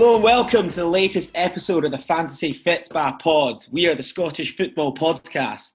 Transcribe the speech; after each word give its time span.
Hello 0.00 0.14
and 0.14 0.24
welcome 0.24 0.66
to 0.70 0.76
the 0.76 0.86
latest 0.86 1.30
episode 1.34 1.84
of 1.84 1.90
the 1.90 1.98
Fantasy 1.98 2.54
Fitba 2.54 3.18
Pod. 3.18 3.66
We 3.70 3.86
are 3.86 3.94
the 3.94 4.02
Scottish 4.02 4.56
football 4.56 4.94
podcast 4.94 5.74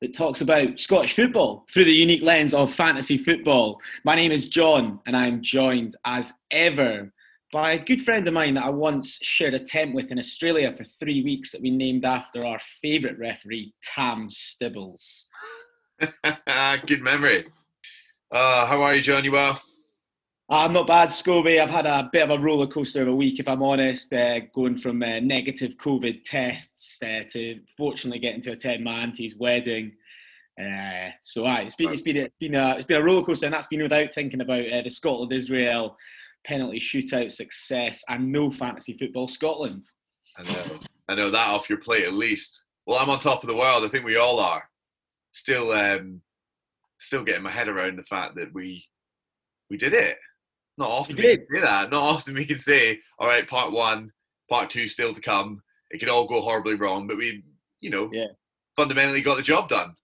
that 0.00 0.12
talks 0.12 0.40
about 0.40 0.80
Scottish 0.80 1.14
football 1.14 1.64
through 1.70 1.84
the 1.84 1.92
unique 1.92 2.22
lens 2.22 2.52
of 2.52 2.74
fantasy 2.74 3.16
football. 3.16 3.80
My 4.04 4.16
name 4.16 4.32
is 4.32 4.48
John 4.48 4.98
and 5.06 5.16
I'm 5.16 5.40
joined 5.40 5.94
as 6.04 6.32
ever 6.50 7.12
by 7.52 7.74
a 7.74 7.84
good 7.84 8.02
friend 8.02 8.26
of 8.26 8.34
mine 8.34 8.54
that 8.54 8.64
I 8.64 8.70
once 8.70 9.20
shared 9.22 9.54
a 9.54 9.60
tent 9.60 9.94
with 9.94 10.10
in 10.10 10.18
Australia 10.18 10.72
for 10.72 10.82
three 10.82 11.22
weeks 11.22 11.52
that 11.52 11.62
we 11.62 11.70
named 11.70 12.04
after 12.04 12.44
our 12.44 12.58
favourite 12.82 13.20
referee, 13.20 13.72
Tam 13.84 14.30
Stibbles. 14.30 15.26
good 16.86 17.02
memory. 17.02 17.46
Uh, 18.32 18.66
how 18.66 18.82
are 18.82 18.96
you, 18.96 19.00
John? 19.00 19.22
You 19.22 19.30
well? 19.30 19.62
I'm 20.52 20.72
not 20.72 20.88
bad, 20.88 21.10
Scobie. 21.10 21.60
I've 21.60 21.70
had 21.70 21.86
a 21.86 22.10
bit 22.12 22.28
of 22.28 22.30
a 22.30 22.42
roller 22.42 22.66
coaster 22.66 23.02
of 23.02 23.08
a 23.08 23.14
week, 23.14 23.38
if 23.38 23.46
I'm 23.46 23.62
honest, 23.62 24.12
uh, 24.12 24.40
going 24.52 24.78
from 24.78 25.00
uh, 25.00 25.20
negative 25.20 25.76
COVID 25.76 26.24
tests 26.24 26.98
uh, 27.04 27.20
to 27.30 27.60
fortunately 27.76 28.18
getting 28.18 28.42
to 28.42 28.52
attend 28.52 28.82
my 28.82 28.94
auntie's 28.94 29.36
wedding. 29.36 29.92
Uh, 30.60 31.10
so, 31.22 31.46
aye, 31.46 31.60
it's 31.60 31.76
been 31.76 31.90
it's 31.90 32.02
been 32.02 32.28
been 32.40 32.56
a 32.56 32.74
it's 32.74 32.86
been 32.86 33.00
a 33.00 33.04
roller 33.04 33.24
coaster, 33.24 33.46
and 33.46 33.54
that's 33.54 33.68
been 33.68 33.82
without 33.82 34.12
thinking 34.12 34.40
about 34.40 34.66
uh, 34.66 34.82
the 34.82 34.90
Scotland 34.90 35.32
Israel 35.32 35.96
penalty 36.44 36.80
shootout 36.80 37.30
success 37.30 38.02
and 38.08 38.32
no 38.32 38.50
fantasy 38.50 38.96
football 38.98 39.28
Scotland. 39.28 39.84
I 40.36 40.42
know, 40.42 40.78
I 41.08 41.14
know 41.14 41.30
that 41.30 41.48
off 41.48 41.70
your 41.70 41.78
plate 41.78 42.04
at 42.04 42.12
least. 42.12 42.64
Well, 42.86 42.98
I'm 42.98 43.10
on 43.10 43.20
top 43.20 43.44
of 43.44 43.48
the 43.48 43.56
world. 43.56 43.84
I 43.84 43.88
think 43.88 44.04
we 44.04 44.16
all 44.16 44.40
are. 44.40 44.64
Still, 45.32 45.70
um, 45.70 46.22
still 46.98 47.22
getting 47.22 47.42
my 47.42 47.50
head 47.50 47.68
around 47.68 47.98
the 47.98 48.04
fact 48.04 48.34
that 48.34 48.52
we 48.52 48.84
we 49.70 49.76
did 49.76 49.92
it. 49.92 50.18
Not 50.80 50.90
often 50.90 51.16
we, 51.16 51.22
we 51.22 51.36
can 51.36 51.46
say 51.50 51.60
that. 51.60 51.90
Not 51.90 52.02
often 52.02 52.34
we 52.34 52.46
can 52.46 52.58
say, 52.58 53.00
all 53.18 53.28
right, 53.28 53.46
part 53.46 53.70
one, 53.70 54.10
part 54.48 54.70
two 54.70 54.88
still 54.88 55.12
to 55.12 55.20
come. 55.20 55.62
It 55.90 55.98
could 55.98 56.08
all 56.08 56.26
go 56.26 56.40
horribly 56.40 56.74
wrong, 56.74 57.06
but 57.06 57.18
we, 57.18 57.44
you 57.80 57.90
know, 57.90 58.08
yeah. 58.12 58.28
fundamentally 58.76 59.20
got 59.20 59.36
the 59.36 59.42
job 59.42 59.68
done. 59.68 59.94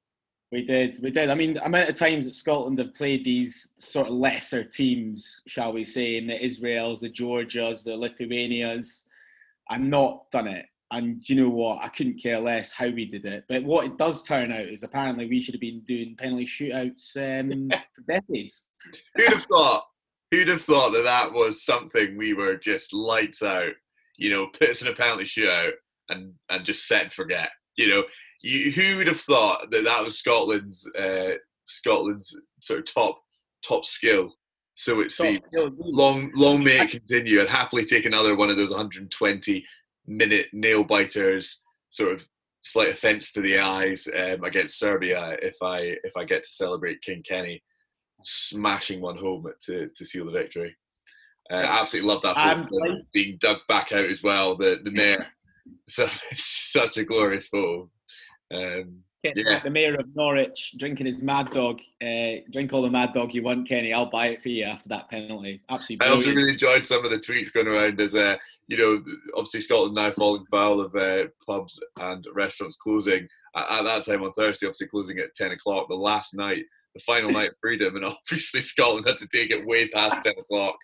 We 0.52 0.66
did, 0.66 0.98
we 1.02 1.10
did. 1.10 1.30
I 1.30 1.34
mean, 1.34 1.56
amount 1.64 1.88
of 1.88 1.94
times 1.94 2.26
that 2.26 2.34
Scotland 2.34 2.78
have 2.78 2.92
played 2.92 3.24
these 3.24 3.72
sort 3.78 4.06
of 4.06 4.12
lesser 4.12 4.64
teams, 4.64 5.40
shall 5.46 5.72
we 5.72 5.84
say, 5.84 6.18
in 6.18 6.26
the 6.26 6.44
Israels, 6.44 7.00
the 7.00 7.10
Georgias, 7.10 7.82
the 7.82 7.96
Lithuanias, 7.96 9.04
and 9.70 9.90
not 9.90 10.30
done 10.30 10.46
it. 10.46 10.66
And 10.90 11.26
you 11.26 11.36
know 11.36 11.48
what? 11.48 11.82
I 11.82 11.88
couldn't 11.88 12.22
care 12.22 12.38
less 12.38 12.70
how 12.70 12.90
we 12.90 13.06
did 13.06 13.24
it. 13.24 13.44
But 13.48 13.64
what 13.64 13.86
it 13.86 13.96
does 13.96 14.22
turn 14.22 14.52
out 14.52 14.66
is 14.66 14.82
apparently 14.82 15.26
we 15.26 15.40
should 15.40 15.54
have 15.54 15.60
been 15.60 15.80
doing 15.80 16.16
penalty 16.16 16.46
shootouts 16.46 17.16
um, 17.16 17.70
for 17.94 18.02
decades. 18.06 18.66
Who'd 19.16 19.30
have 19.30 19.42
thought? 19.44 19.84
Who'd 20.30 20.48
have 20.48 20.62
thought 20.62 20.92
that 20.92 21.04
that 21.04 21.32
was 21.32 21.64
something 21.64 22.16
we 22.16 22.34
were 22.34 22.56
just 22.56 22.92
lights 22.92 23.42
out? 23.42 23.72
You 24.16 24.30
know, 24.30 24.48
put 24.48 24.70
us 24.70 24.82
in 24.82 24.88
a 24.88 24.94
penalty 24.94 25.24
shootout 25.24 25.72
and 26.08 26.32
and 26.50 26.64
just 26.64 26.86
set 26.86 27.04
and 27.04 27.12
forget. 27.12 27.50
You 27.76 27.88
know, 27.88 28.04
you, 28.42 28.72
who 28.72 28.96
would 28.96 29.06
have 29.06 29.20
thought 29.20 29.70
that 29.70 29.84
that 29.84 30.04
was 30.04 30.18
Scotland's 30.18 30.88
uh, 30.96 31.34
Scotland's 31.66 32.36
sort 32.60 32.80
of 32.80 32.92
top 32.92 33.20
top 33.66 33.84
skill? 33.84 34.34
So 34.74 35.00
it 35.00 35.12
seems. 35.12 35.40
Long 35.52 36.30
long 36.34 36.62
may 36.62 36.80
it 36.80 36.90
continue. 36.90 37.40
I'd 37.40 37.48
happily 37.48 37.84
take 37.84 38.04
another 38.04 38.36
one 38.36 38.50
of 38.50 38.56
those 38.56 38.70
120 38.70 39.64
minute 40.06 40.46
nail 40.52 40.84
biters, 40.84 41.62
sort 41.90 42.12
of 42.12 42.26
slight 42.62 42.90
offence 42.90 43.32
to 43.32 43.40
the 43.40 43.58
eyes 43.60 44.08
um, 44.14 44.42
against 44.44 44.78
Serbia 44.78 45.38
if 45.40 45.56
I 45.62 45.96
if 46.02 46.16
I 46.16 46.24
get 46.24 46.42
to 46.42 46.50
celebrate 46.50 47.00
King 47.02 47.22
Kenny 47.26 47.62
smashing 48.26 49.00
one 49.00 49.16
home 49.16 49.46
to, 49.60 49.88
to 49.88 50.04
seal 50.04 50.26
the 50.26 50.32
victory. 50.32 50.76
Uh, 51.50 51.64
absolutely 51.64 52.08
love 52.08 52.22
that 52.22 52.34
photo 52.34 52.98
being 53.12 53.38
dug 53.40 53.58
back 53.68 53.92
out 53.92 54.06
as 54.06 54.22
well. 54.22 54.56
The 54.56 54.80
the 54.82 54.90
mayor, 54.92 55.26
so 55.88 56.08
it's 56.30 56.72
such 56.72 56.96
a 56.96 57.04
glorious 57.04 57.48
photo. 57.48 57.88
Um, 58.52 59.02
yeah. 59.34 59.58
The 59.58 59.70
mayor 59.70 59.94
of 59.96 60.06
Norwich 60.14 60.74
drinking 60.78 61.06
his 61.06 61.22
mad 61.22 61.50
dog. 61.50 61.80
Uh, 62.02 62.42
drink 62.52 62.72
all 62.72 62.82
the 62.82 62.90
mad 62.90 63.12
dog 63.12 63.34
you 63.34 63.42
want, 63.42 63.68
Kenny. 63.68 63.92
I'll 63.92 64.10
buy 64.10 64.28
it 64.28 64.42
for 64.42 64.50
you 64.50 64.64
after 64.64 64.88
that 64.90 65.10
penalty. 65.10 65.62
Absolutely. 65.68 65.96
Brilliant. 65.96 66.20
I 66.20 66.28
also 66.28 66.36
really 66.36 66.52
enjoyed 66.52 66.86
some 66.86 67.04
of 67.04 67.10
the 67.10 67.18
tweets 67.18 67.52
going 67.52 67.66
around 67.66 68.00
as 68.00 68.14
uh, 68.14 68.36
you 68.68 68.76
know, 68.76 69.02
obviously 69.34 69.60
Scotland 69.60 69.94
now 69.94 70.12
falling 70.12 70.44
foul 70.50 70.80
of 70.80 70.94
uh, 70.94 71.26
pubs 71.44 71.80
and 71.98 72.24
restaurants 72.34 72.76
closing 72.76 73.26
at, 73.56 73.70
at, 73.70 73.82
that 73.82 74.04
time 74.04 74.22
on 74.22 74.32
Thursday, 74.32 74.66
obviously 74.66 74.88
closing 74.88 75.18
at 75.18 75.34
ten 75.34 75.52
o'clock. 75.52 75.88
The 75.88 75.94
last 75.94 76.36
night 76.36 76.64
the 76.96 77.02
final 77.04 77.30
night 77.30 77.50
of 77.50 77.56
freedom, 77.60 77.96
and 77.96 78.04
obviously 78.30 78.60
Scotland 78.60 79.06
had 79.06 79.18
to 79.18 79.28
take 79.28 79.50
it 79.50 79.66
way 79.66 79.88
past 79.88 80.22
10 80.22 80.34
o'clock. 80.38 80.76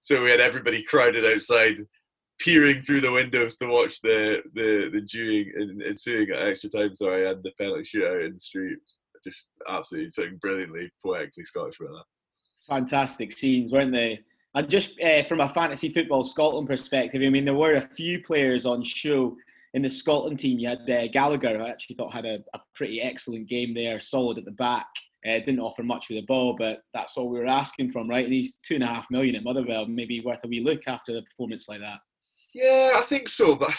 So 0.00 0.22
we 0.22 0.30
had 0.30 0.40
everybody 0.40 0.82
crowded 0.82 1.26
outside, 1.26 1.78
peering 2.38 2.82
through 2.82 3.00
the 3.00 3.10
windows 3.10 3.56
to 3.56 3.66
watch 3.66 4.00
the 4.02 4.42
the 4.54 4.90
the 4.92 4.98
ensuing 4.98 5.52
and 5.56 5.82
ensuing 5.82 6.28
extra 6.32 6.70
time, 6.70 6.94
sorry, 6.94 7.26
and 7.26 7.42
the 7.42 7.50
penalty 7.58 7.82
shootout 7.82 8.26
in 8.26 8.34
the 8.34 8.40
streets. 8.40 9.00
Just 9.24 9.50
absolutely 9.68 10.10
something 10.10 10.36
brilliantly 10.36 10.90
poetically 11.04 11.44
Scottish 11.44 11.80
about 11.80 11.92
that. 11.92 12.74
Fantastic 12.74 13.36
scenes, 13.36 13.72
weren't 13.72 13.92
they? 13.92 14.20
And 14.54 14.68
just 14.70 15.00
uh, 15.02 15.22
from 15.24 15.40
a 15.40 15.48
fantasy 15.48 15.92
football 15.92 16.24
Scotland 16.24 16.68
perspective, 16.68 17.22
I 17.22 17.28
mean, 17.28 17.44
there 17.44 17.54
were 17.54 17.74
a 17.74 17.88
few 17.88 18.22
players 18.22 18.64
on 18.64 18.82
show 18.82 19.36
in 19.74 19.82
the 19.82 19.90
Scotland 19.90 20.40
team. 20.40 20.58
You 20.58 20.68
had 20.68 20.90
uh, 20.90 21.08
Gallagher, 21.08 21.60
I 21.60 21.68
actually 21.68 21.96
thought 21.96 22.12
had 22.12 22.24
a, 22.24 22.38
a, 22.54 22.60
pretty 22.74 23.02
excellent 23.02 23.48
game 23.48 23.74
there, 23.74 24.00
solid 24.00 24.38
at 24.38 24.46
the 24.46 24.50
back. 24.52 24.86
Uh, 25.26 25.38
didn't 25.40 25.60
offer 25.60 25.82
much 25.82 26.08
with 26.08 26.18
the 26.18 26.26
ball, 26.26 26.54
but 26.56 26.82
that's 26.94 27.16
all 27.16 27.28
we 27.28 27.38
were 27.38 27.46
asking 27.46 27.90
from, 27.90 28.08
right? 28.08 28.28
These 28.28 28.58
two 28.62 28.74
and 28.74 28.84
a 28.84 28.86
half 28.86 29.06
million 29.10 29.34
at 29.34 29.44
Motherwell, 29.44 29.86
maybe 29.86 30.20
worth 30.20 30.44
a 30.44 30.48
wee 30.48 30.60
look 30.60 30.82
after 30.86 31.12
the 31.12 31.22
performance 31.22 31.68
like 31.68 31.80
that. 31.80 31.98
Yeah, 32.54 32.92
I 32.94 33.02
think 33.02 33.28
so, 33.28 33.56
but 33.56 33.70
I 33.70 33.74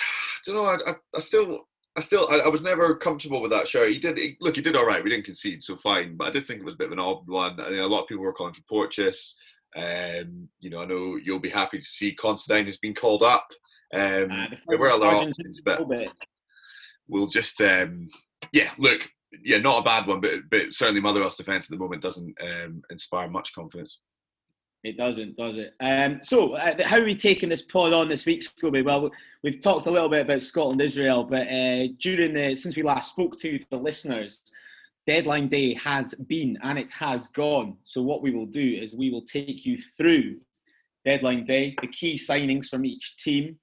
don't 0.46 0.56
know. 0.56 0.66
I, 0.66 0.92
I, 0.92 0.96
I 1.16 1.20
still, 1.20 1.68
I 1.96 2.02
still, 2.02 2.28
I, 2.30 2.40
I, 2.40 2.48
was 2.48 2.62
never 2.62 2.96
comfortable 2.96 3.42
with 3.42 3.52
that 3.52 3.68
show. 3.68 3.88
He 3.88 3.98
did 3.98 4.18
he, 4.18 4.36
look, 4.42 4.56
he 4.56 4.62
did 4.62 4.76
all 4.76 4.86
right. 4.86 5.04
We 5.04 5.10
didn't 5.10 5.26
concede, 5.26 5.64
so 5.64 5.78
fine. 5.78 6.18
But 6.18 6.28
I 6.28 6.32
did 6.32 6.46
think 6.46 6.60
it 6.60 6.66
was 6.66 6.76
a 6.76 6.78
bit 6.78 6.88
of 6.88 6.94
an 6.94 7.00
odd 7.00 7.28
one. 7.28 7.60
I 7.60 7.70
mean, 7.70 7.80
a 7.80 7.88
lot 7.88 8.04
of 8.04 8.08
people 8.08 8.24
were 8.24 8.34
calling 8.34 8.54
for 8.54 8.62
Porteous. 8.68 9.38
Um, 9.76 10.48
you 10.60 10.70
know, 10.70 10.82
I 10.82 10.86
know 10.86 11.16
you'll 11.16 11.40
be 11.40 11.50
happy 11.50 11.78
to 11.80 11.84
see 11.84 12.14
Considine 12.14 12.66
has 12.66 12.78
been 12.78 12.94
called 12.94 13.24
up. 13.24 13.48
Um, 13.94 14.32
uh, 14.32 14.48
the 14.50 14.58
there 14.68 14.78
were 14.78 14.92
other 14.92 15.08
options, 15.08 15.62
but 15.62 15.82
we'll 17.08 17.28
just, 17.28 17.62
um, 17.62 18.08
yeah, 18.52 18.70
look, 18.78 19.02
yeah, 19.44 19.58
not 19.58 19.82
a 19.82 19.84
bad 19.84 20.08
one, 20.08 20.22
but 20.22 20.32
but 20.50 20.74
certainly 20.74 21.02
Motherwell's 21.02 21.38
defence 21.38 21.66
at 21.66 21.72
the 21.72 21.84
moment 21.84 22.02
doesn't 22.02 22.36
um, 22.42 22.82
inspire 22.90 23.30
much 23.30 23.54
confidence. 23.54 24.00
It 24.84 24.96
doesn't, 24.96 25.36
does 25.36 25.58
it? 25.58 25.74
Um, 25.82 26.20
so, 26.24 26.54
uh, 26.54 26.82
how 26.84 26.98
are 26.98 27.04
we 27.04 27.16
taking 27.16 27.50
this 27.50 27.64
pod 27.64 27.94
on 27.94 28.08
this 28.08 28.26
week, 28.26 28.42
Scobie? 28.42 28.86
Well, 28.86 29.10
we've 29.44 29.60
talked 29.60 29.88
a 29.88 29.92
little 29.92 30.08
bit 30.08 30.22
about 30.22 30.42
Scotland, 30.42 30.82
Israel, 30.82 31.24
but 31.24 31.48
uh, 31.48 31.88
during 32.00 32.34
the 32.34 32.56
since 32.56 32.76
we 32.76 32.84
last 32.84 33.12
spoke 33.12 33.38
to 33.40 33.60
the 33.70 33.78
listeners, 33.78 34.42
deadline 35.06 35.48
day 35.48 35.74
has 35.74 36.14
been 36.14 36.58
and 36.64 36.78
it 36.78 36.92
has 36.92 37.28
gone. 37.30 37.76
So, 37.84 38.02
what 38.02 38.22
we 38.22 38.32
will 38.32 38.46
do 38.46 38.62
is 38.62 38.94
we 38.94 39.10
will 39.10 39.24
take 39.24 39.66
you 39.66 39.78
through 39.98 40.38
deadline 41.04 41.44
day, 41.44 41.76
the 41.82 41.88
key 41.88 42.16
signings 42.16 42.68
from 42.68 42.86
each 42.86 43.18
team, 43.18 43.58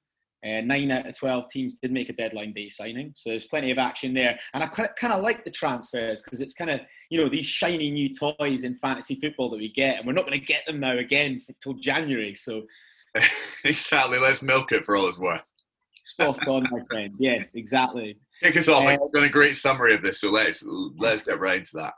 uh, 0.44 0.60
nine 0.60 0.90
out 0.90 1.06
of 1.06 1.16
12 1.16 1.48
teams 1.48 1.74
did 1.80 1.90
make 1.90 2.10
a 2.10 2.12
deadline 2.12 2.52
day 2.52 2.68
signing. 2.68 3.12
So 3.16 3.30
there's 3.30 3.46
plenty 3.46 3.70
of 3.70 3.78
action 3.78 4.12
there. 4.12 4.38
And 4.52 4.62
I 4.62 4.66
kind 4.66 5.12
of 5.12 5.22
like 5.22 5.44
the 5.44 5.50
transfers 5.50 6.22
because 6.22 6.40
it's 6.40 6.54
kind 6.54 6.70
of, 6.70 6.80
you 7.10 7.20
know, 7.20 7.28
these 7.28 7.46
shiny 7.46 7.90
new 7.90 8.12
toys 8.12 8.64
in 8.64 8.76
fantasy 8.76 9.18
football 9.20 9.50
that 9.50 9.58
we 9.58 9.72
get. 9.72 9.98
And 9.98 10.06
we're 10.06 10.12
not 10.12 10.26
going 10.26 10.38
to 10.38 10.44
get 10.44 10.66
them 10.66 10.80
now 10.80 10.98
again 10.98 11.40
until 11.48 11.74
January. 11.74 12.34
So 12.34 12.62
exactly. 13.64 14.18
Let's 14.18 14.42
milk 14.42 14.72
it 14.72 14.84
for 14.84 14.96
all 14.96 15.08
it's 15.08 15.18
worth. 15.18 15.42
Spot 16.02 16.46
on, 16.46 16.66
my 16.70 16.80
friend. 16.90 17.14
Yes, 17.18 17.52
exactly. 17.54 18.18
Kick 18.42 18.56
us 18.58 18.68
off. 18.68 18.84
Uh, 18.84 18.88
I've 18.88 19.12
done 19.12 19.24
a 19.24 19.28
great 19.30 19.56
summary 19.56 19.94
of 19.94 20.02
this. 20.02 20.20
So 20.20 20.30
let's, 20.30 20.66
let's 20.98 21.22
get 21.22 21.40
right 21.40 21.58
into 21.58 21.76
that. 21.78 21.94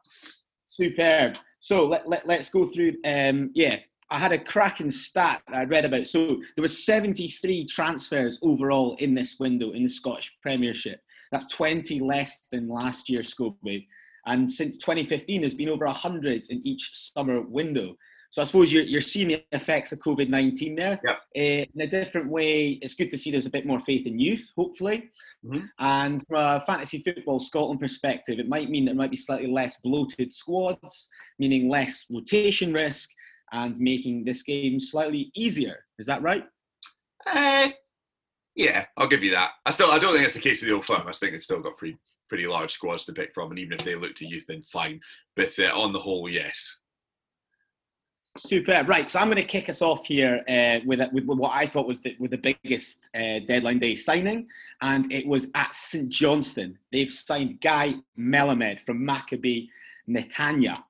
Superb. 0.67 1.37
So 1.59 1.87
let, 1.87 2.09
let, 2.09 2.27
let's 2.27 2.49
go 2.49 2.67
through, 2.67 2.95
um, 3.05 3.51
yeah, 3.55 3.79
I 4.11 4.19
had 4.19 4.33
a 4.33 4.39
cracking 4.39 4.91
stat 4.91 5.43
that 5.49 5.57
I 5.57 5.65
read 5.65 5.85
about. 5.85 6.07
So 6.07 6.27
there 6.55 6.63
were 6.63 6.69
73 6.69 7.67
transfers 7.67 8.39
overall 8.43 8.97
in 8.99 9.15
this 9.15 9.37
window 9.41 9.73
in 9.73 9.83
the 9.83 9.89
Scottish 9.89 10.33
Premiership. 10.43 11.01
That's 11.33 11.53
20 11.53 12.01
less 12.01 12.39
than 12.53 12.69
last 12.69 13.09
year's 13.09 13.35
Scobie. 13.35 13.87
And 14.27 14.51
since 14.51 14.79
2015, 14.79 15.41
there's 15.41 15.55
been 15.55 15.69
over 15.69 15.87
100 15.87 16.47
in 16.51 16.67
each 16.67 16.91
summer 16.95 17.41
window. 17.41 17.97
So 18.31 18.43
I 18.43 18.45
suppose 18.45 18.73
you're, 18.73 18.83
you're 18.83 19.01
seeing 19.01 19.29
the 19.29 19.45
effects 19.53 19.93
of 19.93 19.99
COVID 20.01 20.29
19 20.29 20.75
there. 20.75 21.01
Yep. 21.05 21.17
Uh, 21.17 21.67
in 21.75 21.81
a 21.81 21.87
different 21.87 22.29
way, 22.29 22.79
it's 22.83 22.95
good 22.95 23.11
to 23.13 23.19
see 23.19 23.31
there's 23.31 23.47
a 23.47 23.51
bit 23.51 23.67
more 23.67 23.81
faith 23.81 24.07
in 24.07 24.19
youth, 24.19 24.47
hopefully. 24.57 25.11
Mm-hmm. 25.45 25.65
And 25.79 26.23
from 26.29 26.37
a 26.37 26.65
fantasy 26.67 27.03
football 27.03 27.39
Scotland 27.39 27.81
perspective, 27.81 28.39
it 28.39 28.49
might 28.49 28.69
mean 28.69 28.85
there 28.85 28.95
might 28.95 29.11
be 29.11 29.17
slightly 29.17 29.51
less 29.51 29.79
bloated 29.83 30.33
squads, 30.33 31.09
meaning 31.39 31.69
less 31.69 32.05
rotation 32.11 32.73
risk 32.73 33.11
and 33.57 33.79
making 33.79 34.25
this 34.25 34.43
game 34.43 34.79
slightly 34.79 35.31
easier. 35.35 35.85
Is 35.99 36.07
that 36.07 36.23
right? 36.23 36.45
Uh, 37.27 37.71
yeah, 38.55 38.87
I'll 38.97 39.09
give 39.09 39.25
you 39.25 39.31
that. 39.33 39.53
I 39.65 39.71
still, 39.71 39.91
I 39.91 39.99
don't 39.99 40.13
think 40.13 40.25
that's 40.25 40.35
the 40.35 40.41
case 40.41 40.61
with 40.61 40.69
the 40.69 40.77
old 40.77 40.87
firm. 40.87 41.07
I 41.07 41.13
think 41.13 41.35
it's 41.35 41.45
still 41.45 41.61
got 41.61 41.77
pretty, 41.77 41.97
pretty 42.29 42.47
large 42.47 42.73
squads 42.73 43.05
to 43.07 43.13
pick 43.13 43.33
from, 43.35 43.51
and 43.51 43.59
even 43.59 43.79
if 43.79 43.85
they 43.85 43.95
look 43.95 44.15
to 44.17 44.27
youth, 44.27 44.45
then 44.47 44.63
fine. 44.73 45.01
But 45.35 45.59
uh, 45.59 45.79
on 45.79 45.93
the 45.93 45.99
whole, 45.99 46.29
yes. 46.29 46.77
Super. 48.39 48.85
Right. 48.87 49.11
So 49.11 49.19
I'm 49.19 49.29
going 49.29 49.37
to 49.39 49.45
kick 49.45 49.71
us 49.71 49.81
off 49.81 50.05
here 50.05 50.45
uh, 50.47 50.85
with, 50.85 51.01
with 51.13 51.25
what 51.25 51.53
I 51.55 51.67
thought 51.67 51.87
was 51.87 52.01
the, 52.01 52.15
with 52.21 52.33
the 52.33 52.39
biggest 52.63 53.09
uh, 53.15 53.41
deadline 53.49 53.79
day 53.79 53.97
signing, 53.97 54.49
and 54.83 55.11
it 55.11 55.27
was 55.27 55.49
at 55.55 55.73
St 55.75 56.11
Johnstone. 56.11 56.79
They've 56.93 57.13
signed 57.13 57.63
Guy 57.63 57.95
Melamed 58.19 58.83
from 58.83 59.07
Maccabi 59.07 59.69
Netanya. 60.07 60.83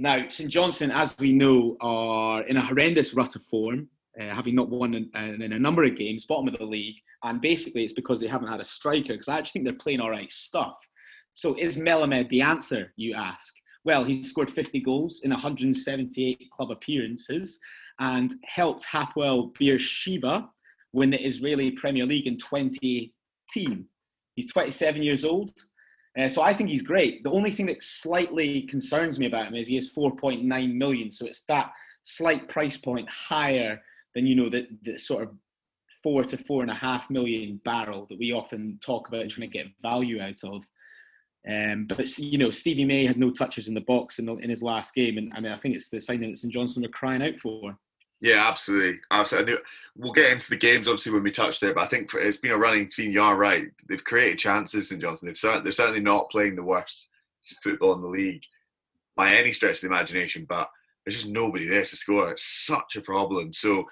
Now, 0.00 0.28
St 0.28 0.48
Johnstone, 0.48 0.92
as 0.92 1.16
we 1.18 1.32
know, 1.32 1.76
are 1.80 2.42
in 2.42 2.56
a 2.56 2.64
horrendous 2.64 3.14
rut 3.14 3.34
of 3.34 3.42
form, 3.42 3.88
uh, 4.20 4.32
having 4.32 4.54
not 4.54 4.70
won 4.70 4.94
in, 4.94 5.10
in, 5.14 5.52
a 5.52 5.58
number 5.58 5.82
of 5.82 5.96
games, 5.96 6.24
bottom 6.24 6.46
of 6.46 6.56
the 6.56 6.64
league, 6.64 6.94
and 7.24 7.40
basically 7.40 7.82
it's 7.82 7.92
because 7.92 8.20
they 8.20 8.28
haven't 8.28 8.48
had 8.48 8.60
a 8.60 8.64
striker. 8.64 9.14
Because 9.14 9.28
I 9.28 9.38
actually 9.38 9.60
think 9.60 9.64
they're 9.64 9.74
playing 9.74 10.00
all 10.00 10.10
right 10.10 10.30
stuff. 10.30 10.76
So 11.34 11.56
is 11.58 11.76
Melamed 11.76 12.28
the 12.28 12.42
answer? 12.42 12.92
You 12.96 13.14
ask. 13.14 13.52
Well, 13.84 14.04
he 14.04 14.22
scored 14.22 14.50
50 14.50 14.80
goals 14.80 15.22
in 15.24 15.30
178 15.30 16.48
club 16.52 16.70
appearances 16.70 17.58
and 17.98 18.34
helped 18.44 18.86
Hapoel 18.86 19.52
Beersheva 19.54 20.48
win 20.92 21.10
the 21.10 21.24
Israeli 21.24 21.72
Premier 21.72 22.06
League 22.06 22.28
in 22.28 22.38
2018. 22.38 23.84
He's 24.36 24.52
27 24.52 25.02
years 25.02 25.24
old. 25.24 25.52
Uh, 26.18 26.28
so 26.28 26.42
I 26.42 26.52
think 26.52 26.68
he's 26.68 26.82
great. 26.82 27.22
The 27.22 27.30
only 27.30 27.50
thing 27.50 27.66
that 27.66 27.82
slightly 27.82 28.62
concerns 28.62 29.18
me 29.18 29.26
about 29.26 29.46
him 29.46 29.54
is 29.54 29.68
he 29.68 29.76
has 29.76 29.92
4.9 29.92 30.74
million. 30.74 31.12
So 31.12 31.26
it's 31.26 31.44
that 31.48 31.70
slight 32.02 32.48
price 32.48 32.76
point 32.76 33.08
higher 33.08 33.80
than, 34.14 34.26
you 34.26 34.34
know, 34.34 34.48
the, 34.48 34.66
the 34.82 34.98
sort 34.98 35.22
of 35.22 35.30
four 36.02 36.24
to 36.24 36.36
four 36.36 36.62
and 36.62 36.70
a 36.70 36.74
half 36.74 37.08
million 37.10 37.60
barrel 37.64 38.06
that 38.08 38.18
we 38.18 38.32
often 38.32 38.78
talk 38.82 39.08
about 39.08 39.28
trying 39.28 39.48
to 39.48 39.58
get 39.58 39.66
value 39.82 40.20
out 40.20 40.42
of. 40.44 40.64
Um, 41.48 41.86
but 41.86 42.18
you 42.18 42.36
know, 42.36 42.50
Stevie 42.50 42.84
May 42.84 43.06
had 43.06 43.18
no 43.18 43.30
touches 43.30 43.68
in 43.68 43.74
the 43.74 43.80
box 43.82 44.18
in, 44.18 44.26
the, 44.26 44.34
in 44.36 44.50
his 44.50 44.62
last 44.62 44.94
game, 44.94 45.18
and, 45.18 45.32
and, 45.34 45.46
I 45.46 45.56
think 45.56 45.76
it's 45.76 45.88
the 45.88 46.00
signing 46.00 46.30
that 46.30 46.36
St 46.36 46.52
Johnstone 46.52 46.82
were 46.82 46.88
crying 46.88 47.22
out 47.22 47.38
for. 47.38 47.78
Yeah, 48.20 48.48
absolutely, 48.48 49.00
absolutely. 49.12 49.54
We'll 49.96 50.12
get 50.12 50.32
into 50.32 50.50
the 50.50 50.56
games 50.56 50.88
obviously 50.88 51.12
when 51.12 51.22
we 51.22 51.30
touch 51.30 51.60
there, 51.60 51.72
but 51.72 51.84
I 51.84 51.86
think 51.86 52.10
it's 52.14 52.36
been 52.36 52.50
a 52.50 52.58
running 52.58 52.88
theme. 52.88 53.12
You 53.12 53.22
are 53.22 53.36
right; 53.36 53.66
they've 53.88 54.02
created 54.02 54.38
chances, 54.40 54.88
St 54.88 55.00
Johnstone. 55.00 55.28
They've 55.28 55.36
certainly, 55.36 55.62
they're 55.64 55.72
certainly 55.72 56.00
not 56.00 56.30
playing 56.30 56.56
the 56.56 56.64
worst 56.64 57.08
football 57.62 57.94
in 57.94 58.00
the 58.00 58.08
league 58.08 58.42
by 59.16 59.34
any 59.34 59.52
stretch 59.52 59.76
of 59.76 59.80
the 59.82 59.86
imagination, 59.86 60.46
but 60.48 60.68
there's 61.04 61.16
just 61.16 61.28
nobody 61.28 61.66
there 61.66 61.84
to 61.84 61.96
score. 61.96 62.30
It's 62.32 62.44
such 62.66 62.96
a 62.96 63.00
problem. 63.00 63.52
So 63.52 63.84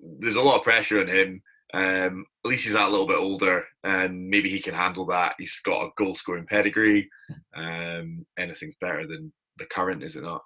there's 0.00 0.36
a 0.36 0.42
lot 0.42 0.58
of 0.58 0.64
pressure 0.64 1.00
on 1.00 1.08
him. 1.08 1.42
Um, 1.72 2.26
at 2.44 2.48
least 2.50 2.64
he's 2.64 2.72
that 2.72 2.90
little 2.90 3.06
bit 3.06 3.18
older, 3.18 3.64
and 3.84 4.28
maybe 4.28 4.48
he 4.48 4.60
can 4.60 4.74
handle 4.74 5.06
that. 5.06 5.34
He's 5.38 5.60
got 5.60 5.84
a 5.84 5.90
goal 5.96 6.14
scoring 6.14 6.46
pedigree. 6.46 7.08
Um, 7.54 8.26
anything's 8.38 8.74
better 8.80 9.06
than 9.06 9.32
the 9.58 9.66
current, 9.66 10.02
is 10.02 10.16
it 10.16 10.22
not? 10.22 10.42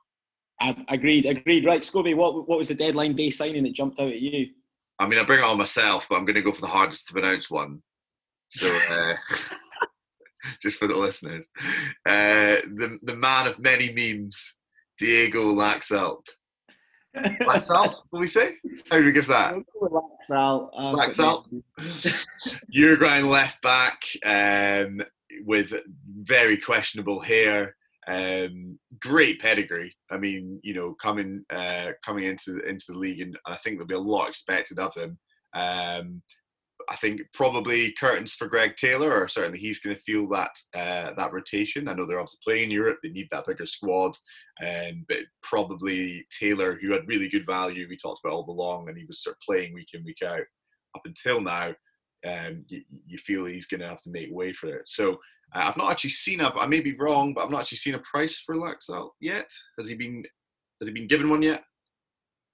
Agreed, 0.61 1.27
agreed. 1.27 1.65
Right, 1.65 1.83
Scobie, 1.83 2.17
what 2.17 2.49
what 2.49 2.59
was 2.59 2.69
the 2.69 2.75
deadline 2.75 3.17
day 3.17 3.31
signing 3.31 3.63
that 3.65 3.75
jumped 3.75 4.01
out 4.01 4.09
at 4.09 4.21
you? 4.21 4.49
I 4.99 5.09
mean, 5.09 5.19
I 5.19 5.25
bring 5.25 5.41
it 5.41 5.45
on 5.45 5.59
myself, 5.59 6.07
but 6.09 6.17
I'm 6.17 6.25
going 6.25 6.37
to 6.37 6.43
go 6.43 6.53
for 6.53 6.61
the 6.61 6.67
hardest 6.67 7.09
to 7.09 7.13
pronounce 7.13 7.51
one. 7.51 7.83
So, 8.51 8.67
uh, 8.91 9.15
just 10.63 10.79
for 10.79 10.87
the 10.87 10.97
listeners, 10.97 11.49
uh, 12.07 12.63
the 12.77 12.99
the 13.03 13.17
man 13.17 13.47
of 13.47 13.59
many 13.59 13.93
memes, 13.93 14.55
Diego 14.99 15.53
Laxalt. 15.53 16.27
Laxalt, 17.17 17.95
what 18.11 18.21
we 18.21 18.27
say? 18.27 18.55
How 18.91 18.99
do 18.99 19.05
we 19.05 19.13
give 19.13 19.29
that? 19.29 19.55
Laxalt. 19.81 20.71
Um, 20.77 20.97
Laxalt. 20.97 21.47
Uruguayan 22.69 23.29
left 23.29 23.63
back 23.63 24.01
um, 24.25 25.01
with 25.45 25.73
very 26.23 26.57
questionable 26.57 27.21
hair. 27.21 27.77
Um, 28.07 28.79
great 29.01 29.41
pedigree. 29.41 29.95
I 30.11 30.19
mean, 30.19 30.61
you 30.63 30.75
know, 30.75 30.95
coming 31.01 31.45
uh, 31.51 31.93
coming 32.05 32.25
into 32.25 32.61
into 32.61 32.87
the 32.89 32.99
league, 32.99 33.21
and 33.21 33.39
I 33.47 33.57
think 33.57 33.77
there'll 33.77 33.87
be 33.87 33.95
a 33.95 33.99
lot 33.99 34.29
expected 34.29 34.79
of 34.79 34.95
him. 34.95 35.19
Um, 35.55 36.23
I 36.91 36.97
think 36.97 37.23
probably 37.33 37.95
curtains 37.99 38.35
for 38.35 38.47
Greg 38.47 38.77
Taylor, 38.77 39.13
or 39.13 39.29
certainly 39.29 39.59
he's 39.59 39.79
going 39.79 39.97
to 39.97 40.03
feel 40.03 40.29
that 40.29 40.51
uh, 40.75 41.15
that 41.17 41.33
rotation. 41.33 41.89
I 41.89 41.95
know 41.95 42.07
they're 42.07 42.19
obviously 42.19 42.41
playing 42.45 42.65
in 42.65 42.71
Europe; 42.71 42.99
they 43.03 43.11
need 43.11 43.29
that 43.31 43.47
bigger 43.47 43.67
squad, 43.67 44.17
um, 44.65 45.05
but 45.09 45.19
probably 45.43 46.27
Taylor, 46.39 46.79
who 46.81 46.93
had 46.93 47.09
really 47.09 47.29
good 47.29 47.47
value, 47.47 47.87
we 47.89 47.97
talked 47.97 48.21
about 48.25 48.35
all 48.35 48.51
along, 48.51 48.89
and 48.89 48.99
he 48.99 49.05
was 49.05 49.23
sort 49.23 49.37
of 49.37 49.41
playing 49.47 49.73
week 49.75 49.89
in 49.95 50.05
week 50.05 50.23
out 50.25 50.45
up 50.95 51.03
until 51.05 51.41
now. 51.41 51.75
Um, 52.27 52.65
you, 52.69 52.83
you, 53.07 53.19
feel 53.19 53.45
he's 53.45 53.67
going 53.67 53.83
to 53.83 53.89
have 53.89 54.01
to 54.03 54.11
make 54.11 54.31
way 54.33 54.55
for 54.55 54.69
it. 54.69 54.89
So 54.89 55.19
I've 55.55 55.77
not 55.77 55.91
actually 55.91 56.11
seen 56.11 56.41
a. 56.41 56.51
I 56.51 56.67
may 56.67 56.81
be 56.81 56.97
wrong, 56.97 57.33
but 57.33 57.45
I've 57.45 57.51
not 57.51 57.61
actually 57.61 57.79
seen 57.79 57.95
a 57.95 58.01
price 58.01 58.41
for 58.41 58.57
Laxalt 58.57 59.11
yet. 59.21 59.51
Has 59.79 59.89
he 59.89 59.95
been? 59.95 60.25
Has 60.81 60.89
he 60.89 60.93
been 60.93 61.07
given 61.07 61.31
one 61.31 61.43
yet? 61.43 61.63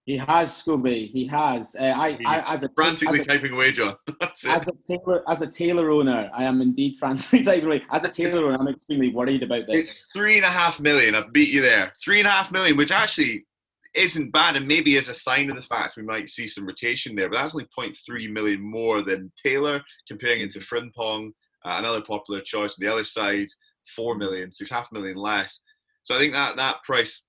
He 0.07 0.17
has, 0.17 0.51
Scobie. 0.51 1.09
He 1.11 1.27
has. 1.29 1.77
Uh, 1.79 1.85
I, 1.85 2.19
I, 2.27 2.55
as 2.55 2.63
a 2.63 2.71
frantically 2.75 3.21
as 3.21 3.27
a, 3.27 3.29
typing 3.29 3.53
away, 3.53 3.73
John. 3.73 3.97
as 4.23 4.67
a 4.67 4.73
tailor, 4.87 5.23
as 5.29 5.43
a 5.43 5.47
Taylor 5.47 5.91
owner, 5.91 6.31
I 6.35 6.45
am 6.45 6.61
indeed 6.61 6.97
frantically 6.99 7.43
typing 7.45 7.67
away. 7.67 7.83
As 7.91 8.05
a 8.05 8.09
Taylor 8.09 8.47
owner, 8.47 8.57
I'm 8.59 8.69
extremely 8.69 9.13
worried 9.13 9.43
about 9.43 9.67
this. 9.67 9.79
It's 9.79 10.09
three 10.15 10.37
and 10.37 10.45
a 10.45 10.51
half 10.51 10.81
million. 10.81 11.15
I've 11.15 11.33
beat 11.33 11.51
you 11.51 11.61
there. 11.61 11.93
Three 12.03 12.19
and 12.19 12.27
a 12.27 12.31
half 12.31 12.51
million, 12.51 12.77
which 12.77 12.91
actually 12.91 13.47
isn't 13.95 14.33
bad, 14.33 14.57
and 14.57 14.67
maybe 14.67 14.97
is 14.97 15.09
a 15.09 15.15
sign 15.15 15.51
of 15.51 15.57
the 15.57 15.63
fact 15.63 15.97
we 15.97 16.03
might 16.03 16.31
see 16.31 16.49
some 16.49 16.67
rotation 16.67 17.15
there. 17.15 17.29
But 17.29 17.37
that's 17.37 17.55
only 17.55 17.69
0.3 17.79 18.33
million 18.33 18.61
more 18.61 19.03
than 19.03 19.31
Taylor, 19.43 19.83
comparing 20.09 20.41
it 20.41 20.51
to 20.53 20.61
Frimpong, 20.61 21.33
uh, 21.65 21.77
another 21.79 22.01
popular 22.01 22.41
choice 22.41 22.73
on 22.73 22.85
the 22.85 22.93
other 22.93 23.05
side, 23.05 23.49
four 23.95 24.17
million, 24.17 24.51
so 24.51 24.63
it's 24.63 24.71
half 24.71 24.89
a 24.91 24.95
million 24.95 25.17
less. 25.17 25.63
So 26.05 26.15
I 26.15 26.19
think 26.19 26.33
that 26.33 26.57
that 26.57 26.83
price 26.83 27.25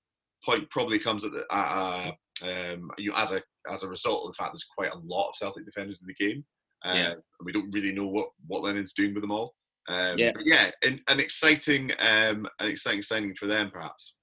point 0.45 0.69
probably 0.69 0.99
comes 0.99 1.25
at 1.25 1.31
the, 1.31 1.43
uh, 1.53 2.11
um, 2.43 2.89
you 2.97 3.13
as 3.15 3.31
a 3.31 3.41
as 3.71 3.83
a 3.83 3.87
result 3.87 4.25
of 4.25 4.31
the 4.31 4.37
fact 4.37 4.53
there's 4.53 4.67
quite 4.75 4.91
a 4.91 4.97
lot 4.97 5.29
of 5.29 5.35
Celtic 5.35 5.65
defenders 5.65 6.01
in 6.01 6.07
the 6.07 6.25
game. 6.25 6.43
Uh, 6.83 6.93
yeah. 6.95 7.13
we 7.43 7.51
don't 7.51 7.71
really 7.71 7.91
know 7.91 8.07
what 8.07 8.29
what 8.47 8.63
Lennon's 8.63 8.93
doing 8.93 9.13
with 9.13 9.21
them 9.21 9.31
all. 9.31 9.53
Um, 9.87 10.17
yeah, 10.17 10.31
yeah, 10.45 10.71
an, 10.83 11.01
an 11.07 11.19
exciting 11.19 11.91
um, 11.99 12.47
an 12.59 12.67
exciting 12.67 13.01
signing 13.01 13.35
for 13.35 13.47
them, 13.47 13.69
perhaps. 13.71 14.15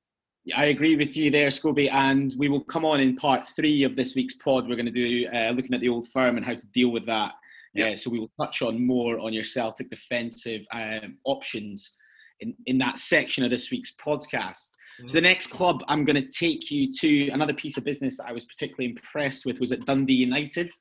I 0.57 0.67
agree 0.67 0.97
with 0.97 1.17
you 1.17 1.31
there, 1.31 1.49
Scobie, 1.49 1.93
and 1.93 2.35
we 2.38 2.49
will 2.49 2.65
come 2.65 2.85
on 2.85 3.00
in 3.00 3.17
part 3.17 3.47
three 3.49 3.83
of 3.83 3.97
this 3.97 4.15
week's 4.15 4.35
pod. 4.35 4.69
We're 4.69 4.77
going 4.77 4.87
to 4.87 4.93
do 4.93 5.29
uh, 5.29 5.50
looking 5.50 5.75
at 5.75 5.81
the 5.81 5.88
old 5.88 6.09
firm 6.09 6.37
and 6.37 6.47
how 6.47 6.55
to 6.55 6.67
deal 6.69 6.91
with 6.91 7.05
that. 7.07 7.33
Yeah. 7.75 7.91
Uh, 7.91 7.97
so 7.97 8.11
we 8.11 8.19
will 8.19 8.31
touch 8.41 8.63
on 8.63 8.85
more 8.85 9.19
on 9.19 9.33
your 9.33 9.45
Celtic 9.45 9.91
defensive 9.91 10.67
um, 10.73 11.19
options 11.25 11.97
in, 12.41 12.55
in 12.67 12.79
that 12.79 12.99
section 12.99 13.45
of 13.45 13.51
this 13.51 13.71
week's 13.71 13.95
podcast. 13.95 14.69
So 15.07 15.13
the 15.13 15.21
next 15.21 15.49
club 15.49 15.85
I'm 15.87 16.05
going 16.05 16.21
to 16.21 16.29
take 16.29 16.73
you 16.73 16.93
to 16.95 17.29
another 17.29 17.55
piece 17.55 17.77
of 17.77 17.85
business 17.85 18.17
that 18.17 18.27
I 18.27 18.33
was 18.33 18.45
particularly 18.45 18.91
impressed 18.91 19.47
with 19.47 19.61
was 19.61 19.71
at 19.71 19.87
Dundee 19.87 20.15
United. 20.15 20.73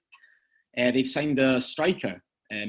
Uh, 0.75 0.89
they've 0.89 1.07
signed 1.07 1.37
a 1.37 1.61
striker, 1.61 2.19
uh, 2.51 2.65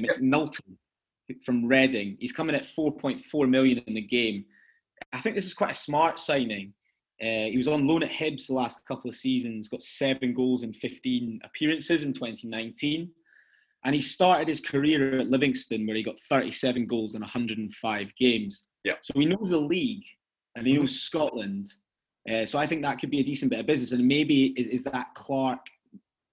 from 1.43 1.65
Reading. 1.65 2.17
He's 2.19 2.31
coming 2.31 2.55
at 2.55 2.65
4.4 2.65 3.49
million 3.49 3.79
in 3.87 3.95
the 3.95 4.01
game. 4.01 4.45
I 5.13 5.21
think 5.21 5.35
this 5.35 5.45
is 5.45 5.53
quite 5.53 5.71
a 5.71 5.75
smart 5.75 6.19
signing. 6.19 6.73
Uh, 7.21 7.49
he 7.49 7.57
was 7.57 7.67
on 7.67 7.87
loan 7.87 8.03
at 8.03 8.11
Hibs 8.11 8.47
the 8.47 8.53
last 8.53 8.79
couple 8.87 9.09
of 9.09 9.15
seasons, 9.15 9.69
got 9.69 9.83
seven 9.83 10.33
goals 10.33 10.63
in 10.63 10.71
15 10.71 11.39
appearances 11.43 12.03
in 12.03 12.13
2019. 12.13 13.09
And 13.85 13.95
he 13.95 14.01
started 14.01 14.47
his 14.47 14.59
career 14.59 15.19
at 15.19 15.29
Livingston, 15.29 15.87
where 15.87 15.95
he 15.95 16.03
got 16.03 16.19
37 16.29 16.85
goals 16.85 17.15
in 17.15 17.21
105 17.21 18.15
games. 18.15 18.63
Yeah. 18.83 18.95
So 19.01 19.13
he 19.15 19.25
knows 19.25 19.49
the 19.49 19.57
league 19.57 20.03
and 20.55 20.67
he 20.67 20.73
knows 20.73 20.99
Scotland. 21.01 21.67
Uh, 22.29 22.45
so 22.45 22.59
I 22.59 22.67
think 22.67 22.81
that 22.81 22.99
could 22.99 23.11
be 23.11 23.19
a 23.19 23.23
decent 23.23 23.51
bit 23.51 23.61
of 23.61 23.65
business. 23.65 23.91
And 23.91 24.05
maybe 24.05 24.47
is, 24.57 24.67
is 24.67 24.83
that 24.85 25.07
Clark 25.15 25.59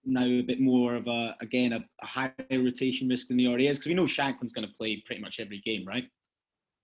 now 0.05 0.25
a 0.25 0.43
bit 0.43 0.61
more 0.61 0.95
of 0.95 1.07
a 1.09 1.35
again 1.41 1.73
a, 1.73 1.85
a 2.03 2.07
higher 2.07 2.33
rotation 2.53 3.09
risk 3.09 3.29
than 3.29 3.37
the 3.37 3.49
already 3.49 3.67
is 3.67 3.76
because 3.76 3.88
we 3.88 3.95
know 3.95 4.05
Shankland's 4.05 4.53
going 4.53 4.67
to 4.67 4.75
play 4.75 5.03
pretty 5.05 5.21
much 5.21 5.41
every 5.41 5.61
game, 5.61 5.85
right? 5.87 6.09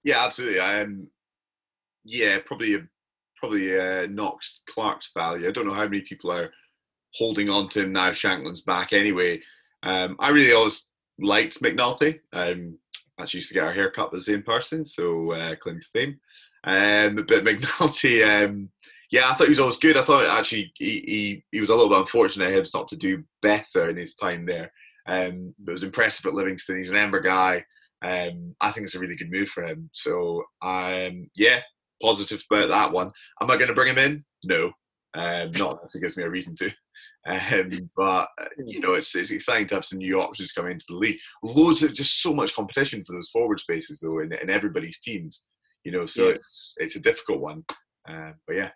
Yeah, 0.04 0.24
absolutely. 0.24 0.58
Um, 0.58 1.06
yeah, 2.04 2.38
probably 2.44 2.78
probably 3.36 3.78
uh, 3.78 4.06
knocks 4.06 4.62
Clark's 4.68 5.10
value. 5.16 5.48
I 5.48 5.52
don't 5.52 5.66
know 5.66 5.74
how 5.74 5.84
many 5.84 6.02
people 6.02 6.32
are 6.32 6.50
holding 7.14 7.48
on 7.48 7.68
to 7.70 7.82
him 7.82 7.92
now. 7.92 8.10
Shankland's 8.10 8.62
back 8.62 8.92
anyway. 8.92 9.40
Um, 9.82 10.16
I 10.18 10.30
really 10.30 10.52
always 10.52 10.86
liked 11.18 11.60
McNulty. 11.60 12.20
Um, 12.32 12.78
actually 13.18 13.38
used 13.38 13.48
to 13.48 13.54
get 13.54 13.64
our 13.64 13.72
haircut 13.72 14.12
with 14.12 14.24
the 14.24 14.32
same 14.32 14.42
person, 14.42 14.84
so 14.84 15.32
uh, 15.32 15.56
claim 15.56 15.80
to 15.80 15.86
fame. 15.92 16.20
Um, 16.64 17.16
but 17.16 17.44
McNulty, 17.44 18.44
um, 18.44 18.70
yeah, 19.10 19.28
I 19.28 19.34
thought 19.34 19.44
he 19.44 19.50
was 19.50 19.60
always 19.60 19.76
good. 19.76 19.96
I 19.96 20.04
thought 20.04 20.26
actually 20.26 20.72
he, 20.76 21.00
he, 21.06 21.44
he 21.50 21.60
was 21.60 21.68
a 21.68 21.74
little 21.74 21.90
bit 21.90 21.98
unfortunate 21.98 22.48
at 22.48 22.54
Hibs 22.54 22.74
not 22.74 22.88
to 22.88 22.96
do 22.96 23.22
better 23.42 23.90
in 23.90 23.96
his 23.96 24.14
time 24.14 24.46
there. 24.46 24.72
Um, 25.06 25.54
but 25.58 25.72
it 25.72 25.74
was 25.74 25.82
impressive 25.82 26.26
at 26.26 26.34
Livingston. 26.34 26.78
He's 26.78 26.90
an 26.90 26.96
Ember 26.96 27.20
guy. 27.20 27.64
Um, 28.02 28.54
I 28.60 28.70
think 28.72 28.84
it's 28.84 28.94
a 28.94 28.98
really 28.98 29.16
good 29.16 29.30
move 29.30 29.48
for 29.48 29.64
him. 29.64 29.90
So, 29.92 30.44
um, 30.62 31.28
yeah, 31.36 31.60
positive 32.02 32.42
about 32.50 32.68
that 32.68 32.92
one. 32.92 33.10
Am 33.40 33.50
I 33.50 33.56
going 33.56 33.68
to 33.68 33.74
bring 33.74 33.88
him 33.88 33.98
in? 33.98 34.24
No, 34.44 34.72
um, 35.14 35.50
not 35.52 35.76
unless 35.76 35.94
it 35.94 36.00
gives 36.00 36.16
me 36.16 36.24
a 36.24 36.30
reason 36.30 36.54
to. 36.56 36.70
Um, 37.24 37.90
but 37.96 38.28
you 38.66 38.80
know, 38.80 38.94
it's, 38.94 39.14
it's 39.14 39.30
exciting 39.30 39.68
to 39.68 39.76
have 39.76 39.84
some 39.84 39.98
new 39.98 40.20
options 40.20 40.52
coming 40.52 40.72
into 40.72 40.86
the 40.88 40.96
league. 40.96 41.18
Loads 41.44 41.82
of 41.82 41.94
just 41.94 42.20
so 42.20 42.34
much 42.34 42.54
competition 42.54 43.04
for 43.04 43.12
those 43.12 43.30
forward 43.30 43.60
spaces 43.60 44.00
though 44.00 44.20
in, 44.20 44.32
in 44.32 44.50
everybody's 44.50 45.00
teams 45.00 45.44
you 45.84 45.92
know, 45.92 46.06
so 46.06 46.28
yeah. 46.28 46.34
it's 46.34 46.74
it's 46.78 46.96
a 46.96 47.00
difficult 47.00 47.40
one. 47.40 47.64
Uh, 48.08 48.32
but 48.46 48.56
yeah. 48.56 48.70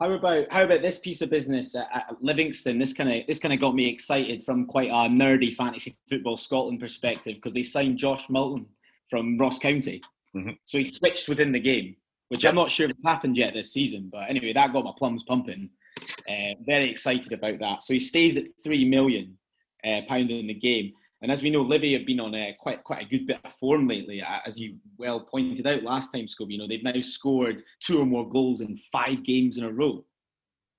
How 0.00 0.12
about 0.12 0.46
how 0.50 0.64
about 0.64 0.82
this 0.82 0.98
piece 0.98 1.20
of 1.20 1.30
business 1.30 1.74
at, 1.74 1.88
at 1.92 2.16
Livingston? 2.22 2.78
This 2.78 2.92
kind 2.92 3.12
of 3.12 3.26
this 3.26 3.38
kind 3.38 3.54
of 3.54 3.60
got 3.60 3.74
me 3.74 3.88
excited 3.88 4.44
from 4.44 4.66
quite 4.66 4.90
a 4.90 5.08
nerdy 5.08 5.54
fantasy 5.54 5.96
football 6.08 6.36
Scotland 6.36 6.80
perspective 6.80 7.34
because 7.36 7.54
they 7.54 7.62
signed 7.62 7.98
Josh 7.98 8.28
Mullin 8.28 8.66
from 9.08 9.38
Ross 9.38 9.58
County, 9.58 10.00
Mhm. 10.34 10.56
so 10.64 10.78
he 10.78 10.84
switched 10.84 11.28
within 11.28 11.52
the 11.52 11.60
game, 11.60 11.96
which 12.30 12.46
I'm 12.46 12.54
not 12.54 12.70
sure 12.70 12.86
if 12.86 12.92
it's 12.92 13.04
happened 13.04 13.36
yet 13.36 13.54
this 13.54 13.72
season. 13.72 14.08
But 14.10 14.30
anyway, 14.30 14.52
that 14.52 14.72
got 14.72 14.84
my 14.84 14.92
plums 14.96 15.24
pumping. 15.24 15.68
Uh, 16.28 16.54
very 16.64 16.88
excited 16.88 17.32
about 17.32 17.58
that. 17.58 17.82
So 17.82 17.92
he 17.92 18.00
stays 18.00 18.36
at 18.36 18.44
three 18.62 18.88
million 18.88 19.36
uh, 19.84 20.02
pound 20.08 20.30
in 20.30 20.46
the 20.46 20.54
game. 20.54 20.92
And 21.22 21.30
as 21.30 21.42
we 21.42 21.50
know, 21.50 21.60
Livy 21.60 21.92
have 21.92 22.06
been 22.06 22.20
on 22.20 22.34
a 22.34 22.56
quite 22.58 22.82
quite 22.84 23.04
a 23.04 23.08
good 23.08 23.26
bit 23.26 23.40
of 23.44 23.52
form 23.54 23.88
lately, 23.88 24.22
as 24.46 24.58
you 24.58 24.76
well 24.96 25.20
pointed 25.20 25.66
out 25.66 25.82
last 25.82 26.12
time, 26.12 26.26
Scobie. 26.26 26.52
You 26.52 26.58
know 26.58 26.68
they've 26.68 26.82
now 26.82 26.98
scored 27.02 27.62
two 27.80 28.00
or 28.00 28.06
more 28.06 28.26
goals 28.26 28.60
in 28.62 28.78
five 28.90 29.22
games 29.24 29.58
in 29.58 29.64
a 29.64 29.72
row, 29.72 30.04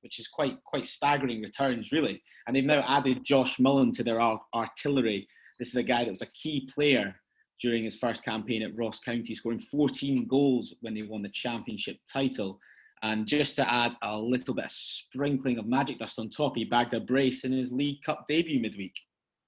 which 0.02 0.20
is 0.20 0.28
quite 0.28 0.58
quite 0.64 0.88
staggering 0.88 1.42
returns, 1.42 1.92
really. 1.92 2.24
And 2.48 2.56
they've 2.56 2.64
now 2.64 2.84
added 2.88 3.26
Josh 3.26 3.60
Mullin 3.60 3.92
to 3.92 4.04
their 4.04 4.22
ar- 4.22 4.42
artillery. 4.56 5.28
This 5.60 5.68
is 5.68 5.76
a 5.76 5.84
guy 5.84 6.06
that 6.06 6.12
was 6.12 6.24
a 6.24 6.32
key 6.32 6.68
player 6.74 7.14
during 7.62 7.84
his 7.84 7.98
first 7.98 8.24
campaign 8.24 8.64
at 8.64 8.76
Ross 8.76 9.00
County, 9.00 9.36
scoring 9.36 9.64
14 9.72 10.28
goals 10.28 10.76
when 10.82 10.94
they 10.94 11.04
won 11.04 11.22
the 11.22 11.30
championship 11.30 11.98
title. 12.12 12.60
And 13.04 13.26
just 13.26 13.56
to 13.56 13.72
add 13.72 13.96
a 14.02 14.18
little 14.18 14.54
bit 14.54 14.66
of 14.66 14.72
sprinkling 14.72 15.58
of 15.58 15.66
magic 15.66 16.00
dust 16.00 16.20
on 16.20 16.30
top, 16.30 16.56
he 16.56 16.66
bagged 16.66 16.94
a 16.94 17.00
brace 17.00 17.44
in 17.46 17.52
his 17.52 17.72
League 17.72 18.02
Cup 18.04 18.26
debut 18.28 18.60
midweek. 18.60 18.94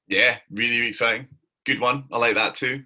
Yeah, 0.08 0.38
really, 0.52 0.88
exciting. 0.88 1.28
Good 1.66 1.80
one. 1.80 2.06
I 2.12 2.18
like 2.18 2.36
that 2.36 2.56
too. 2.56 2.84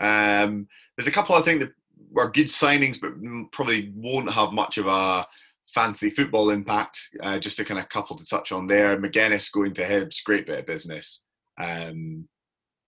Um, 0.00 0.66
there's 0.96 1.08
a 1.08 1.12
couple 1.12 1.34
I 1.34 1.42
think 1.42 1.60
that 1.60 1.72
were 2.10 2.30
good 2.30 2.46
signings, 2.46 3.00
but 3.00 3.12
probably 3.52 3.92
won't 3.94 4.30
have 4.30 4.52
much 4.52 4.78
of 4.78 4.86
a 4.86 5.26
fancy 5.74 6.10
football 6.10 6.50
impact. 6.50 6.98
Uh, 7.20 7.38
just 7.38 7.58
a 7.58 7.64
kind 7.64 7.80
of 7.80 7.88
couple 7.88 8.16
to 8.16 8.26
touch 8.26 8.52
on 8.52 8.66
there. 8.66 8.96
McGuinness 8.96 9.52
going 9.52 9.74
to 9.74 9.84
Hibs, 9.84 10.22
great 10.24 10.46
bit 10.46 10.60
of 10.60 10.66
business. 10.66 11.24
Um, 11.60 12.28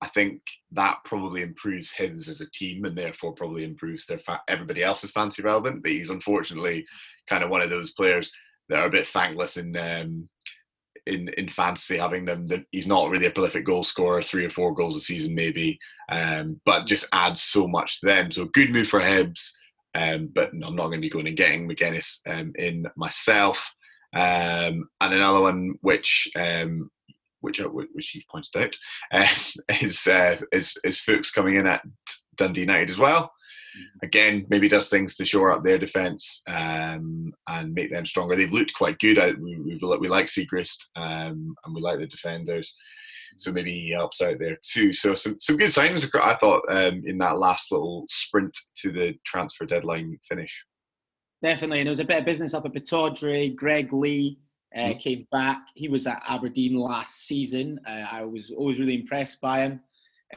I 0.06 0.08
think 0.10 0.40
that 0.70 0.98
probably 1.04 1.42
improves 1.42 1.92
Hibs 1.92 2.28
as 2.28 2.40
a 2.40 2.50
team, 2.50 2.84
and 2.84 2.96
therefore 2.96 3.32
probably 3.32 3.64
improves 3.64 4.06
their 4.06 4.18
fa- 4.18 4.40
everybody 4.46 4.84
else's 4.84 5.10
fancy 5.10 5.42
relevant. 5.42 5.82
But 5.82 5.90
he's 5.90 6.10
unfortunately 6.10 6.86
kind 7.28 7.42
of 7.42 7.50
one 7.50 7.60
of 7.60 7.70
those 7.70 7.92
players 7.92 8.30
that 8.68 8.78
are 8.78 8.86
a 8.86 8.90
bit 8.90 9.08
thankless 9.08 9.56
in 9.56 9.76
um, 9.76 10.28
in 11.06 11.28
in 11.30 11.48
fantasy 11.48 11.96
having 11.96 12.24
them. 12.24 12.46
That 12.46 12.64
he's 12.70 12.86
not 12.86 13.10
really 13.10 13.26
a 13.26 13.32
prolific 13.32 13.66
goal 13.66 13.82
scorer, 13.82 14.22
three 14.22 14.44
or 14.44 14.50
four 14.50 14.72
goals 14.72 14.94
a 14.94 15.00
season 15.00 15.34
maybe, 15.34 15.76
um, 16.08 16.60
but 16.64 16.86
just 16.86 17.08
adds 17.12 17.42
so 17.42 17.66
much 17.66 17.98
to 18.00 18.06
them. 18.06 18.30
So 18.30 18.44
good 18.44 18.70
move 18.70 18.86
for 18.86 19.00
Hibs, 19.00 19.50
um, 19.96 20.30
but 20.32 20.52
I'm 20.52 20.76
not 20.76 20.86
going 20.86 21.00
to 21.00 21.06
be 21.06 21.10
going 21.10 21.26
and 21.26 21.36
getting 21.36 21.68
McGuinness 21.68 22.20
um, 22.28 22.52
in 22.54 22.86
myself. 22.96 23.72
Um, 24.14 24.88
and 25.00 25.14
another 25.14 25.40
one 25.40 25.74
which 25.80 26.30
um, 26.36 26.90
which 27.40 27.60
uh, 27.60 27.68
which 27.68 28.14
you've 28.14 28.28
pointed 28.30 28.56
out 28.56 28.76
uh, 29.12 29.26
is 29.80 30.06
uh, 30.06 30.38
is 30.52 30.76
is 30.84 31.00
Fuchs 31.00 31.30
coming 31.30 31.56
in 31.56 31.66
at 31.66 31.82
Dundee 32.36 32.62
United 32.62 32.90
as 32.90 32.98
well 32.98 33.32
again, 34.02 34.46
maybe 34.48 34.68
does 34.68 34.88
things 34.88 35.16
to 35.16 35.24
shore 35.24 35.52
up 35.52 35.62
their 35.62 35.78
defence 35.78 36.42
um, 36.48 37.32
and 37.48 37.74
make 37.74 37.92
them 37.92 38.06
stronger. 38.06 38.36
They've 38.36 38.52
looked 38.52 38.74
quite 38.74 38.98
good. 38.98 39.18
I, 39.18 39.32
we, 39.32 39.56
we, 39.56 39.78
we 40.00 40.08
like 40.08 40.26
Siegrist 40.26 40.78
um, 40.96 41.54
and 41.64 41.74
we 41.74 41.80
like 41.80 41.98
the 41.98 42.06
defenders. 42.06 42.76
So 43.38 43.52
maybe 43.52 43.72
he 43.72 43.90
helps 43.90 44.22
out 44.22 44.38
there 44.38 44.56
too. 44.62 44.92
So 44.92 45.14
some, 45.14 45.38
some 45.40 45.56
good 45.56 45.70
signings, 45.70 46.08
I 46.20 46.34
thought, 46.36 46.62
um, 46.70 47.02
in 47.04 47.18
that 47.18 47.38
last 47.38 47.70
little 47.70 48.04
sprint 48.08 48.56
to 48.76 48.90
the 48.90 49.14
transfer 49.24 49.66
deadline 49.66 50.18
finish. 50.28 50.64
Definitely, 51.42 51.80
and 51.80 51.86
there 51.86 51.90
was 51.90 52.00
a 52.00 52.04
bit 52.04 52.20
of 52.20 52.24
business 52.24 52.54
up 52.54 52.64
at 52.64 52.72
Pittodrie. 52.72 53.54
Greg 53.54 53.92
Leigh 53.92 54.38
uh, 54.74 54.78
Mhm. 54.94 55.00
came 55.00 55.28
back. 55.30 55.66
He 55.74 55.88
was 55.88 56.06
at 56.06 56.22
Aberdeen 56.26 56.76
last 56.76 57.26
season. 57.26 57.78
Uh, 57.86 58.06
I 58.10 58.24
was 58.24 58.50
always 58.50 58.78
really 58.78 58.94
impressed 58.94 59.40
by 59.40 59.62
him. 59.62 59.80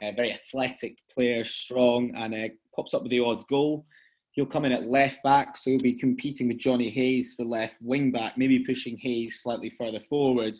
Uh, 0.01 0.11
very 0.11 0.31
athletic 0.31 0.97
player, 1.09 1.43
strong, 1.43 2.13
and 2.15 2.33
uh, 2.33 2.49
pops 2.75 2.93
up 2.93 3.01
with 3.01 3.11
the 3.11 3.19
odd 3.19 3.45
goal. 3.47 3.85
He'll 4.31 4.45
come 4.45 4.65
in 4.65 4.71
at 4.71 4.87
left 4.87 5.23
back, 5.23 5.57
so 5.57 5.71
he'll 5.71 5.81
be 5.81 5.93
competing 5.95 6.47
with 6.47 6.59
Jonny 6.59 6.89
Hayes 6.89 7.33
for 7.35 7.43
left 7.43 7.75
wing 7.81 8.11
back, 8.11 8.37
maybe 8.37 8.59
pushing 8.59 8.97
Hayes 8.97 9.41
slightly 9.41 9.71
further 9.71 9.99
forward. 10.01 10.57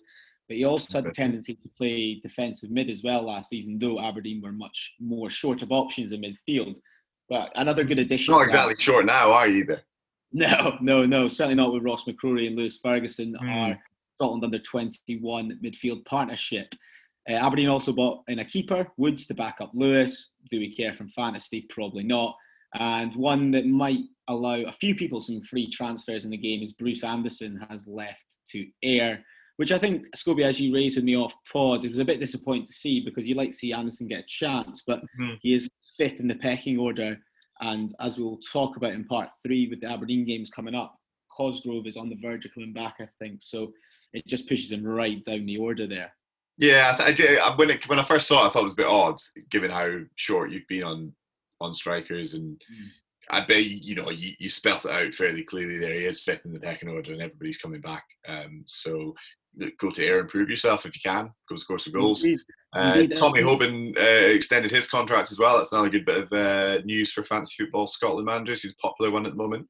But 0.48 0.58
he 0.58 0.64
also 0.64 0.98
had 0.98 1.06
the 1.06 1.12
tendency 1.12 1.54
to 1.54 1.70
play 1.78 2.16
defensive 2.16 2.72
mid 2.72 2.90
as 2.90 3.04
well 3.04 3.22
last 3.22 3.50
season, 3.50 3.78
though 3.78 4.00
Aberdeen 4.00 4.42
were 4.42 4.52
much 4.52 4.96
more 5.00 5.30
short 5.30 5.62
of 5.62 5.72
options 5.72 6.12
in 6.12 6.22
midfield. 6.22 6.78
But 7.30 7.52
another 7.56 7.84
good 7.84 8.00
addition. 8.00 8.32
Not 8.32 8.46
exactly 8.46 8.76
short 8.80 9.06
now, 9.06 9.32
are 9.32 9.48
you 9.48 9.60
either? 9.60 9.84
No, 10.32 10.78
no, 10.82 11.06
no, 11.06 11.28
certainly 11.28 11.56
not 11.56 11.74
with 11.74 11.84
Ross 11.84 12.06
McCrorie 12.06 12.48
and 12.48 12.56
Lewis 12.56 12.78
Ferguson, 12.78 13.36
Hmm. 13.40 13.50
our 13.50 13.80
Scotland 14.16 14.44
under 14.44 14.60
21 14.60 15.60
midfield 15.64 16.06
partnership. 16.06 16.74
Uh, 17.30 17.34
Aberdeen 17.34 17.70
also 17.70 17.94
bought 17.94 18.24
in 18.28 18.40
a 18.40 18.46
keeper, 18.46 18.88
Woods, 18.98 19.26
to 19.28 19.34
back 19.34 19.58
up 19.62 19.72
Lewis. 19.74 20.34
Do 20.52 20.60
we 20.60 20.76
care 20.76 20.94
from 20.94 21.10
fantasy? 21.10 21.66
Probably 21.70 22.04
not. 22.04 22.36
And 22.76 23.16
one 23.16 23.50
that 23.52 23.66
might 23.66 24.02
allow 24.28 24.56
a 24.62 24.72
few 24.74 24.94
people 24.94 25.22
some 25.22 25.42
free 25.42 25.70
transfers 25.70 26.26
in 26.26 26.32
the 26.32 26.38
game 26.38 26.62
is 26.62 26.74
Bruce 26.74 27.04
Anderson 27.04 27.66
has 27.70 27.88
left 27.88 28.38
to 28.52 28.68
Ayr, 28.84 29.24
which 29.58 29.72
I 29.72 29.80
think, 29.80 30.06
Scobie, 30.16 30.44
as 30.44 30.60
you 30.60 30.74
raised 30.74 30.96
with 30.96 31.06
me 31.06 31.16
off 31.18 31.34
pod, 31.52 31.84
it 31.84 31.90
was 31.90 32.00
a 32.00 32.06
bit 32.06 32.20
disappointing 32.20 32.66
to 32.68 32.74
see 32.74 33.00
because 33.04 33.28
you 33.28 33.34
like 33.36 33.50
to 33.52 33.56
see 33.58 33.74
Anderson 33.74 34.08
get 34.08 34.20
a 34.24 34.28
chance, 34.28 34.84
but 34.86 35.02
Mhm. 35.20 35.40
he 35.42 35.54
is 35.54 35.70
fifth 35.98 36.20
in 36.20 36.28
the 36.28 36.36
pecking 36.36 36.78
order. 36.78 37.18
And 37.62 37.94
as 38.00 38.18
we'll 38.18 38.40
talk 38.52 38.78
about 38.78 38.94
in 38.94 39.06
part 39.06 39.30
three 39.46 39.68
with 39.70 39.82
the 39.82 39.92
Aberdeen 39.92 40.26
games 40.26 40.50
coming 40.50 40.76
up, 40.76 40.96
Cosgrove 41.36 41.88
is 41.88 41.98
on 41.98 42.10
the 42.10 42.16
verge 42.22 42.46
of 42.46 42.54
coming 42.54 42.74
back, 42.74 42.96
I 43.00 43.08
think. 43.20 43.40
So 43.42 43.72
it 44.14 44.26
just 44.28 44.48
pushes 44.48 44.72
him 44.72 44.84
right 44.86 45.24
down 45.24 45.46
the 45.46 45.58
order 45.58 45.88
there. 45.88 46.12
Yeah, 46.58 46.92
I, 46.94 46.98
th- 46.98 47.10
I 47.10 47.14
did. 47.14 47.40
I- 47.40 47.56
When 47.56 47.70
it, 47.70 47.88
when 47.88 48.00
I 48.00 48.04
first 48.06 48.28
saw 48.28 48.44
it, 48.46 48.50
I 48.50 48.52
thought 48.52 48.62
it 48.62 48.64
was 48.64 48.74
a 48.74 48.78
bit 48.78 48.86
odd, 48.88 49.18
given 49.50 49.72
how 49.72 49.90
short 50.16 50.52
you've 50.52 50.68
been 50.68 50.84
on 50.84 51.14
on 51.62 51.74
strikers, 51.74 52.34
and 52.36 52.58
Mm. 52.72 52.88
I 53.32 53.46
bet 53.46 53.64
you 53.66 53.94
know 53.96 54.10
you, 54.10 54.34
you 54.40 54.50
spelt 54.50 54.86
it 54.86 54.92
out 54.92 55.14
fairly 55.14 55.44
clearly. 55.44 55.78
There, 55.78 55.94
he 55.94 56.06
is 56.06 56.24
fifth 56.24 56.46
in 56.46 56.54
the 56.54 56.60
pecking 56.60 56.90
order, 56.90 57.14
and 57.14 57.22
everybody's 57.22 57.58
coming 57.60 57.80
back. 57.82 58.04
Um, 58.28 58.64
so 58.66 59.14
go 59.80 59.92
to 59.92 60.04
Ayr 60.04 60.22
and 60.22 60.30
prove 60.30 60.50
yourself 60.50 60.86
if 60.86 60.96
you 60.96 61.02
can. 61.04 61.30
Go 61.48 61.56
score 61.58 61.78
some 61.80 61.94
goals. 61.94 62.24
Indeed. 62.24 62.40
Uh, 62.74 62.94
Indeed, 62.96 63.18
uh, 63.18 63.20
Tommy 63.20 63.42
Hoban 63.42 63.98
uh, 63.98 64.28
extended 64.30 64.72
his 64.72 64.88
contract 64.88 65.32
as 65.32 65.40
well. 65.40 65.58
That's 65.58 65.72
another 65.72 65.90
good 65.90 66.06
bit 66.06 66.24
of 66.24 66.32
uh, 66.32 66.82
news 66.86 67.12
for 67.12 67.24
fantasy 67.24 67.64
football. 67.64 67.88
Scotland 67.88 68.26
managers, 68.26 68.62
he's 68.62 68.74
a 68.74 68.76
popular 68.76 69.12
one 69.12 69.26
at 69.26 69.32
the 69.32 69.38
moment. 69.38 69.68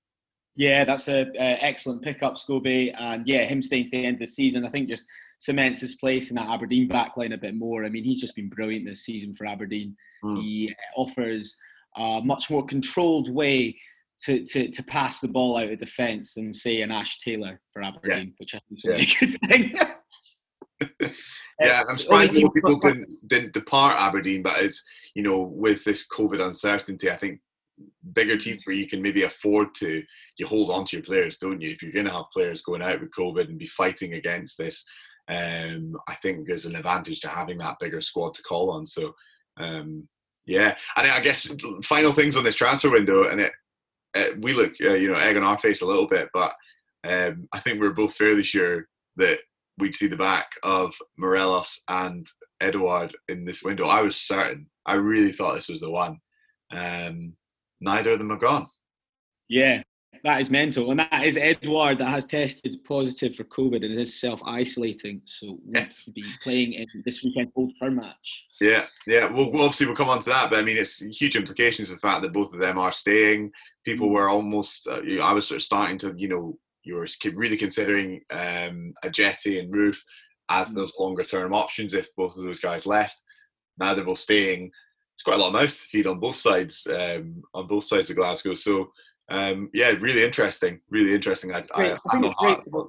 Yeah, 0.55 0.83
that's 0.83 1.07
a, 1.07 1.21
uh 1.21 1.57
excellent 1.61 2.01
pickup, 2.01 2.35
Scobie, 2.35 2.93
and 2.99 3.25
yeah, 3.25 3.45
him 3.45 3.61
staying 3.61 3.85
to 3.85 3.91
the 3.91 4.05
end 4.05 4.15
of 4.15 4.19
the 4.19 4.27
season, 4.27 4.65
I 4.65 4.69
think 4.69 4.89
just 4.89 5.05
cements 5.39 5.79
his 5.79 5.95
place 5.95 6.29
in 6.29 6.35
that 6.35 6.49
Aberdeen 6.49 6.89
backline 6.89 7.33
a 7.33 7.37
bit 7.37 7.55
more. 7.55 7.85
I 7.85 7.89
mean, 7.89 8.03
he's 8.03 8.19
just 8.19 8.35
been 8.35 8.49
brilliant 8.49 8.85
this 8.85 9.05
season 9.05 9.33
for 9.35 9.45
Aberdeen. 9.45 9.95
Mm. 10.23 10.41
He 10.41 10.75
offers 10.97 11.55
a 11.95 12.19
much 12.21 12.49
more 12.49 12.65
controlled 12.65 13.33
way 13.33 13.77
to, 14.25 14.43
to, 14.45 14.69
to 14.69 14.83
pass 14.83 15.21
the 15.21 15.29
ball 15.29 15.55
out 15.57 15.71
of 15.71 15.79
defence 15.79 16.33
than 16.33 16.53
say 16.53 16.81
an 16.81 16.91
Ash 16.91 17.19
Taylor 17.21 17.61
for 17.71 17.81
Aberdeen, 17.81 18.33
which 18.37 18.53
I 18.53 18.59
think 18.67 18.83
is 18.83 19.19
a 19.21 19.25
good 19.25 19.39
thing. 19.47 19.75
Yeah, 21.61 21.81
I'm 21.81 21.89
it's 21.89 22.03
surprised 22.03 22.39
more 22.39 22.53
people 22.53 22.79
didn't 22.79 23.09
didn't 23.27 23.51
depart 23.51 23.97
Aberdeen, 23.97 24.41
but 24.41 24.57
as 24.59 24.81
you 25.13 25.23
know, 25.23 25.41
with 25.41 25.83
this 25.83 26.07
COVID 26.07 26.39
uncertainty, 26.41 27.11
I 27.11 27.17
think 27.17 27.41
bigger 28.13 28.37
teams 28.37 28.65
where 28.65 28.75
you 28.75 28.87
can 28.87 29.01
maybe 29.01 29.23
afford 29.23 29.73
to, 29.75 30.03
you 30.37 30.47
hold 30.47 30.71
on 30.71 30.85
to 30.85 30.97
your 30.97 31.05
players, 31.05 31.37
don't 31.37 31.61
you? 31.61 31.69
If 31.71 31.81
you're 31.81 31.91
going 31.91 32.05
to 32.05 32.13
have 32.13 32.25
players 32.33 32.61
going 32.61 32.81
out 32.81 33.01
with 33.01 33.11
COVID 33.17 33.49
and 33.49 33.57
be 33.57 33.67
fighting 33.67 34.13
against 34.13 34.57
this, 34.57 34.85
um, 35.29 35.95
I 36.07 36.15
think 36.15 36.47
there's 36.47 36.65
an 36.65 36.75
advantage 36.75 37.19
to 37.21 37.27
having 37.27 37.57
that 37.59 37.77
bigger 37.79 38.01
squad 38.01 38.33
to 38.35 38.43
call 38.43 38.71
on. 38.71 38.87
So, 38.87 39.13
um, 39.57 40.07
yeah, 40.45 40.75
and 40.95 41.07
I 41.07 41.19
guess 41.21 41.47
final 41.83 42.11
things 42.11 42.35
on 42.35 42.43
this 42.43 42.55
transfer 42.55 42.89
window, 42.89 43.29
and 43.29 43.39
it, 43.41 43.51
it 44.15 44.41
we 44.41 44.53
look, 44.53 44.73
uh, 44.83 44.93
you 44.93 45.11
know, 45.11 45.17
egg 45.19 45.37
on 45.37 45.43
our 45.43 45.59
face 45.59 45.81
a 45.81 45.85
little 45.85 46.07
bit, 46.07 46.29
but 46.33 46.53
um, 47.03 47.47
I 47.53 47.59
think 47.59 47.79
we're 47.79 47.91
both 47.91 48.15
fairly 48.15 48.43
sure 48.43 48.87
that 49.17 49.39
we'd 49.79 49.95
see 49.95 50.07
the 50.07 50.17
back 50.17 50.49
of 50.63 50.95
Morelos 51.17 51.81
and 51.87 52.27
Edouard 52.61 53.15
in 53.27 53.45
this 53.45 53.63
window. 53.63 53.87
I 53.87 54.01
was 54.01 54.15
certain. 54.17 54.67
I 54.85 54.95
really 54.95 55.31
thought 55.31 55.55
this 55.55 55.69
was 55.69 55.79
the 55.79 55.91
one. 55.91 56.19
Um, 56.71 57.33
neither 57.81 58.11
of 58.11 58.19
them 58.19 58.31
are 58.31 58.37
gone. 58.37 58.67
Yeah, 59.47 59.81
that 60.23 60.41
is 60.41 60.49
mental. 60.49 60.91
And 60.91 60.99
that 60.99 61.23
is 61.23 61.37
Edouard 61.37 61.99
that 61.99 62.05
has 62.05 62.25
tested 62.25 62.77
positive 62.87 63.35
for 63.35 63.45
COVID 63.45 63.85
and 63.85 63.99
is 63.99 64.19
self 64.19 64.41
isolating. 64.45 65.21
So 65.25 65.59
won't 65.63 65.95
be 66.13 66.23
playing 66.43 66.73
in 66.73 66.87
this 67.05 67.23
weekend 67.23 67.51
Old 67.55 67.71
Firm 67.79 67.95
match. 67.95 68.45
Yeah, 68.61 68.85
yeah. 69.07 69.25
Well, 69.25 69.51
well, 69.51 69.63
obviously 69.63 69.87
we'll 69.87 69.95
come 69.95 70.09
on 70.09 70.19
to 70.19 70.29
that, 70.29 70.49
but 70.49 70.59
I 70.59 70.61
mean, 70.61 70.77
it's 70.77 70.99
huge 71.19 71.35
implications 71.35 71.87
for 71.87 71.95
the 71.95 71.99
fact 71.99 72.21
that 72.21 72.33
both 72.33 72.53
of 72.53 72.59
them 72.59 72.77
are 72.77 72.91
staying. 72.91 73.51
People 73.85 74.09
were 74.09 74.29
almost. 74.29 74.87
Uh, 74.87 75.01
I 75.21 75.33
was 75.33 75.47
sort 75.47 75.57
of 75.57 75.63
starting 75.63 75.97
to, 75.99 76.13
you 76.17 76.27
know, 76.27 76.57
you 76.89 76.95
were 76.95 77.07
really 77.35 77.57
considering 77.57 78.21
um, 78.31 78.93
Ajeti 79.05 79.59
and 79.59 79.73
Roofe 79.73 79.99
as 80.49 80.73
those 80.73 80.93
longer 80.97 81.23
term 81.23 81.53
options 81.53 81.93
if 81.93 82.13
both 82.15 82.35
of 82.35 82.43
those 82.43 82.59
guys 82.59 82.85
left. 82.85 83.21
Now 83.77 83.93
they're 83.93 84.03
both 84.03 84.19
staying. 84.19 84.71
It's 85.15 85.23
quite 85.23 85.35
a 85.35 85.37
lot 85.37 85.47
of 85.47 85.53
mouth 85.53 85.69
to 85.69 85.75
feed 85.75 86.07
on 86.07 86.19
both 86.19 86.35
sides, 86.35 86.87
um, 86.87 87.43
on 87.53 87.67
both 87.67 87.83
sides 87.83 88.09
of 88.09 88.15
Glasgow. 88.15 88.55
So 88.55 88.91
um, 89.29 89.69
yeah, 89.73 89.91
really 89.99 90.23
interesting. 90.23 90.81
Really 90.89 91.13
interesting. 91.13 91.53
I, 91.53 91.61
great. 91.61 91.97
I, 92.09 92.17
I 92.17 92.19
great 92.19 92.63
for, 92.63 92.87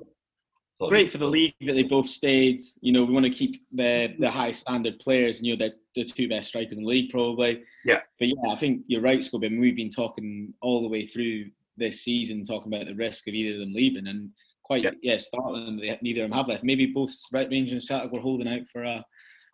the, 0.81 0.89
great 0.89 1.13
for 1.13 1.19
the 1.19 1.27
league 1.27 1.55
that 1.61 1.75
they 1.75 1.83
both 1.83 2.09
stayed. 2.09 2.63
You 2.81 2.93
know, 2.93 3.05
we 3.05 3.13
want 3.13 3.27
to 3.27 3.31
keep 3.31 3.63
the 3.73 4.15
the 4.19 4.31
high 4.31 4.53
standard 4.53 4.99
players, 5.01 5.39
and 5.39 5.47
you 5.47 5.57
know, 5.57 5.67
the, 5.67 5.75
the 5.95 6.09
two 6.09 6.29
best 6.29 6.49
strikers 6.49 6.79
in 6.79 6.85
the 6.85 6.89
league 6.89 7.11
probably. 7.11 7.63
Yeah. 7.85 8.01
But 8.19 8.29
yeah, 8.29 8.51
I 8.51 8.57
think 8.57 8.83
you're 8.87 9.03
right, 9.03 9.21
Scobie. 9.21 9.47
I 9.47 9.49
mean, 9.51 9.61
we've 9.61 9.77
been 9.77 9.91
talking 9.91 10.55
all 10.63 10.83
the 10.83 10.89
way 10.89 11.07
through 11.07 11.51
this 11.81 12.03
season, 12.03 12.45
talking 12.45 12.73
about 12.73 12.87
the 12.87 12.95
risk 12.95 13.27
of 13.27 13.35
either 13.35 13.55
of 13.55 13.61
them 13.61 13.73
leaving, 13.73 14.07
and 14.07 14.31
quite 14.63 14.85
yeah, 14.85 14.93
yeah 15.03 15.19
Scotland, 15.19 15.83
neither 16.01 16.23
of 16.23 16.31
them 16.31 16.39
have 16.39 16.47
left. 16.47 16.63
Maybe 16.63 16.87
both 16.87 17.13
Rangers 17.33 17.73
and 17.73 17.83
Celtic 17.83 18.13
were 18.13 18.21
holding 18.21 18.47
out 18.47 18.69
for 18.73 18.85
a, 18.85 19.05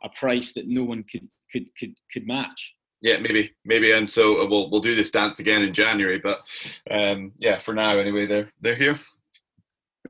a 0.02 0.08
price 0.10 0.52
that 0.52 0.68
no 0.68 0.84
one 0.84 1.04
could 1.10 1.28
could 1.50 1.74
could 1.78 1.94
could 2.12 2.26
match. 2.26 2.74
Yeah, 3.00 3.18
maybe, 3.18 3.52
maybe, 3.64 3.92
and 3.92 4.10
so 4.10 4.40
uh, 4.40 4.48
we'll 4.48 4.70
we'll 4.70 4.80
do 4.80 4.94
this 4.94 5.10
dance 5.10 5.38
again 5.38 5.62
in 5.62 5.72
January. 5.72 6.18
But 6.18 6.40
um, 6.90 7.32
yeah, 7.38 7.58
for 7.58 7.72
now, 7.72 7.98
anyway, 7.98 8.26
they're 8.26 8.50
they're 8.60 8.74
here. 8.74 8.98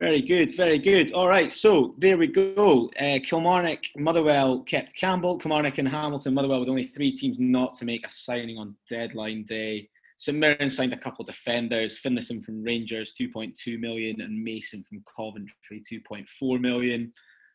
Very 0.00 0.20
good, 0.20 0.54
very 0.54 0.78
good. 0.78 1.12
All 1.12 1.28
right, 1.28 1.52
so 1.52 1.94
there 1.98 2.18
we 2.18 2.26
go. 2.26 2.90
Uh, 3.00 3.18
Kilmarnock, 3.22 3.80
Motherwell 3.96 4.60
kept 4.60 4.94
Campbell. 4.94 5.38
Kilmarnock 5.38 5.78
and 5.78 5.88
Hamilton, 5.88 6.34
Motherwell 6.34 6.60
with 6.60 6.68
only 6.68 6.84
three 6.84 7.12
teams 7.12 7.38
not 7.38 7.72
to 7.74 7.86
make 7.86 8.06
a 8.06 8.10
signing 8.10 8.58
on 8.58 8.76
deadline 8.90 9.44
day. 9.44 9.88
St 10.18 10.38
Mirren 10.38 10.70
signed 10.70 10.92
a 10.92 10.98
couple 10.98 11.22
of 11.22 11.26
defenders. 11.26 11.98
Finlayson 11.98 12.42
from 12.42 12.62
Rangers, 12.62 13.12
2.2 13.20 13.78
million, 13.78 14.20
and 14.20 14.42
Mason 14.42 14.82
from 14.82 15.04
Coventry, 15.14 15.82
2.4 15.90 16.60
million. 16.60 17.12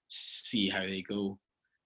See 0.10 0.70
how 0.70 0.82
they 0.82 1.04
go 1.08 1.40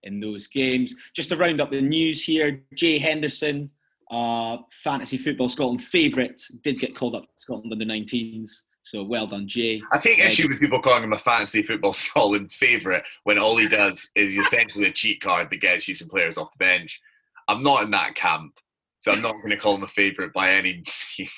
in 0.04 0.20
those 0.20 0.48
games. 0.48 0.94
Just 1.16 1.30
to 1.30 1.38
round 1.38 1.62
up 1.62 1.72
the 1.72 1.82
news 1.82 2.24
here, 2.24 2.62
Jay 2.74 2.98
Henderson, 2.98 3.70
uh, 4.12 4.58
fantasy 4.84 5.18
football 5.18 5.50
Scotland 5.50 5.84
favourite, 5.84 6.42
did 6.62 6.80
get 6.80 6.96
called 6.96 7.16
up 7.16 7.24
to 7.24 7.30
Scotland 7.36 7.72
under 7.72 7.86
19s. 7.86 8.52
So 8.84 9.04
well 9.04 9.26
done, 9.26 9.48
Jay. 9.48 9.82
I 9.92 9.98
take 9.98 10.20
issue 10.20 10.48
with 10.48 10.60
people 10.60 10.80
calling 10.80 11.04
him 11.04 11.14
a 11.14 11.18
fantasy 11.18 11.64
football 11.64 11.94
Scotland 11.94 12.52
favourite 12.52 13.04
when 13.24 13.40
all 13.40 13.58
he 13.58 13.68
does 13.68 14.12
is 14.16 14.38
essentially 14.38 14.86
a 14.86 14.92
cheat 14.92 15.22
card 15.22 15.50
that 15.50 15.62
gets 15.62 15.88
you 15.88 15.96
some 15.96 16.08
players 16.08 16.38
off 16.38 16.52
the 16.52 16.64
bench. 16.64 17.02
I'm 17.48 17.64
not 17.64 17.84
in 17.84 17.92
that 17.92 18.14
camp, 18.14 18.60
so 19.06 19.12
I'm 19.12 19.22
not 19.22 19.36
going 19.36 19.52
to 19.52 19.58
call 19.58 19.76
him 19.76 19.84
a 19.84 19.88
favourite 19.88 20.34
by 20.34 20.50
any 20.50 20.82
means. 21.20 21.30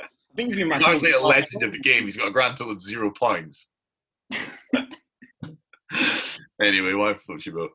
I 0.00 0.04
think 0.36 0.54
he's 0.54 0.72
hardly 0.84 1.10
a 1.10 1.20
legend 1.20 1.64
of 1.64 1.72
the 1.72 1.80
game. 1.80 2.04
He's 2.04 2.16
got 2.16 2.28
a 2.28 2.30
grand 2.30 2.56
total 2.56 2.74
of 2.74 2.80
zero 2.80 3.10
points. 3.10 3.70
anyway, 6.62 6.92
why 6.92 7.14
floats 7.14 7.44
your 7.44 7.56
boat? 7.56 7.72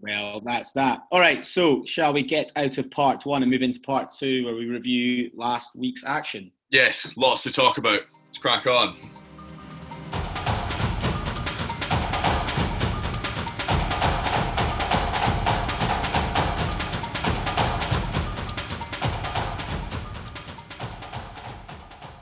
Well, 0.00 0.42
that's 0.44 0.72
that. 0.72 1.02
All 1.12 1.20
right, 1.20 1.46
so 1.46 1.84
shall 1.84 2.12
we 2.12 2.24
get 2.24 2.50
out 2.56 2.76
of 2.76 2.90
part 2.90 3.24
one 3.24 3.42
and 3.42 3.52
move 3.52 3.62
into 3.62 3.78
part 3.80 4.10
two 4.10 4.44
where 4.44 4.56
we 4.56 4.66
review 4.66 5.30
last 5.32 5.76
week's 5.76 6.02
action? 6.04 6.50
Yes, 6.70 7.16
lots 7.16 7.44
to 7.44 7.52
talk 7.52 7.78
about. 7.78 8.00
Let's 8.26 8.38
crack 8.38 8.66
on. 8.66 8.96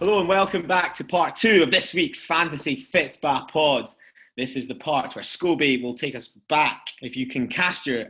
Hello 0.06 0.20
and 0.20 0.28
welcome 0.28 0.68
back 0.68 0.94
to 0.94 1.02
part 1.02 1.34
two 1.34 1.64
of 1.64 1.72
this 1.72 1.92
week's 1.92 2.24
Fantasy 2.24 2.86
Fitsba 2.94 3.48
pod. 3.48 3.90
This 4.36 4.54
is 4.54 4.68
the 4.68 4.76
part 4.76 5.16
where 5.16 5.24
Scobie 5.24 5.82
will 5.82 5.94
take 5.94 6.14
us 6.14 6.28
back, 6.48 6.86
if 7.02 7.16
you 7.16 7.26
can 7.26 7.48
cast 7.48 7.88
your 7.88 8.04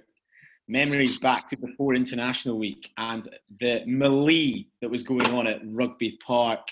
memories 0.68 1.18
back 1.18 1.48
to 1.48 1.56
before 1.56 1.94
International 1.94 2.58
Week 2.58 2.92
and 2.98 3.26
the 3.60 3.80
melee 3.86 4.66
that 4.82 4.90
was 4.90 5.02
going 5.02 5.28
on 5.28 5.46
at 5.46 5.62
Rugby 5.64 6.18
Park 6.22 6.68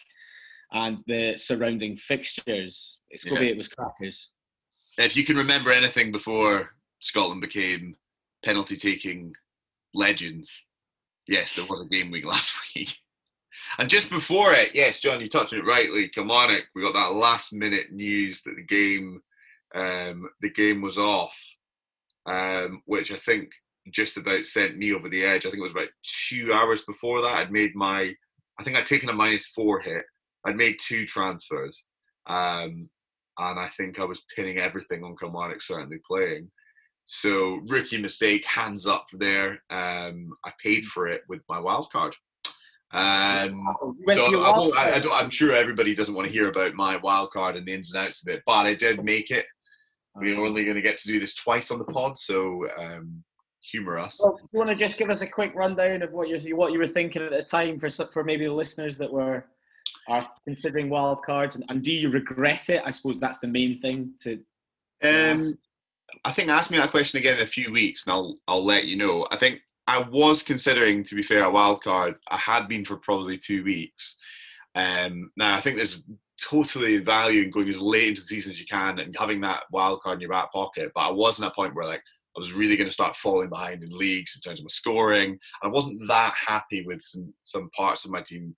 and 0.73 1.03
the 1.07 1.39
surrounding 1.39 1.97
fixtures. 1.97 2.99
Scobie, 3.17 3.45
yeah. 3.45 3.53
it 3.53 3.57
was 3.57 3.69
crackers. 3.69 4.29
If 4.99 5.17
you 5.17 5.25
can 5.25 5.39
remember 5.39 5.71
anything 5.71 6.13
before 6.13 6.75
Scotland 7.01 7.41
became 7.41 7.97
penalty 8.45 8.77
taking 8.77 9.35
legends, 9.95 10.67
yes, 11.27 11.55
there 11.55 11.65
was 11.65 11.87
a 11.87 11.89
game 11.89 12.11
week 12.11 12.27
last 12.27 12.55
week. 12.77 12.99
And 13.79 13.89
just 13.89 14.11
before 14.11 14.53
it, 14.53 14.71
yes, 14.75 15.01
John, 15.01 15.21
you 15.21 15.29
touched 15.29 15.53
on 15.53 15.61
it 15.61 15.67
rightly. 15.67 16.09
Kilmarnock, 16.09 16.65
we 16.75 16.83
got 16.83 16.95
that 16.95 17.15
last 17.15 17.53
minute 17.53 17.93
news 17.93 18.43
that 18.43 18.57
the 18.57 18.63
game 18.63 19.21
um, 19.75 20.29
the 20.41 20.51
game 20.51 20.81
was 20.81 20.99
off, 20.99 21.37
um, 22.27 22.83
which 22.87 23.11
I 23.11 23.17
think 23.17 23.51
just 23.91 24.17
about 24.17 24.45
sent 24.45 24.79
me 24.79 24.95
over 24.95 25.09
the 25.09 25.25
edge. 25.25 25.45
I 25.45 25.51
think 25.51 25.59
it 25.59 25.63
was 25.63 25.73
about 25.73 25.89
two 26.03 26.53
hours 26.53 26.83
before 26.83 27.21
that. 27.23 27.35
I'd 27.35 27.53
made 27.53 27.75
my, 27.75 28.15
I 28.59 28.63
think 28.63 28.77
I'd 28.77 28.87
taken 28.87 29.09
a 29.09 29.13
minus 29.13 29.49
four 29.49 29.81
hit. 29.81 30.05
I'd 30.47 30.57
made 30.57 30.77
two 30.79 31.07
transfers, 31.07 31.87
um, 32.27 32.89
and 33.39 33.59
I 33.59 33.71
think 33.77 33.99
I 33.99 34.05
was 34.05 34.23
pinning 34.35 34.59
everything 34.59 35.03
on 35.03 35.17
Kilmarnock 35.17 35.61
certainly 35.61 35.99
playing. 36.07 36.51
So 37.07 37.61
rookie 37.67 38.01
mistake, 38.01 38.47
hands 38.47 38.87
up 38.87 39.07
there. 39.13 39.63
Um, 39.71 40.31
I 40.45 40.53
paid 40.63 40.87
for 40.87 41.09
it 41.09 41.23
with 41.29 41.43
my 41.49 41.59
wild 41.59 41.91
card. 41.91 42.15
Um, 42.95 43.75
so 44.07 44.73
I, 44.77 45.03
am 45.21 45.31
sure 45.31 45.53
everybody 45.53 45.97
doesn't 45.97 46.15
want 46.15 46.29
to 46.29 46.33
hear 46.33 46.49
about 46.49 46.75
my 46.75 46.97
wild 46.97 47.33
card 47.33 47.57
and 47.57 47.67
the 47.67 47.75
ins 47.75 47.93
and 47.93 48.07
outs 48.07 48.23
of 48.23 48.33
it, 48.33 48.43
but 48.47 48.67
I 48.67 48.75
did 48.75 49.03
make 49.03 49.33
it. 49.33 49.47
We're 50.15 50.39
only 50.39 50.63
going 50.63 50.77
to 50.77 50.83
get 50.83 50.99
to 50.99 51.09
do 51.09 51.19
this 51.19 51.35
twice 51.35 51.73
on 51.73 51.81
the 51.81 51.85
pod, 51.85 52.17
so 52.17 52.69
um, 52.79 53.25
humour 53.61 53.99
us. 53.99 54.21
Well, 54.23 54.39
you 54.53 54.59
want 54.61 54.71
to 54.71 54.77
just 54.77 54.97
give 54.97 55.11
us 55.11 55.23
a 55.23 55.27
quick 55.27 55.53
rundown 55.57 56.03
of 56.03 56.13
what 56.13 56.29
you 56.29 56.57
what 56.57 56.73
you 56.73 56.79
were 56.79 56.87
thinking 56.87 57.23
at 57.23 57.33
the 57.33 57.43
time 57.43 57.81
for 57.81 57.91
for 57.91 58.23
maybe 58.23 58.47
the 58.47 58.53
listeners 58.53 58.97
that 58.99 59.13
were 59.13 59.45
are 60.09 60.29
considering 60.45 60.89
wild 60.89 61.21
cards, 61.27 61.57
and, 61.57 61.65
and 61.69 61.83
do 61.83 61.91
you 61.91 62.11
regret 62.11 62.69
it? 62.69 62.81
I 62.85 62.93
suppose 62.93 63.19
that's 63.19 63.41
the 63.41 63.49
main 63.49 63.81
thing 63.81 64.13
to. 64.21 64.39
Um, 65.03 65.59
I 66.25 66.31
think 66.31 66.49
ask 66.49 66.71
me 66.71 66.79
that 66.79 66.93
question 66.93 67.19
again 67.19 67.39
in 67.39 67.43
a 67.43 67.47
few 67.47 67.73
weeks, 67.73 68.07
and 68.07 68.13
I'll 68.13 68.39
I'll 68.47 68.65
let 68.65 68.85
you 68.85 68.95
know. 68.95 69.27
I 69.33 69.37
think 69.37 69.63
I 69.87 69.99
was 69.99 70.43
considering, 70.43 71.05
to 71.05 71.15
be 71.15 71.23
fair, 71.23 71.45
a 71.45 71.51
wild 71.51 71.83
card. 71.83 72.17
I 72.29 72.39
had 72.39 72.69
been 72.69 72.85
for 72.85 72.97
probably 72.97 73.39
two 73.39 73.65
weeks. 73.65 74.17
Um, 74.75 75.31
now 75.37 75.55
I 75.55 75.61
think 75.61 75.77
there's 75.77 76.03
totally 76.43 76.99
value 76.99 77.43
in 77.43 77.51
going 77.51 77.69
as 77.69 77.81
late 77.81 78.09
into 78.09 78.21
the 78.21 78.27
season 78.27 78.53
as 78.53 78.59
you 78.59 78.67
can 78.67 78.99
and 78.99 79.15
having 79.17 79.41
that 79.43 79.65
wild 79.71 80.01
card 80.01 80.17
in 80.17 80.21
your 80.21 80.31
back 80.31 80.53
pocket. 80.53 80.91
But 80.95 81.09
I 81.09 81.13
wasn't 81.13 81.47
at 81.47 81.53
a 81.53 81.55
point 81.55 81.75
where 81.75 81.87
like 81.87 82.03
I 82.37 82.41
was 82.41 82.53
really 82.53 82.77
going 82.77 82.89
to 82.89 82.93
start 82.93 83.17
falling 83.17 83.49
behind 83.49 83.83
in 83.83 83.97
leagues 83.97 84.35
in 84.35 84.41
terms 84.41 84.59
of 84.59 84.65
my 84.65 84.69
scoring. 84.69 85.31
And 85.31 85.39
I 85.63 85.69
wasn't 85.69 86.01
that 86.09 86.35
happy 86.35 86.85
with 86.85 87.01
some 87.03 87.33
some 87.45 87.71
parts 87.71 88.05
of 88.05 88.11
my 88.11 88.23
team, 88.23 88.55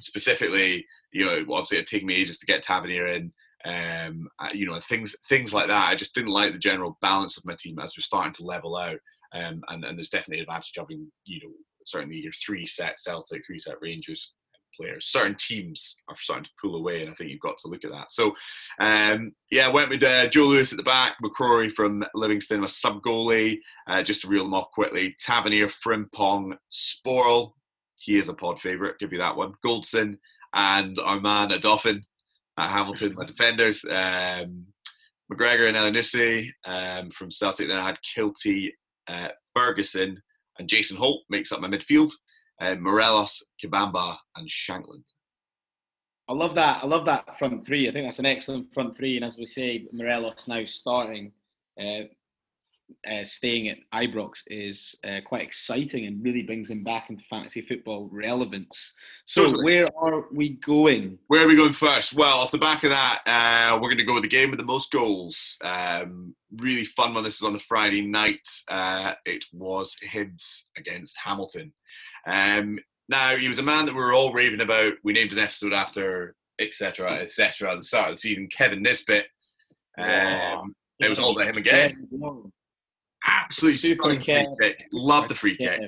specifically. 0.00 0.84
You 1.12 1.26
know, 1.26 1.38
obviously 1.50 1.78
it 1.78 1.86
taken 1.86 2.08
me 2.08 2.16
ages 2.16 2.38
to 2.38 2.46
get 2.46 2.62
Tavernier 2.62 3.06
in. 3.06 3.32
Um, 3.64 4.28
you 4.52 4.66
know, 4.66 4.80
things 4.80 5.14
things 5.28 5.52
like 5.52 5.68
that. 5.68 5.88
I 5.88 5.94
just 5.94 6.14
didn't 6.14 6.30
like 6.30 6.52
the 6.52 6.58
general 6.58 6.98
balance 7.00 7.36
of 7.36 7.44
my 7.44 7.54
team 7.56 7.78
as 7.78 7.92
we're 7.96 8.02
starting 8.02 8.32
to 8.34 8.44
level 8.44 8.76
out. 8.76 8.98
Um, 9.34 9.62
and, 9.68 9.84
and 9.84 9.96
there's 9.96 10.10
definitely 10.10 10.38
an 10.38 10.44
advantage 10.44 10.72
of 10.76 10.82
having, 10.84 11.10
you 11.26 11.40
know, 11.42 11.52
certainly 11.86 12.16
your 12.16 12.32
three 12.44 12.66
set 12.66 12.98
Celtic, 12.98 13.42
three 13.46 13.58
set 13.58 13.76
Rangers 13.80 14.32
players. 14.78 15.06
Certain 15.10 15.36
teams 15.38 15.96
are 16.08 16.16
starting 16.16 16.44
to 16.44 16.50
pull 16.60 16.76
away, 16.76 17.02
and 17.02 17.10
I 17.10 17.14
think 17.14 17.30
you've 17.30 17.40
got 17.40 17.58
to 17.58 17.68
look 17.68 17.84
at 17.84 17.90
that. 17.90 18.10
So, 18.10 18.34
um, 18.80 19.32
yeah, 19.50 19.68
went 19.68 19.90
with 19.90 20.02
uh, 20.02 20.28
Joe 20.28 20.44
Lewis 20.44 20.72
at 20.72 20.78
the 20.78 20.84
back, 20.84 21.16
McCrorie 21.22 21.72
from 21.72 22.04
Livingston, 22.14 22.64
a 22.64 22.68
sub 22.68 23.02
goalie, 23.02 23.58
uh, 23.88 24.02
just 24.02 24.22
to 24.22 24.28
reel 24.28 24.44
them 24.44 24.54
off 24.54 24.70
quickly. 24.72 25.14
Tavernier, 25.18 25.68
Frimpong, 25.68 26.56
Sporle, 26.70 27.52
he 27.96 28.16
is 28.16 28.28
a 28.28 28.34
pod 28.34 28.60
favourite, 28.60 28.98
give 28.98 29.12
you 29.12 29.18
that 29.18 29.36
one. 29.36 29.54
Goldson, 29.64 30.18
and 30.54 30.98
our 31.00 31.20
man, 31.20 31.50
Odoffin 31.50 32.02
at 32.58 32.70
Hamilton, 32.70 33.14
my 33.14 33.24
defenders. 33.24 33.84
Um, 33.84 34.66
McGregor 35.32 35.68
and 35.68 35.76
Elyounoussi 35.76 36.50
um, 36.66 37.08
from 37.10 37.30
Celtic. 37.30 37.68
Then 37.68 37.78
I 37.78 37.86
had 37.86 37.98
Kiltie, 38.02 38.70
uh, 39.08 39.28
Ferguson, 39.54 40.20
and 40.58 40.68
Jason 40.68 40.96
Holt 40.96 41.22
makes 41.30 41.52
up 41.52 41.60
my 41.60 41.68
midfield 41.68 42.12
uh, 42.60 42.76
Morelos, 42.76 43.50
Kabamba, 43.62 44.16
and 44.36 44.48
Shankland. 44.48 45.04
I 46.28 46.34
love 46.34 46.54
that. 46.54 46.82
I 46.82 46.86
love 46.86 47.04
that 47.06 47.38
front 47.38 47.66
three. 47.66 47.88
I 47.88 47.92
think 47.92 48.06
that's 48.06 48.20
an 48.20 48.26
excellent 48.26 48.72
front 48.72 48.96
three. 48.96 49.16
And 49.16 49.24
as 49.24 49.36
we 49.36 49.46
say, 49.46 49.86
Morelos 49.92 50.46
now 50.46 50.64
starting, 50.64 51.32
uh, 51.80 52.04
uh, 53.10 53.24
staying 53.24 53.68
at 53.68 53.78
Ibrox 53.94 54.38
is 54.46 54.94
uh, 55.04 55.20
quite 55.24 55.42
exciting 55.42 56.06
and 56.06 56.22
really 56.22 56.42
brings 56.42 56.70
him 56.70 56.84
back 56.84 57.10
into 57.10 57.22
fantasy 57.24 57.60
football 57.60 58.08
relevance. 58.12 58.92
So, 59.24 59.44
totally. 59.44 59.64
where 59.64 59.88
are 59.96 60.24
we 60.32 60.50
going? 60.50 61.18
Where 61.28 61.44
are 61.44 61.48
we 61.48 61.56
going 61.56 61.72
first? 61.72 62.14
Well, 62.14 62.38
off 62.38 62.50
the 62.50 62.58
back 62.58 62.84
of 62.84 62.90
that, 62.90 63.20
uh, 63.26 63.74
we're 63.74 63.88
going 63.88 63.98
to 63.98 64.04
go 64.04 64.14
with 64.14 64.22
the 64.22 64.28
game 64.28 64.50
with 64.50 64.58
the 64.58 64.66
most 64.66 64.90
goals. 64.90 65.56
Um, 65.62 66.34
really 66.56 66.84
fun 66.84 67.14
one. 67.14 67.24
This 67.24 67.36
is 67.36 67.42
on 67.42 67.52
the 67.52 67.60
Friday 67.60 68.02
night. 68.02 68.48
Uh, 68.68 69.14
it 69.24 69.44
was 69.52 69.96
Hibs 70.04 70.68
against 70.76 71.18
Hamilton. 71.18 71.72
Um, 72.26 72.78
now, 73.08 73.36
he 73.36 73.48
was 73.48 73.58
a 73.58 73.62
man 73.62 73.86
that 73.86 73.94
we 73.94 74.00
were 74.00 74.14
all 74.14 74.32
raving 74.32 74.60
about. 74.60 74.94
We 75.02 75.12
named 75.12 75.32
an 75.32 75.38
episode 75.38 75.72
after, 75.72 76.34
etc., 76.58 77.14
etc. 77.20 77.72
at 77.72 77.76
the 77.76 77.82
start 77.82 78.08
of 78.08 78.14
the 78.14 78.20
season. 78.20 78.48
Kevin 78.48 78.82
Nisbet. 78.82 79.26
Um, 79.98 80.74
it 80.98 81.08
was 81.08 81.18
all 81.18 81.32
about 81.32 81.48
him 81.48 81.58
again. 81.58 82.08
Absolutely 83.26 83.78
super 83.78 84.02
free 84.04 84.18
kick. 84.18 84.82
Love 84.92 85.28
the 85.28 85.34
free 85.34 85.56
kick. 85.56 85.80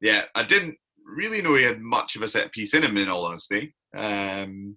Yeah, 0.00 0.24
I 0.34 0.42
didn't 0.42 0.76
really 1.04 1.42
know 1.42 1.54
he 1.54 1.64
had 1.64 1.80
much 1.80 2.16
of 2.16 2.22
a 2.22 2.28
set 2.28 2.52
piece 2.52 2.74
in 2.74 2.82
him. 2.82 2.96
In 2.96 3.08
all 3.08 3.26
honesty, 3.26 3.74
um, 3.96 4.76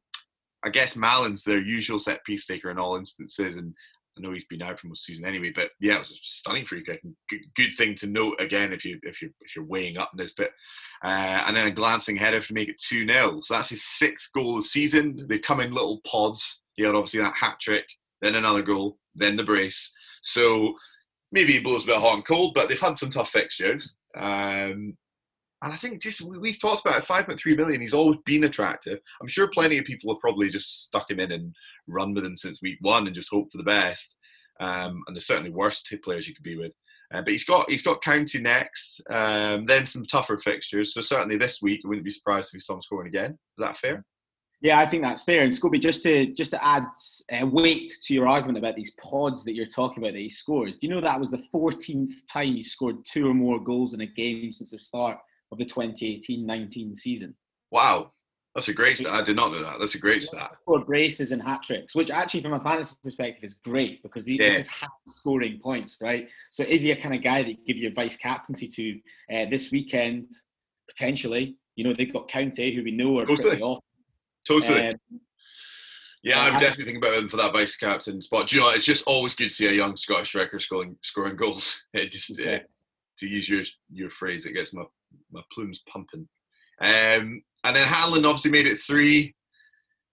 I 0.64 0.70
guess 0.70 0.96
Mallan's 0.96 1.44
their 1.44 1.62
usual 1.62 2.00
set 2.00 2.24
piece 2.26 2.46
taker 2.46 2.72
in 2.72 2.80
all 2.80 2.98
instances, 2.98 3.58
and 3.58 3.74
I 4.18 4.22
know 4.22 4.32
he's 4.32 4.46
been 4.46 4.62
out 4.62 4.80
for 4.80 4.88
most 4.88 5.06
season 5.06 5.26
anyway. 5.26 5.52
But 5.54 5.72
yeah, 5.80 5.96
it 5.96 6.00
was 6.00 6.12
a 6.12 6.16
stunning 6.22 6.66
free 6.66 6.84
kick. 6.84 7.02
Good, 7.30 7.42
good 7.56 7.72
thing 7.78 7.96
to 7.96 8.08
note 8.08 8.36
again 8.40 8.72
if 8.74 8.86
you 8.86 9.00
if 9.04 9.22
you 9.22 9.32
if 9.42 9.56
you're 9.56 9.66
weighing 9.66 9.98
up 9.98 10.12
this 10.16 10.34
bit, 10.34 10.52
uh, 11.04 11.44
and 11.48 11.56
then 11.56 11.68
a 11.68 11.72
glancing 11.72 12.16
header 12.16 12.42
to 12.42 12.54
make 12.54 12.70
it 12.70 12.82
two 12.82 13.06
0 13.06 13.40
So 13.42 13.56
that's 13.56 13.70
his 13.70 13.84
sixth 13.84 14.30
goal 14.34 14.58
of 14.58 14.64
the 14.64 14.68
season. 14.68 15.26
They 15.30 15.40
come 15.40 15.60
in 15.60 15.74
little 15.74 16.02
pods. 16.06 16.64
He 16.76 16.84
had 16.84 16.96
obviously 16.96 17.22
that 17.22 17.36
hat 17.36 17.58
trick, 17.60 17.86
then 18.22 18.36
another 18.36 18.62
goal, 18.62 18.98
then 19.16 19.36
the 19.36 19.44
brace. 19.44 19.92
So 20.22 20.74
maybe 21.34 21.54
he 21.54 21.60
blows 21.60 21.84
a 21.84 21.88
bit 21.88 21.98
hot 21.98 22.14
and 22.14 22.26
cold, 22.26 22.54
but 22.54 22.70
they've 22.70 22.80
had 22.80 22.98
some 22.98 23.10
tough 23.10 23.32
fixtures. 23.32 23.98
Um, 24.16 24.96
and 25.64 25.72
I 25.72 25.76
think 25.76 26.02
just 26.02 26.22
we've 26.22 26.60
talked 26.60 26.86
about 26.86 27.02
it, 27.02 27.08
5.3 27.08 27.58
million. 27.58 27.82
He's 27.82 27.94
always 27.94 28.20
been 28.26 28.44
attractive. 28.44 29.00
I'm 29.22 29.28
sure 29.28 29.50
plenty 29.50 29.78
of 29.80 29.86
people 29.86 30.14
have 30.14 30.22
probably 30.22 30.50
just 30.50 30.86
stuck 30.86 31.10
him 31.10 31.20
in 31.20 31.32
and 31.32 31.56
run 31.88 32.14
with 32.14 32.26
him 32.26 32.38
since 32.38 32.62
week 32.62 32.78
one 32.82 33.08
and 33.08 33.16
just 33.16 33.32
hope 33.32 33.52
for 33.52 33.58
the 33.58 33.64
best. 33.64 34.18
Um, 34.60 35.02
and 35.08 35.16
there's 35.16 35.26
certainly 35.26 35.52
worse 35.52 35.82
two 35.82 35.98
players 35.98 36.28
you 36.28 36.36
could 36.36 36.44
be 36.44 36.58
with. 36.58 36.74
Uh, 37.14 37.22
but 37.22 37.32
he's 37.32 37.46
got 37.46 37.70
he's 37.70 37.84
got 37.84 38.02
County 38.02 38.40
next, 38.40 39.02
um, 39.10 39.66
then 39.66 39.86
some 39.86 40.04
tougher 40.06 40.38
fixtures. 40.38 40.94
So 40.94 41.02
certainly 41.02 41.38
this 41.38 41.62
week, 41.62 41.82
I 41.84 41.88
wouldn't 41.88 42.06
be 42.06 42.12
surprised 42.12 42.50
if 42.50 42.54
he 42.54 42.60
saw 42.60 42.74
him 42.74 42.82
scoring 42.82 43.08
again. 43.08 43.32
Is 43.32 43.60
that 43.60 43.78
fair? 43.78 44.04
Yeah, 44.64 44.80
I 44.80 44.86
think 44.86 45.04
that's 45.04 45.24
fair. 45.24 45.44
And 45.44 45.52
Scobie, 45.52 45.82
just 45.82 46.04
to 46.04 46.28
just 46.28 46.52
to 46.52 46.66
add 46.66 46.86
uh, 47.32 47.46
weight 47.46 47.92
to 48.04 48.14
your 48.14 48.30
argument 48.30 48.58
about 48.58 48.78
these 48.78 48.92
pods 48.92 49.44
that 49.44 49.56
you're 49.56 49.66
talking 49.66 50.02
about 50.02 50.14
that 50.14 50.20
he 50.20 50.30
scores, 50.30 50.78
do 50.78 50.88
you 50.88 50.94
know 50.94 51.02
that 51.02 51.20
was 51.20 51.30
the 51.30 51.44
14th 51.54 52.14
time 52.32 52.56
he 52.56 52.64
scored 52.64 53.04
two 53.04 53.30
or 53.30 53.34
more 53.34 53.60
goals 53.60 53.94
in 53.94 54.00
a 54.02 54.06
game 54.06 54.54
since 54.54 54.72
the 54.72 54.80
start 54.80 55.20
of 55.52 55.58
the 55.58 55.66
2018-19 55.66 56.96
season. 56.96 57.36
Wow, 57.72 58.12
that's 58.56 58.70
a 58.70 58.74
great 58.74 58.98
stat. 58.98 59.14
I 59.14 59.22
did 59.22 59.36
not 59.36 59.52
know 59.52 59.62
that. 59.64 59.80
That's 59.80 59.96
a 59.96 60.00
great 60.00 60.24
stat. 60.24 60.56
Scored 60.62 60.86
braces 60.86 61.34
and 61.34 61.42
hat 61.42 61.64
tricks, 61.64 61.94
which 61.94 62.10
actually, 62.10 62.42
from 62.42 62.54
a 62.54 62.60
fantasy 62.60 62.96
perspective, 63.04 63.44
is 63.44 63.56
great 63.56 64.02
because 64.02 64.30
yeah. 64.30 64.50
this 64.50 64.60
is 64.60 64.68
half 64.68 64.92
scoring 65.08 65.60
points, 65.62 65.98
right? 66.02 66.30
So, 66.52 66.64
is 66.64 66.84
he 66.84 66.92
a 66.92 67.02
kind 67.02 67.16
of 67.16 67.24
guy 67.24 67.44
that 67.44 67.50
you 67.50 67.58
give 67.68 67.78
your 67.78 67.92
vice 67.92 68.16
captaincy 68.16 68.68
to 68.68 69.00
uh, 69.36 69.50
this 69.50 69.72
weekend? 69.72 70.28
Potentially, 70.90 71.58
you 71.76 71.84
know, 71.84 71.94
they've 71.94 72.12
got 72.12 72.28
County, 72.28 72.76
who 72.76 72.84
we 72.84 72.92
know 72.92 73.20
are 73.20 73.26
totally. 73.26 73.50
pretty 73.50 73.62
off. 73.64 73.84
Totally. 74.48 74.88
Um, 74.88 74.96
yeah, 76.24 76.42
I'm 76.42 76.54
definitely 76.54 76.86
thinking 76.86 77.04
about 77.04 77.18
him 77.18 77.28
for 77.28 77.38
that 77.38 77.52
vice 77.52 77.76
captain 77.76 78.22
spot. 78.22 78.48
Do 78.48 78.56
you 78.56 78.62
know, 78.62 78.70
it's 78.70 78.86
just 78.86 79.06
always 79.06 79.36
good 79.36 79.50
to 79.50 79.56
see 79.56 79.68
a 79.68 79.74
young 79.74 79.98
Scottish 79.98 80.30
striker 80.30 80.58
scoring 80.58 80.96
scoring 81.02 81.36
goals. 81.36 81.84
It 81.94 82.12
just 82.12 82.40
uh, 82.40 82.60
to 83.20 83.28
use 83.28 83.50
your 83.50 83.64
your 83.92 84.10
phrase, 84.10 84.46
it 84.46 84.54
gets 84.54 84.74
my 84.74 84.84
my 85.32 85.42
plumes 85.54 85.82
pumping. 85.88 86.28
Um, 86.80 87.44
and 87.64 87.76
then 87.76 87.88
Hanlon 87.88 88.26
obviously 88.26 88.52
made 88.52 88.68
it 88.68 88.80
three. 88.80 89.36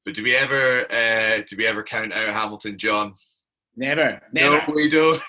But 0.04 0.14
do 0.14 0.24
we 0.24 0.34
ever 0.34 0.86
uh, 0.90 1.42
do 1.48 1.56
we 1.56 1.66
ever 1.66 1.82
count 1.82 2.12
out 2.12 2.34
Hamilton, 2.34 2.76
John? 2.76 3.14
Never, 3.76 4.20
never. 4.32 4.56
No, 4.66 4.74
we 4.74 4.88
don't. 4.88 5.22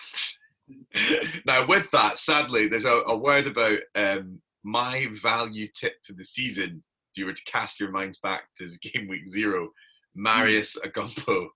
now, 1.46 1.66
with 1.68 1.90
that, 1.92 2.18
sadly, 2.18 2.68
there's 2.68 2.86
a, 2.86 3.02
a 3.08 3.16
word 3.16 3.48
about 3.48 3.80
um, 3.96 4.42
my 4.64 5.08
value 5.22 5.68
tip 5.74 5.96
for 6.06 6.14
the 6.14 6.24
season. 6.24 6.84
If 7.14 7.18
you 7.18 7.26
were 7.26 7.34
to 7.34 7.44
cast 7.44 7.80
your 7.80 7.92
minds 7.92 8.20
back 8.22 8.44
to 8.58 8.70
game 8.82 9.08
week 9.08 9.28
zero, 9.28 9.70
Marios 10.18 10.78
mm. 10.78 10.92
Ogkmpoe, 10.92 11.48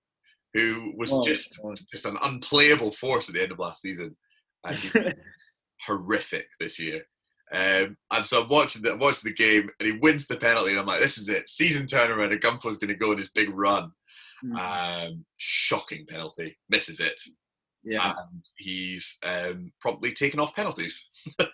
who 0.54 0.92
was 0.96 1.10
oh, 1.12 1.22
just 1.22 1.58
God. 1.62 1.78
just 1.90 2.06
an 2.06 2.16
unplayable 2.22 2.92
force 2.92 3.28
at 3.28 3.34
the 3.34 3.42
end 3.42 3.52
of 3.52 3.58
last 3.58 3.82
season, 3.82 4.16
and 4.64 5.14
horrific 5.86 6.46
this 6.60 6.78
year. 6.78 7.02
Um, 7.52 7.96
and 8.10 8.26
so 8.26 8.42
I'm 8.42 8.48
watching 8.48 8.82
the, 8.82 8.96
watching 8.96 9.30
the 9.30 9.34
game, 9.34 9.70
and 9.78 9.86
he 9.86 9.98
wins 10.00 10.26
the 10.26 10.36
penalty, 10.36 10.70
and 10.70 10.80
I'm 10.80 10.86
like, 10.86 11.00
this 11.00 11.18
is 11.18 11.28
it. 11.28 11.48
Season 11.48 11.86
turnaround, 11.86 12.32
and 12.32 12.40
Gumpo's 12.40 12.78
going 12.78 12.88
to 12.88 12.94
go 12.94 13.12
on 13.12 13.18
his 13.18 13.30
big 13.30 13.50
run. 13.50 13.92
Mm. 14.44 15.08
Um, 15.08 15.24
shocking 15.36 16.06
penalty, 16.08 16.56
misses 16.68 17.00
it. 17.00 17.20
Yeah. 17.86 18.12
And 18.18 18.44
he's 18.56 19.16
um, 19.22 19.72
probably 19.80 20.12
taken 20.12 20.40
off 20.40 20.54
penalties. 20.54 21.06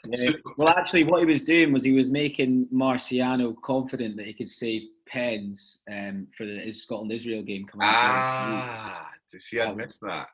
Well, 0.59 0.69
actually, 0.69 1.05
what 1.05 1.21
he 1.21 1.27
was 1.27 1.43
doing 1.43 1.73
was 1.73 1.83
he 1.83 1.93
was 1.93 2.11
making 2.11 2.67
Marciano 2.73 3.55
confident 3.63 4.17
that 4.17 4.27
he 4.27 4.35
could 4.35 4.51
save 4.51 4.83
pens 5.07 5.81
um, 5.91 6.27
for 6.37 6.45
the, 6.45 6.59
his 6.59 6.83
Scotland 6.83 7.11
Israel 7.13 7.43
game 7.43 7.65
coming 7.65 7.87
Ah, 7.91 9.11
to 9.31 9.39
see, 9.39 9.61
I 9.61 9.75
missed 9.75 10.03
that. 10.03 10.29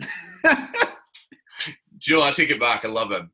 Do 0.00 0.06
you 2.02 2.16
know, 2.16 2.22
I 2.22 2.30
take 2.30 2.50
it 2.50 2.60
back. 2.60 2.84
I 2.84 2.88
love 2.88 3.12
him 3.12 3.30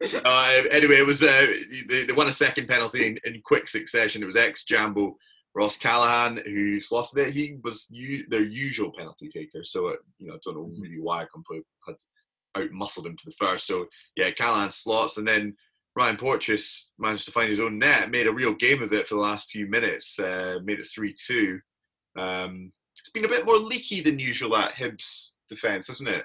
uh, 0.00 0.62
anyway, 0.70 0.96
it 0.96 1.06
was 1.06 1.22
uh, 1.22 1.46
they, 1.88 2.04
they, 2.04 2.12
won 2.12 2.28
a 2.28 2.32
second 2.32 2.66
penalty 2.66 3.06
in, 3.06 3.18
in 3.24 3.40
quick 3.42 3.68
succession. 3.68 4.22
It 4.22 4.26
was 4.26 4.36
ex 4.36 4.64
Jambo 4.64 5.16
Ross 5.54 5.78
Callachan, 5.78 6.44
who 6.46 6.78
lost 6.92 7.16
it. 7.16 7.32
He 7.32 7.56
was 7.62 7.86
u- 7.90 8.26
their 8.28 8.42
usual 8.42 8.92
penalty 8.96 9.28
taker, 9.28 9.62
so 9.62 9.88
uh, 9.88 9.96
you 10.18 10.28
know 10.28 10.34
I 10.34 10.38
don't 10.44 10.56
know 10.56 10.70
really 10.80 11.00
why 11.00 11.26
Compo 11.32 11.60
had 11.86 11.96
out 12.56 12.70
muscled 12.70 13.06
him 13.06 13.16
to 13.16 13.26
the 13.26 13.32
first. 13.32 13.66
So 13.66 13.86
yeah, 14.16 14.30
Callachan 14.30 14.72
slots, 14.72 15.18
and 15.18 15.26
then 15.26 15.56
Ryan 15.96 16.16
Porteous 16.16 16.90
managed 16.98 17.26
to 17.26 17.32
find 17.32 17.50
his 17.50 17.60
own 17.60 17.78
net, 17.78 18.10
made 18.10 18.26
a 18.26 18.32
real 18.32 18.54
game 18.54 18.82
of 18.82 18.92
it 18.92 19.08
for 19.08 19.16
the 19.16 19.20
last 19.20 19.50
few 19.50 19.66
minutes, 19.66 20.18
uh, 20.18 20.58
made 20.64 20.78
it 20.78 20.88
three 20.94 21.14
two. 21.14 21.58
Um, 22.16 22.72
it's 22.98 23.10
been 23.10 23.24
a 23.24 23.28
bit 23.28 23.46
more 23.46 23.56
leaky 23.56 24.02
than 24.02 24.18
usual 24.18 24.56
at 24.56 24.74
Hibs 24.74 25.32
defence, 25.48 25.88
hasn't 25.88 26.10
it? 26.10 26.24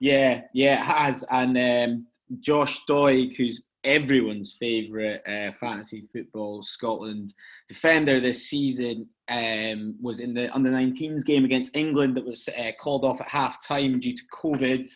Yeah, 0.00 0.42
yeah, 0.52 0.80
it 0.80 0.84
has, 0.84 1.24
and. 1.30 1.58
Um 1.58 2.06
Josh 2.40 2.80
Doig, 2.88 3.36
who's 3.36 3.62
everyone's 3.84 4.56
favourite 4.58 5.20
uh, 5.26 5.52
fantasy 5.60 6.04
football 6.12 6.62
Scotland 6.62 7.34
defender 7.68 8.20
this 8.20 8.48
season, 8.48 9.08
um, 9.28 9.96
was 10.00 10.20
in 10.20 10.34
the 10.34 10.54
under 10.54 10.70
19s 10.70 11.24
game 11.24 11.44
against 11.44 11.76
England 11.76 12.16
that 12.16 12.26
was 12.26 12.48
uh, 12.58 12.72
called 12.80 13.04
off 13.04 13.20
at 13.20 13.28
half 13.28 13.64
time 13.66 14.00
due 14.00 14.14
to 14.14 14.22
COVID. 14.32 14.88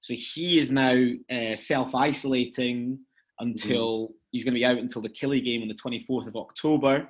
So 0.00 0.14
he 0.14 0.58
is 0.58 0.70
now 0.70 0.96
uh, 1.30 1.56
self 1.56 1.94
isolating 1.94 2.98
until 3.38 4.08
mm. 4.08 4.12
he's 4.30 4.44
going 4.44 4.54
to 4.54 4.58
be 4.58 4.64
out 4.64 4.78
until 4.78 5.02
the 5.02 5.08
Killie 5.08 5.44
game 5.44 5.62
on 5.62 5.68
the 5.68 5.74
24th 5.74 6.26
of 6.26 6.36
October. 6.36 7.08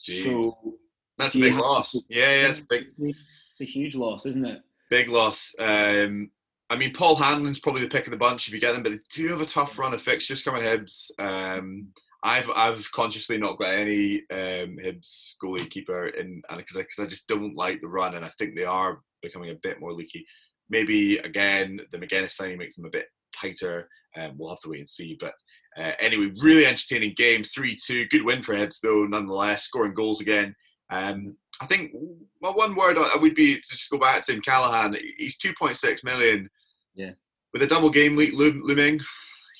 Jeez. 0.00 0.24
So 0.24 0.74
that's 1.16 1.34
a 1.34 1.40
big 1.40 1.54
loss. 1.54 1.94
Yeah, 2.08 2.42
yeah, 2.42 2.48
it's 2.48 2.60
big. 2.60 2.86
It's 2.98 3.60
a 3.60 3.64
huge 3.64 3.94
loss, 3.94 4.26
isn't 4.26 4.44
it? 4.44 4.62
Big 4.90 5.08
loss. 5.08 5.54
Um, 5.58 6.30
I 6.70 6.76
mean, 6.76 6.92
Paul 6.92 7.16
Hanlon's 7.16 7.60
probably 7.60 7.82
the 7.82 7.88
pick 7.88 8.06
of 8.06 8.10
the 8.10 8.16
bunch 8.16 8.48
if 8.48 8.54
you 8.54 8.60
get 8.60 8.72
them, 8.72 8.82
but 8.82 8.92
they 8.92 9.00
do 9.12 9.28
have 9.28 9.40
a 9.40 9.46
tough 9.46 9.78
run 9.78 9.94
of 9.94 10.02
fixtures 10.02 10.42
coming 10.42 10.62
Hibs. 10.62 11.10
Um, 11.18 11.88
I've 12.22 12.48
I've 12.56 12.90
consciously 12.92 13.36
not 13.36 13.58
got 13.58 13.74
any 13.74 14.22
um, 14.32 14.78
Hibs 14.82 15.34
goalie 15.42 15.68
keeper 15.68 16.08
in, 16.08 16.40
because 16.56 16.76
I, 16.76 17.02
I 17.02 17.06
just 17.06 17.28
don't 17.28 17.54
like 17.54 17.80
the 17.80 17.88
run, 17.88 18.14
and 18.14 18.24
I 18.24 18.30
think 18.38 18.56
they 18.56 18.64
are 18.64 19.00
becoming 19.22 19.50
a 19.50 19.58
bit 19.62 19.78
more 19.78 19.92
leaky. 19.92 20.26
Maybe 20.70 21.18
again, 21.18 21.80
the 21.92 21.98
McGuinness 21.98 22.32
signing 22.32 22.56
makes 22.56 22.76
them 22.76 22.86
a 22.86 22.90
bit 22.90 23.06
tighter. 23.38 23.88
Um, 24.16 24.36
we'll 24.38 24.50
have 24.50 24.60
to 24.60 24.70
wait 24.70 24.78
and 24.78 24.88
see. 24.88 25.18
But 25.20 25.34
uh, 25.76 25.92
anyway, 25.98 26.32
really 26.40 26.64
entertaining 26.64 27.12
game, 27.16 27.44
three 27.44 27.76
two, 27.76 28.06
good 28.06 28.24
win 28.24 28.42
for 28.42 28.54
Hibs 28.54 28.80
though, 28.80 29.04
nonetheless, 29.04 29.64
scoring 29.64 29.92
goals 29.92 30.22
again. 30.22 30.54
Um, 30.90 31.36
I 31.60 31.66
think 31.66 31.92
well, 32.40 32.54
one 32.54 32.74
word 32.74 32.98
I 32.98 33.16
would 33.16 33.34
be 33.34 33.54
to 33.54 33.60
just 33.60 33.90
go 33.90 33.98
back 33.98 34.24
to 34.24 34.32
Tim 34.32 34.42
Callachan. 34.42 34.96
He's 35.16 35.38
2.6 35.38 36.04
million. 36.04 36.50
Yeah. 36.94 37.12
With 37.52 37.62
a 37.62 37.66
double 37.66 37.90
game 37.90 38.16
week 38.16 38.32
looming, 38.34 39.00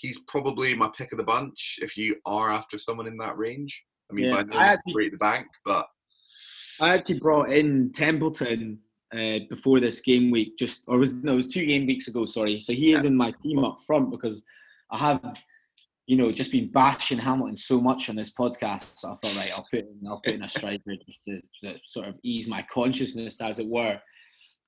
he's 0.01 0.19
probably 0.27 0.75
my 0.75 0.91
pick 0.97 1.13
of 1.13 1.19
the 1.19 1.25
bunch. 1.25 1.79
If 1.81 1.97
you 1.97 2.17
are 2.27 2.53
after 2.53 2.79
someone 2.79 3.07
in 3.07 3.17
that 3.19 3.39
range, 3.39 3.83
I 4.11 4.15
mean, 4.15 4.27
yeah, 4.27 4.43
by 4.43 4.43
no 4.43 4.61
means 4.61 4.81
break 4.93 5.13
the 5.13 5.19
bank, 5.19 5.47
but 5.65 5.87
I 6.81 6.95
actually 6.95 7.21
brought 7.21 7.53
in 7.53 7.93
Templeton 7.93 8.81
uh, 9.15 9.39
before 9.49 9.81
this 9.81 10.01
game 10.01 10.31
week. 10.31 10.59
Just 10.59 10.85
or 10.89 10.99
was 10.99 11.13
no, 11.13 11.35
it 11.35 11.37
was 11.37 11.49
two 11.49 11.65
game 11.65 11.87
weeks 11.87 12.09
ago. 12.09 12.25
Sorry. 12.25 12.61
So 12.61 12.73
he 12.73 12.93
is 12.93 13.05
in 13.05 13.17
my 13.17 13.33
team 13.43 13.65
up 13.65 13.79
front 13.87 14.11
because 14.11 14.43
I 14.91 14.99
have 14.99 15.21
you 16.07 16.17
know, 16.17 16.31
just 16.31 16.53
been 16.53 16.71
bashing 16.71 17.19
Hamilton 17.19 17.57
so 17.57 17.81
much 17.81 18.11
on 18.11 18.17
this 18.17 18.31
podcast. 18.31 18.91
So 18.97 19.11
I 19.11 19.15
thought, 19.15 19.37
right, 19.37 19.53
I'll 19.55 19.67
put 19.71 19.81
in, 19.81 20.01
I'll 20.07 20.21
put 20.21 20.35
in 20.35 20.43
a 20.43 20.49
striker 20.49 20.95
just 21.07 21.25
to, 21.25 21.41
to, 21.63 21.79
sort 21.85 22.09
of 22.09 22.17
ease 22.23 22.47
my 22.47 22.65
consciousness, 22.71 23.41
as 23.41 23.59
it 23.59 23.67
were. 23.67 23.99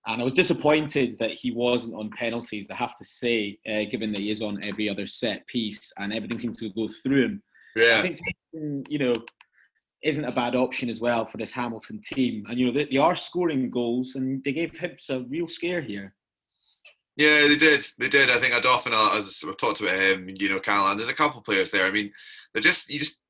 And 0.06 0.20
I 0.20 0.24
was 0.24 0.34
disappointed 0.34 1.18
that 1.18 1.32
he 1.32 1.50
wasn't 1.50 1.96
on 1.96 2.10
penalties. 2.10 2.68
I 2.70 2.76
have 2.76 2.94
to 2.96 3.04
say, 3.04 3.58
uh, 3.68 3.90
given 3.90 4.12
that 4.12 4.20
he 4.20 4.30
is 4.30 4.40
on 4.40 4.62
every 4.62 4.88
other 4.88 5.06
set 5.06 5.46
piece 5.46 5.92
and 5.98 6.12
everything 6.12 6.38
seems 6.38 6.58
to 6.60 6.70
go 6.70 6.88
through 7.02 7.24
him. 7.24 7.42
Yeah. 7.74 7.98
I 7.98 8.02
think, 8.02 8.18
you 8.88 8.98
know, 8.98 9.12
isn't 10.02 10.24
a 10.24 10.32
bad 10.32 10.54
option 10.54 10.88
as 10.88 11.00
well 11.00 11.26
for 11.26 11.38
this 11.38 11.52
Hamilton 11.52 12.00
team. 12.00 12.44
And 12.48 12.58
you 12.58 12.66
know, 12.66 12.72
they, 12.72 12.84
they 12.86 12.96
are 12.96 13.16
scoring 13.16 13.70
goals, 13.70 14.14
and 14.14 14.42
they 14.44 14.52
gave 14.52 14.72
Hibs 14.72 15.10
a 15.10 15.24
real 15.28 15.48
scare 15.48 15.82
here. 15.82 16.14
Yeah, 17.16 17.48
they 17.48 17.56
did. 17.56 17.84
They 17.98 18.08
did. 18.08 18.30
I 18.30 18.38
think 18.38 18.52
I'd 18.54 18.66
often, 18.66 18.92
as 18.92 19.42
we've 19.44 19.56
talked 19.56 19.80
about 19.80 19.98
him, 19.98 20.28
you 20.28 20.48
know, 20.50 20.60
Callachan, 20.60 20.98
there's 20.98 21.08
a 21.08 21.14
couple 21.14 21.38
of 21.38 21.44
players 21.44 21.70
there. 21.70 21.86
I 21.86 21.90
mean, 21.90 22.12
they're 22.52 22.62
just, 22.62 22.90
you 22.90 22.98
just, 22.98 23.20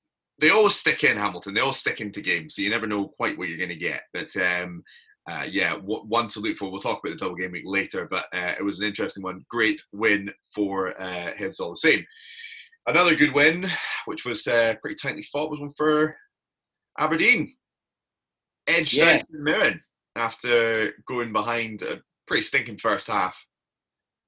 they 0.41 0.51
always 0.51 0.75
stick 0.75 1.05
in 1.05 1.17
Hamilton. 1.17 1.55
They 1.55 1.61
always 1.61 1.77
stick 1.77 2.01
into 2.01 2.21
games, 2.21 2.55
so 2.57 2.63
you 2.63 2.71
never 2.71 2.87
know 2.87 3.09
quite 3.09 3.39
what 3.39 3.49
you're 3.49 3.57
going 3.59 3.69
to 3.71 3.77
get. 3.77 4.03
But 4.13 4.37
um, 4.37 4.83
uh, 5.29 5.45
yeah, 5.49 5.75
one 5.77 6.27
to 6.29 6.41
look 6.41 6.57
for. 6.57 6.71
We'll 6.71 6.81
talk 6.81 7.01
about 7.03 7.13
the 7.13 7.17
double 7.19 7.37
game 7.37 7.53
week 7.53 7.63
later, 7.65 8.09
but 8.11 8.25
uh, 8.33 8.55
it 8.59 8.63
was 8.65 8.79
an 8.81 8.87
interesting 8.87 9.23
one. 9.23 9.45
Great 9.49 9.81
win 9.93 10.31
for 10.55 11.01
uh, 11.01 11.33
Hibs 11.39 11.61
all 11.61 11.71
the 11.71 11.77
same. 11.77 12.05
another 12.89 13.15
good 13.15 13.33
win, 13.35 13.67
which 14.07 14.25
was 14.25 14.47
uh, 14.47 14.75
pretty 14.83 14.97
tightly 15.01 15.25
fought, 15.33 15.51
was 15.51 15.61
one 15.61 15.73
for 15.77 16.17
Aberdeen. 16.99 17.55
Edged 18.67 18.95
Yeah. 18.95 19.19
to 19.19 19.25
Mirren 19.31 19.81
after 20.17 20.93
going 21.07 21.33
behind 21.33 21.83
a 21.83 22.01
pretty 22.27 22.43
stinking 22.43 22.79
first 22.79 23.07
half. 23.07 23.37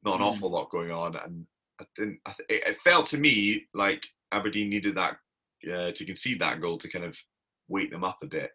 Not 0.08 0.20
an 0.20 0.26
Mm. 0.26 0.32
awful 0.36 0.50
lot 0.50 0.70
going 0.70 0.90
on, 0.90 1.16
and 1.16 1.46
I 1.80 1.84
didn't. 1.96 2.20
I 2.26 2.32
th- 2.32 2.48
it, 2.62 2.68
it 2.68 2.78
felt 2.82 3.06
to 3.08 3.18
me 3.18 3.66
like 3.74 4.04
Aberdeen 4.32 4.70
needed 4.70 4.96
that 4.96 5.18
uh, 5.72 5.92
to 5.92 6.04
concede 6.04 6.40
that 6.40 6.60
goal 6.60 6.78
to 6.78 6.88
kind 6.88 7.04
of 7.04 7.16
wake 7.68 7.90
them 7.90 8.04
up 8.04 8.18
a 8.22 8.26
bit. 8.26 8.50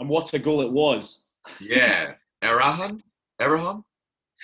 And 0.00 0.08
what 0.08 0.32
a 0.34 0.38
goal 0.38 0.60
it 0.62 0.70
was. 0.72 1.22
Yeah, 1.60 2.14
Erahan, 2.42 3.00
Erahan, 3.40 3.82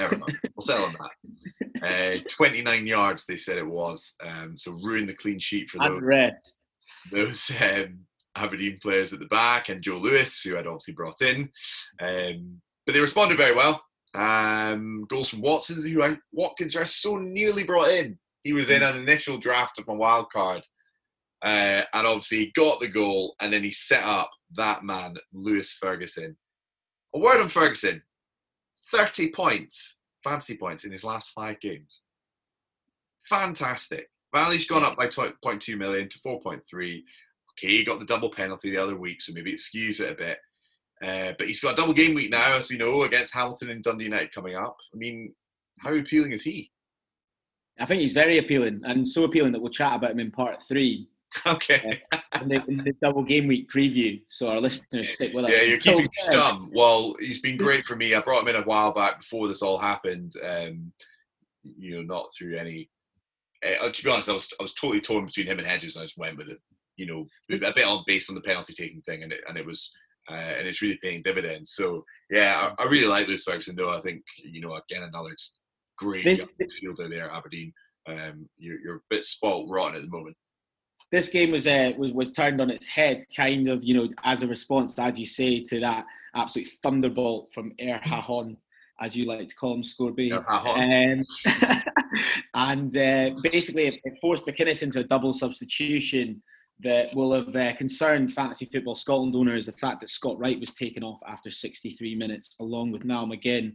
Erahan. 0.00 0.34
We'll 0.56 0.66
settle 0.66 0.86
on 0.86 0.96
that. 1.80 2.20
Uh, 2.20 2.28
29 2.28 2.86
yards, 2.86 3.26
they 3.26 3.36
said 3.36 3.58
it 3.58 3.66
was. 3.66 4.14
Um, 4.24 4.56
so 4.56 4.72
ruin 4.82 5.06
the 5.06 5.14
clean 5.14 5.38
sheet 5.38 5.70
for 5.70 5.78
those 5.78 6.02
those 7.10 7.50
um, 7.60 7.98
Aberdeen 8.36 8.78
players 8.80 9.12
at 9.12 9.18
the 9.20 9.26
back 9.26 9.68
and 9.68 9.82
Joe 9.82 9.98
Lewis, 9.98 10.40
who 10.42 10.56
I'd 10.56 10.66
obviously 10.66 10.94
brought 10.94 11.20
in. 11.20 11.50
Um, 12.00 12.60
but 12.86 12.94
they 12.94 13.00
responded 13.00 13.38
very 13.38 13.54
well. 13.54 13.82
Um, 14.14 15.06
goals 15.08 15.28
from 15.28 15.40
Watkins, 15.40 15.86
who 15.86 16.02
I 16.02 16.16
Watkins 16.32 16.76
I 16.76 16.84
so 16.84 17.16
nearly 17.16 17.64
brought 17.64 17.90
in. 17.90 18.18
He 18.42 18.52
was 18.52 18.70
in 18.70 18.82
an 18.82 18.96
initial 18.96 19.38
draft 19.38 19.78
of 19.78 19.86
my 19.86 19.94
wild 19.94 20.30
card, 20.30 20.62
uh, 21.42 21.82
and 21.92 22.06
obviously 22.06 22.38
he 22.38 22.52
got 22.54 22.80
the 22.80 22.88
goal, 22.88 23.34
and 23.40 23.52
then 23.52 23.64
he 23.64 23.72
set 23.72 24.04
up 24.04 24.30
that 24.56 24.84
man, 24.84 25.16
Lewis 25.32 25.76
Ferguson. 25.80 26.36
A 27.14 27.18
word 27.18 27.40
on 27.40 27.48
Ferguson: 27.48 28.02
thirty 28.92 29.30
points, 29.30 29.98
fantasy 30.22 30.56
points 30.56 30.84
in 30.84 30.92
his 30.92 31.04
last 31.04 31.30
five 31.34 31.60
games. 31.60 32.02
Fantastic. 33.28 34.08
Value's 34.34 34.66
gone 34.66 34.82
up 34.82 34.96
by 34.96 35.06
0.2 35.06 35.78
million 35.78 36.08
to 36.08 36.18
4.3 36.18 37.02
okay, 37.58 37.68
he 37.68 37.84
got 37.84 37.98
the 37.98 38.06
double 38.06 38.30
penalty 38.30 38.70
the 38.70 38.82
other 38.82 38.96
week, 38.96 39.20
so 39.20 39.32
maybe 39.32 39.52
it 39.52 39.60
skews 39.60 40.00
it 40.00 40.12
a 40.12 40.14
bit. 40.14 40.38
Uh, 41.04 41.34
but 41.38 41.48
he's 41.48 41.60
got 41.60 41.74
a 41.74 41.76
double 41.76 41.92
game 41.92 42.14
week 42.14 42.30
now, 42.30 42.56
as 42.56 42.68
we 42.68 42.78
know, 42.78 43.02
against 43.02 43.34
Hamilton 43.34 43.70
and 43.70 43.82
Dundee 43.82 44.04
United 44.04 44.32
coming 44.32 44.56
up. 44.56 44.76
I 44.92 44.96
mean, 44.96 45.34
how 45.80 45.92
appealing 45.94 46.32
is 46.32 46.42
he? 46.42 46.70
I 47.78 47.86
think 47.86 48.00
he's 48.00 48.12
very 48.12 48.38
appealing 48.38 48.80
and 48.84 49.06
so 49.06 49.24
appealing 49.24 49.52
that 49.52 49.60
we'll 49.60 49.70
chat 49.70 49.94
about 49.94 50.12
him 50.12 50.20
in 50.20 50.30
part 50.30 50.62
three 50.68 51.08
Okay. 51.46 52.00
in 52.40 52.48
the, 52.48 52.64
in 52.68 52.76
the 52.78 52.94
double 53.02 53.24
game 53.24 53.48
week 53.48 53.68
preview. 53.70 54.22
So 54.28 54.48
our 54.48 54.60
listeners 54.60 55.10
stick 55.10 55.34
with 55.34 55.46
us. 55.46 55.52
Yeah, 55.52 55.62
you're 55.62 55.78
keeping 55.78 56.08
stum. 56.24 56.68
Well, 56.72 57.16
he's 57.18 57.40
been 57.40 57.56
great 57.56 57.84
for 57.84 57.96
me. 57.96 58.14
I 58.14 58.20
brought 58.20 58.42
him 58.42 58.54
in 58.54 58.62
a 58.62 58.64
while 58.64 58.92
back 58.92 59.20
before 59.20 59.48
this 59.48 59.62
all 59.62 59.78
happened. 59.78 60.34
Um, 60.42 60.92
you 61.64 61.96
know, 61.96 62.02
not 62.02 62.32
through 62.36 62.56
any. 62.56 62.88
Uh, 63.64 63.90
to 63.90 64.04
be 64.04 64.10
honest, 64.10 64.28
I 64.28 64.34
was 64.34 64.48
I 64.60 64.62
was 64.62 64.74
totally 64.74 65.00
torn 65.00 65.26
between 65.26 65.46
him 65.46 65.58
and 65.58 65.66
Hedges, 65.66 65.96
and 65.96 66.02
I 66.02 66.06
just 66.06 66.18
went 66.18 66.36
with 66.36 66.50
it. 66.50 66.58
You 66.96 67.06
know, 67.06 67.26
a 67.50 67.72
bit 67.72 67.86
on 67.86 68.04
based 68.06 68.28
on 68.28 68.36
the 68.36 68.42
penalty 68.42 68.74
taking 68.74 69.02
thing, 69.02 69.22
and 69.22 69.32
it 69.32 69.40
and 69.48 69.56
it 69.58 69.66
was 69.66 69.92
uh, 70.30 70.54
and 70.58 70.66
it's 70.68 70.82
really 70.82 70.98
paying 71.02 71.22
dividends. 71.22 71.72
So 71.74 72.04
yeah, 72.30 72.70
I, 72.78 72.82
I 72.82 72.86
really 72.86 73.06
like 73.06 73.28
Lewis 73.28 73.44
Ferguson. 73.44 73.76
Though 73.76 73.90
I 73.90 74.00
think 74.00 74.22
you 74.42 74.60
know 74.60 74.74
again 74.74 75.02
another 75.02 75.30
great 75.98 76.24
This- 76.24 76.38
young 76.38 76.48
midfielder 76.60 77.08
there, 77.10 77.30
at 77.30 77.36
Aberdeen. 77.36 77.72
Um, 78.06 78.48
you're 78.58 78.80
you're 78.80 78.96
a 78.96 79.00
bit 79.10 79.24
spot 79.24 79.64
rotten 79.68 79.96
at 79.96 80.02
the 80.02 80.10
moment. 80.10 80.36
this 81.10 81.28
game 81.30 81.52
was 81.52 81.66
uh, 81.66 81.92
was 81.96 82.12
was 82.12 82.30
turned 82.32 82.60
on 82.60 82.68
its 82.70 82.86
head, 82.86 83.24
kind 83.34 83.68
of, 83.68 83.82
you 83.82 83.94
know, 83.94 84.08
as 84.24 84.42
a 84.42 84.46
response, 84.46 84.98
as 84.98 85.18
you 85.18 85.24
say, 85.26 85.60
to 85.60 85.80
that 85.80 86.04
absolute 86.34 86.68
thunderbolt 86.82 87.48
from 87.54 87.72
Air 87.78 88.00
Erhahon, 88.04 88.56
as 89.00 89.16
you 89.16 89.24
like 89.24 89.48
to 89.48 89.54
call 89.54 89.74
him, 89.74 89.82
Scobie. 89.82 90.32
Erhahon. 90.32 91.24
Um, 91.62 91.82
and 92.54 92.96
uh, 92.96 93.30
basically, 93.42 93.86
it 93.86 94.00
it 94.04 94.14
forced 94.20 94.44
McInnes 94.46 94.82
into 94.82 95.00
a 95.00 95.04
double 95.04 95.32
substitution 95.32 96.42
that 96.80 97.14
will 97.14 97.32
have 97.32 97.54
uh, 97.54 97.74
concerned 97.76 98.32
Fantasy 98.32 98.66
Football 98.66 98.96
Scotland 98.96 99.34
owners. 99.36 99.66
The 99.66 99.72
fact 99.72 100.00
that 100.00 100.08
Scott 100.08 100.38
Wright 100.38 100.58
was 100.58 100.72
taken 100.72 101.02
off 101.02 101.20
after 101.26 101.50
63 101.50 102.14
minutes, 102.16 102.56
along 102.60 102.92
with 102.92 103.04
Niall 103.04 103.28
McGinn, 103.28 103.74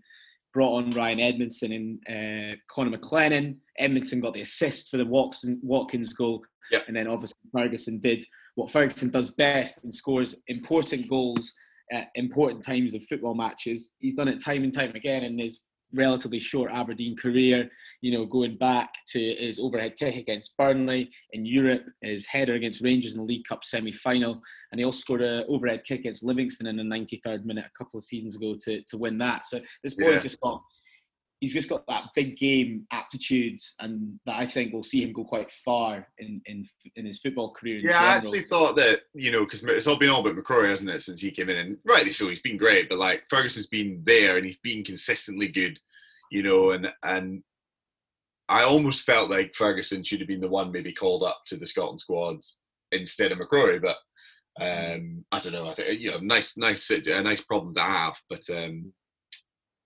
brought 0.53 0.77
on 0.77 0.91
Ryan 0.91 1.19
Edmondson 1.19 1.71
and 1.71 2.53
uh, 2.53 2.55
Connor 2.69 2.97
McLennan. 2.97 3.55
Edmondson 3.77 4.19
got 4.19 4.33
the 4.33 4.41
assist 4.41 4.89
for 4.89 4.97
the 4.97 5.05
Watson, 5.05 5.59
Watkins 5.63 6.13
goal. 6.13 6.41
Yep. 6.71 6.85
And 6.87 6.95
then 6.95 7.07
obviously 7.07 7.37
Ferguson 7.51 7.99
did 7.99 8.23
what 8.55 8.71
Ferguson 8.71 9.09
does 9.09 9.29
best 9.31 9.83
and 9.83 9.93
scores 9.93 10.43
important 10.47 11.09
goals 11.09 11.53
at 11.91 12.09
important 12.15 12.63
times 12.63 12.93
of 12.93 13.03
football 13.03 13.33
matches. 13.33 13.91
He's 13.99 14.15
done 14.15 14.27
it 14.27 14.43
time 14.43 14.63
and 14.63 14.73
time 14.73 14.93
again 14.95 15.23
in 15.23 15.37
his 15.37 15.61
relatively 15.93 16.39
short 16.39 16.71
Aberdeen 16.71 17.15
career, 17.15 17.69
you 18.01 18.11
know, 18.11 18.25
going 18.25 18.57
back 18.57 18.93
to 19.09 19.19
his 19.35 19.59
overhead 19.59 19.97
kick 19.97 20.15
against 20.15 20.55
Burnley 20.57 21.09
in 21.33 21.45
Europe, 21.45 21.83
his 22.01 22.25
header 22.25 22.53
against 22.55 22.81
Rangers 22.81 23.13
in 23.13 23.19
the 23.19 23.23
League 23.25 23.45
Cup 23.47 23.63
semi-final, 23.65 24.41
and 24.71 24.79
he 24.79 24.85
also 24.85 24.99
scored 24.99 25.21
an 25.21 25.45
overhead 25.49 25.83
kick 25.87 26.01
against 26.01 26.23
Livingston 26.23 26.67
in 26.67 26.77
the 26.77 26.83
93rd 26.83 27.45
minute 27.45 27.65
a 27.65 27.77
couple 27.77 27.97
of 27.97 28.03
seasons 28.03 28.35
ago 28.35 28.55
to, 28.65 28.81
to 28.83 28.97
win 28.97 29.17
that. 29.17 29.45
So 29.45 29.59
this 29.83 29.95
boy's 29.95 30.15
Yeah. 30.15 30.19
just 30.21 30.39
got 30.41 30.61
he's 31.39 31.53
just 31.53 31.69
got 31.69 31.87
that 31.87 32.09
big 32.15 32.37
game 32.37 32.85
aptitude 32.91 33.59
and 33.79 34.19
that 34.25 34.35
I 34.35 34.45
think 34.45 34.73
will 34.73 34.83
see 34.83 35.03
him 35.03 35.13
go 35.13 35.23
quite 35.23 35.51
far 35.65 36.07
in 36.17 36.41
in, 36.45 36.67
in 36.95 37.05
his 37.05 37.19
football 37.19 37.53
career 37.53 37.79
in 37.79 37.85
Yeah, 37.85 37.99
I 37.99 38.15
actually 38.17 38.41
thought 38.41 38.75
that 38.75 39.01
you 39.13 39.31
know 39.31 39.45
because 39.45 39.63
it's 39.63 39.87
all 39.87 39.97
been 39.97 40.09
all 40.09 40.25
about 40.25 40.41
McCrorie, 40.41 40.69
hasn't 40.69 40.89
it, 40.89 41.03
since 41.03 41.21
he 41.21 41.31
came 41.31 41.49
in, 41.49 41.57
and 41.57 41.77
rightly 41.85 42.11
so. 42.11 42.27
He's 42.27 42.41
been 42.41 42.57
great, 42.57 42.89
but 42.89 42.97
like 42.97 43.23
Ferguson's 43.29 43.67
been 43.67 44.01
there 44.05 44.37
and 44.37 44.45
he's 44.45 44.59
been 44.59 44.83
consistently 44.83 45.47
good, 45.47 45.79
you 46.31 46.43
know, 46.43 46.71
and 46.71 46.91
and 47.03 47.43
I 48.49 48.63
almost 48.63 49.05
felt 49.05 49.29
like 49.29 49.55
Ferguson 49.55 50.03
should 50.03 50.19
have 50.19 50.27
been 50.27 50.41
the 50.41 50.49
one 50.49 50.71
maybe 50.71 50.91
called 50.91 51.23
up 51.23 51.41
to 51.47 51.57
the 51.57 51.67
Scotland 51.67 51.99
squads 51.99 52.59
instead 52.91 53.31
of 53.31 53.37
McCrorie, 53.37 53.81
but 53.81 53.97
um, 54.59 55.23
I 55.31 55.39
don't 55.39 55.53
know. 55.53 55.67
I 55.67 55.73
think 55.73 55.99
you 55.99 56.11
know, 56.11 56.17
nice, 56.19 56.57
nice, 56.57 56.89
a 56.89 57.21
nice 57.21 57.41
problem 57.41 57.73
to 57.75 57.81
have, 57.81 58.15
but 58.29 58.49
um, 58.49 58.91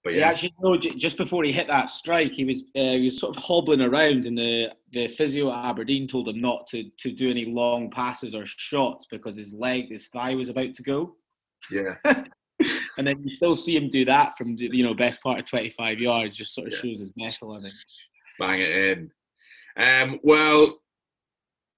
but 0.04 0.14
He 0.14 0.20
yeah, 0.20 0.28
actually, 0.30 0.54
no, 0.62 0.78
just 0.78 1.18
before 1.18 1.44
he 1.44 1.52
hit 1.52 1.68
that 1.68 1.90
strike, 1.90 2.34
he 2.34 2.44
was 2.46 2.64
uh, 2.76 2.94
he 2.94 3.06
was 3.06 3.20
sort 3.20 3.36
of 3.36 3.42
hobbling 3.44 3.82
around, 3.82 4.26
and 4.26 4.38
the, 4.38 4.70
the 4.92 5.08
physio 5.08 5.50
at 5.52 5.66
Aberdeen 5.66 6.08
told 6.08 6.28
him 6.28 6.42
not 6.42 6.68
to, 6.68 6.90
to 7.00 7.12
do 7.12 7.30
any 7.30 7.46
long 7.46 7.90
passes 7.90 8.36
or 8.36 8.46
shots 8.46 9.08
because 9.10 9.36
his 9.38 9.54
leg, 9.54 9.90
his 9.90 10.08
thigh 10.08 10.36
was 10.36 10.50
about 10.50 10.74
to 10.76 10.84
go. 10.84 11.16
yeah. 11.72 11.96
And 12.98 13.08
then 13.08 13.24
you 13.24 13.32
still 13.32 13.56
see 13.56 13.76
him 13.76 13.90
do 13.90 14.06
that 14.06 14.38
from 14.38 14.56
you 14.58 14.84
know 14.84 14.94
best 14.94 15.20
part 15.22 15.40
of 15.40 15.46
twenty 15.46 15.70
five 15.70 15.98
yards. 16.00 16.38
Just 16.38 16.54
sort 16.54 16.68
of 16.68 16.74
Yeah. 16.74 16.80
shows 16.80 17.00
his 17.00 17.12
mettle. 17.18 17.54
I 17.58 17.62
think. 17.62 17.74
bang 18.40 18.62
it 18.62 18.70
in. 18.70 19.12
Um, 19.76 20.20
well, 20.24 20.80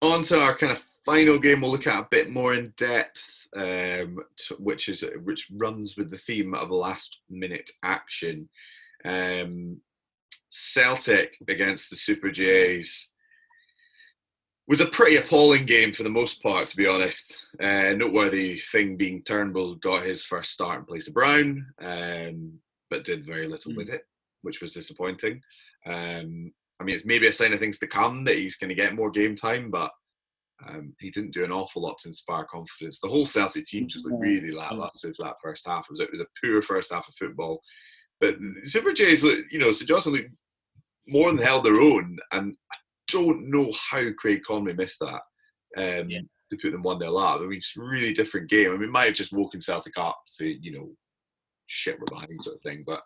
on 0.01 0.23
to 0.23 0.37
our 0.39 0.55
kind 0.57 0.73
of 0.73 0.83
final 1.05 1.37
game. 1.39 1.61
We'll 1.61 1.71
look 1.71 1.87
at 1.87 1.99
a 2.03 2.07
bit 2.09 2.29
more 2.29 2.53
in 2.53 2.73
depth, 2.77 3.47
um, 3.55 4.19
t- 4.37 4.55
which 4.59 4.89
is 4.89 5.03
which 5.23 5.49
runs 5.55 5.95
with 5.97 6.09
the 6.11 6.17
theme 6.17 6.53
of 6.53 6.71
last 6.71 7.19
minute 7.29 7.69
action. 7.83 8.49
Um, 9.03 9.81
Celtic 10.49 11.37
against 11.47 11.89
the 11.89 11.95
Super 11.95 12.31
Jays 12.31 13.09
was 14.67 14.81
a 14.81 14.85
pretty 14.87 15.17
appalling 15.17 15.65
game 15.65 15.91
for 15.93 16.03
the 16.03 16.09
most 16.09 16.41
part, 16.41 16.67
to 16.69 16.77
be 16.77 16.87
honest. 16.87 17.45
Uh, 17.59 17.93
noteworthy 17.95 18.59
thing 18.71 18.97
being 18.97 19.21
Turnbull 19.21 19.75
got 19.75 20.03
his 20.05 20.23
first 20.25 20.51
start 20.53 20.79
in 20.79 20.85
place 20.85 21.07
of 21.07 21.13
Brown, 21.13 21.67
um, 21.81 22.53
but 22.89 23.03
did 23.03 23.25
very 23.25 23.47
little 23.47 23.73
Mm. 23.73 23.77
with 23.77 23.89
it, 23.89 24.07
which 24.41 24.61
was 24.61 24.73
disappointing. 24.73 25.41
Um, 25.85 26.51
I 26.79 26.83
mean, 26.83 26.95
it's 26.95 27.05
maybe 27.05 27.27
a 27.27 27.31
sign 27.31 27.53
of 27.53 27.59
things 27.59 27.77
to 27.79 27.87
come 27.87 28.23
that 28.23 28.37
he's 28.37 28.55
going 28.57 28.69
to 28.69 28.75
get 28.75 28.95
more 28.95 29.11
game 29.11 29.35
time, 29.35 29.69
but 29.69 29.91
um, 30.69 30.93
he 30.99 31.09
didn't 31.11 31.33
do 31.33 31.43
an 31.43 31.51
awful 31.51 31.81
lot 31.81 31.97
to 31.99 32.07
inspire 32.09 32.45
confidence. 32.45 32.99
The 32.99 33.09
whole 33.09 33.25
Celtic 33.25 33.65
team 33.65 33.87
just 33.87 34.05
looked 34.05 34.21
really 34.21 34.51
lackluster 34.51 35.13
for 35.13 35.25
that 35.25 35.35
first 35.43 35.67
half. 35.67 35.85
It 35.89 35.91
was, 35.91 35.99
a, 35.99 36.03
it 36.03 36.11
was 36.11 36.21
a 36.21 36.27
poor 36.45 36.61
first 36.61 36.93
half 36.93 37.07
of 37.07 37.13
football. 37.19 37.61
But 38.21 38.37
Super 38.63 38.93
Jays, 38.93 39.23
you 39.23 39.59
know, 39.59 39.71
St 39.71 39.87
Johnstone 39.87 40.13
looked 40.13 40.29
more 41.07 41.29
than 41.29 41.43
held 41.43 41.65
their 41.65 41.81
own, 41.81 42.17
and 42.31 42.55
I 42.71 42.75
don't 43.09 43.49
know 43.49 43.71
how 43.91 44.03
Craig 44.17 44.41
Conway 44.47 44.73
missed 44.73 44.99
that 45.01 45.21
um, 45.77 46.09
Yeah. 46.09 46.21
to 46.49 46.57
put 46.61 46.71
them 46.71 46.83
one 46.83 46.99
0 46.99 47.15
up. 47.17 47.41
I 47.41 47.43
mean, 47.43 47.57
it's 47.57 47.75
a 47.77 47.83
really 47.83 48.13
different 48.13 48.49
game. 48.49 48.69
I 48.69 48.73
mean, 48.73 48.83
it 48.83 48.91
might 48.91 49.07
have 49.07 49.15
just 49.15 49.33
woken 49.33 49.59
Celtic 49.59 49.97
up, 49.97 50.17
say, 50.25 50.57
you 50.61 50.71
know, 50.71 50.89
shit, 51.67 51.99
we're 51.99 52.05
behind 52.09 52.41
sort 52.41 52.55
of 52.55 52.61
thing, 52.61 52.83
but. 52.87 53.01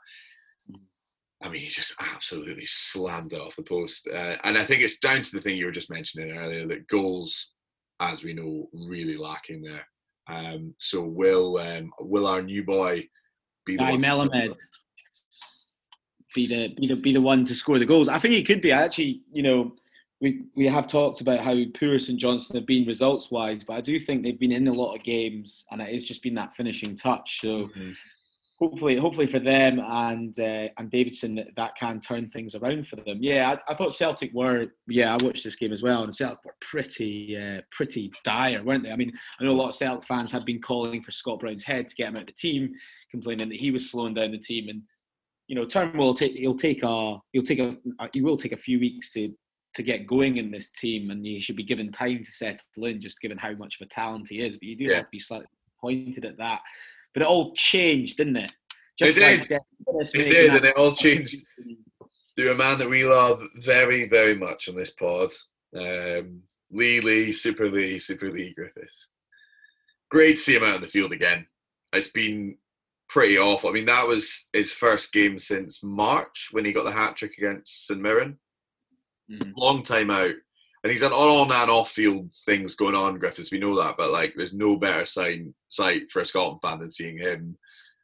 I 1.41 1.49
mean, 1.49 1.61
he 1.61 1.69
just 1.69 1.95
absolutely 1.99 2.65
slammed 2.65 3.33
it 3.33 3.39
off 3.39 3.55
the 3.55 3.63
post. 3.63 4.07
Uh, 4.07 4.35
and 4.43 4.57
I 4.57 4.65
think 4.65 4.81
it's 4.81 4.99
down 4.99 5.21
to 5.21 5.31
the 5.31 5.41
thing 5.41 5.57
you 5.57 5.65
were 5.65 5.71
just 5.71 5.89
mentioning 5.89 6.37
earlier 6.37 6.67
that 6.67 6.87
goals, 6.87 7.53
as 8.01 8.23
we 8.23 8.33
know, 8.33 8.69
really 8.73 9.15
lacking 9.15 9.61
there. 9.61 9.87
Um, 10.27 10.75
so 10.79 11.01
will 11.01 11.57
um, 11.57 11.91
will 11.99 12.27
our 12.27 12.41
new 12.41 12.63
boy 12.63 13.07
be 13.65 13.77
the? 13.77 13.83
Melamed 13.83 14.55
be 16.35 16.45
the 16.45 16.75
be 16.75 16.87
the 16.87 16.95
be 16.95 17.13
the 17.13 17.21
one 17.21 17.45
to 17.45 17.55
score 17.55 17.79
the 17.79 17.85
goals. 17.85 18.07
I 18.09 18.19
think 18.19 18.33
he 18.33 18.43
could 18.43 18.61
be. 18.61 18.73
I 18.73 18.83
actually, 18.83 19.21
you 19.31 19.41
know, 19.41 19.73
we 20.21 20.43
we 20.55 20.67
have 20.67 20.87
talked 20.87 21.21
about 21.21 21.39
how 21.39 21.55
poor 21.79 21.97
St 21.97 22.19
Johnstone 22.19 22.57
have 22.57 22.67
been 22.67 22.85
results 22.85 23.31
wise, 23.31 23.63
but 23.63 23.73
I 23.73 23.81
do 23.81 23.97
think 23.99 24.23
they've 24.23 24.39
been 24.39 24.51
in 24.51 24.67
a 24.67 24.73
lot 24.73 24.95
of 24.95 25.03
games, 25.03 25.65
and 25.71 25.81
it 25.81 25.91
has 25.93 26.03
just 26.03 26.21
been 26.21 26.35
that 26.35 26.53
finishing 26.55 26.95
touch. 26.95 27.39
So 27.41 27.67
Mhm. 27.69 27.95
Hopefully, 28.59 28.97
hopefully 28.97 29.27
for 29.27 29.39
them 29.39 29.79
and 29.79 30.37
uh, 30.39 30.67
and 30.77 30.91
Davidson, 30.91 31.43
that, 31.55 31.75
can 31.77 32.01
turn 32.01 32.29
things 32.29 32.55
around 32.55 32.87
for 32.87 32.97
them. 32.97 33.19
Yeah, 33.21 33.55
I, 33.67 33.71
I, 33.71 33.75
thought 33.75 33.93
Celtic 33.93 34.33
were. 34.33 34.67
Yeah, 34.87 35.15
I 35.15 35.23
watched 35.23 35.43
this 35.43 35.55
game 35.55 35.73
as 35.73 35.81
well, 35.81 36.03
and 36.03 36.13
Celtic 36.13 36.43
were 36.43 36.55
pretty 36.61 37.37
uh, 37.37 37.61
pretty 37.71 38.11
dire, 38.23 38.63
weren't 38.63 38.83
they? 38.83 38.91
I 38.91 38.95
mean, 38.95 39.11
I 39.39 39.43
know 39.43 39.51
a 39.51 39.53
lot 39.53 39.69
of 39.69 39.75
Celtic 39.75 40.07
fans 40.07 40.31
had 40.31 40.45
been 40.45 40.61
calling 40.61 41.03
for 41.03 41.11
Scott 41.11 41.39
Brown's 41.39 41.63
head 41.63 41.87
to 41.87 41.95
get 41.95 42.09
him 42.09 42.15
out 42.15 42.23
of 42.23 42.27
the 42.27 42.33
team, 42.33 42.73
complaining 43.11 43.49
that 43.49 43.59
he 43.59 43.71
was 43.71 43.89
slowing 43.89 44.13
down 44.13 44.31
the 44.31 44.37
team, 44.37 44.69
and 44.69 44.81
you 45.47 45.55
know, 45.55 45.65
Turnbull 45.65 46.07
will 46.07 46.13
take 46.13 46.33
he'll 46.33 46.55
take 46.55 46.83
a 46.83 47.17
he'll 47.31 47.43
take 47.43 47.59
a 47.59 47.75
he 48.13 48.21
will 48.21 48.37
take 48.37 48.51
a 48.51 48.57
few 48.57 48.79
weeks 48.79 49.13
to 49.13 49.33
to 49.75 49.83
get 49.83 50.07
going 50.07 50.37
in 50.37 50.51
this 50.51 50.71
team, 50.71 51.11
and 51.11 51.25
he 51.25 51.39
should 51.39 51.55
be 51.55 51.63
given 51.63 51.91
time 51.91 52.23
to 52.23 52.31
settle 52.31 52.85
in, 52.85 53.01
just 53.01 53.21
given 53.21 53.37
how 53.37 53.53
much 53.53 53.79
of 53.79 53.85
a 53.85 53.89
talent 53.89 54.27
he 54.29 54.41
is. 54.41 54.57
But 54.57 54.63
you 54.63 54.75
do 54.75 54.85
yeah. 54.85 54.95
have 54.97 55.05
to 55.05 55.11
be 55.11 55.19
slightly 55.19 55.47
disappointed 55.63 56.25
at 56.25 56.37
that. 56.37 56.61
But 57.13 57.23
it 57.23 57.27
all 57.27 57.53
changed, 57.55 58.17
didn't 58.17 58.37
it? 58.37 58.51
Just 58.97 59.17
it 59.17 59.21
like 59.23 59.47
did. 59.47 59.61
It 60.13 60.29
did, 60.29 60.55
and 60.55 60.65
it 60.65 60.77
all 60.77 60.93
changed 60.93 61.43
through 62.35 62.51
a 62.51 62.55
man 62.55 62.77
that 62.79 62.89
we 62.89 63.03
love 63.03 63.41
very, 63.57 64.07
very 64.07 64.35
much 64.35 64.69
on 64.69 64.75
this 64.75 64.91
pod. 64.91 65.31
Um, 65.75 66.43
Leigh 66.71 67.01
Leigh, 67.01 67.31
Super 67.31 67.69
Leigh, 67.69 67.99
Super 67.99 68.31
Leigh 68.31 68.53
Griffiths. 68.53 69.09
Great 70.09 70.35
to 70.35 70.37
see 70.37 70.55
him 70.55 70.63
out 70.63 70.75
in 70.75 70.81
the 70.81 70.87
field 70.87 71.11
again. 71.11 71.47
It's 71.93 72.07
been 72.07 72.57
pretty 73.09 73.37
awful. 73.37 73.69
I 73.69 73.73
mean, 73.73 73.85
that 73.85 74.07
was 74.07 74.47
his 74.53 74.71
first 74.71 75.11
game 75.11 75.39
since 75.39 75.83
March 75.83 76.49
when 76.51 76.65
he 76.65 76.71
got 76.71 76.83
the 76.83 76.91
hat 76.91 77.15
trick 77.15 77.33
against 77.37 77.87
St 77.87 77.99
Mirren. 77.99 78.37
Mm. 79.31 79.53
Long 79.55 79.83
time 79.83 80.09
out. 80.09 80.35
And 80.83 80.91
he's 80.91 81.01
had 81.01 81.11
on 81.11 81.51
and 81.51 81.69
off 81.69 81.91
field 81.91 82.29
things 82.45 82.75
going 82.75 82.95
on, 82.95 83.19
Griffiths. 83.19 83.51
We 83.51 83.59
know 83.59 83.75
that, 83.75 83.97
but 83.97 84.11
like, 84.11 84.33
there's 84.35 84.53
no 84.53 84.77
better 84.77 85.05
sign 85.05 85.53
sight 85.67 86.11
for 86.11 86.21
a 86.21 86.25
Scotland 86.25 86.61
fan 86.61 86.79
than 86.79 86.89
seeing 86.89 87.17
him 87.17 87.57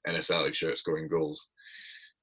in 0.07 0.15
a 0.15 0.21
Celtic 0.21 0.55
shirt 0.55 0.77
scoring 0.77 1.07
goals. 1.07 1.51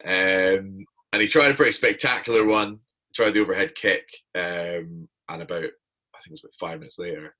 Um, 0.04 0.84
and 1.12 1.20
he 1.20 1.26
tried 1.26 1.50
a 1.50 1.54
pretty 1.54 1.72
spectacular 1.72 2.44
one. 2.44 2.80
Tried 3.14 3.34
the 3.34 3.40
overhead 3.40 3.74
kick, 3.74 4.08
um, 4.34 5.06
and 5.28 5.42
about 5.42 5.64
I 5.64 6.18
think 6.18 6.28
it 6.28 6.30
was 6.30 6.44
about 6.44 6.54
five 6.58 6.78
minutes 6.78 6.98
later, 6.98 7.34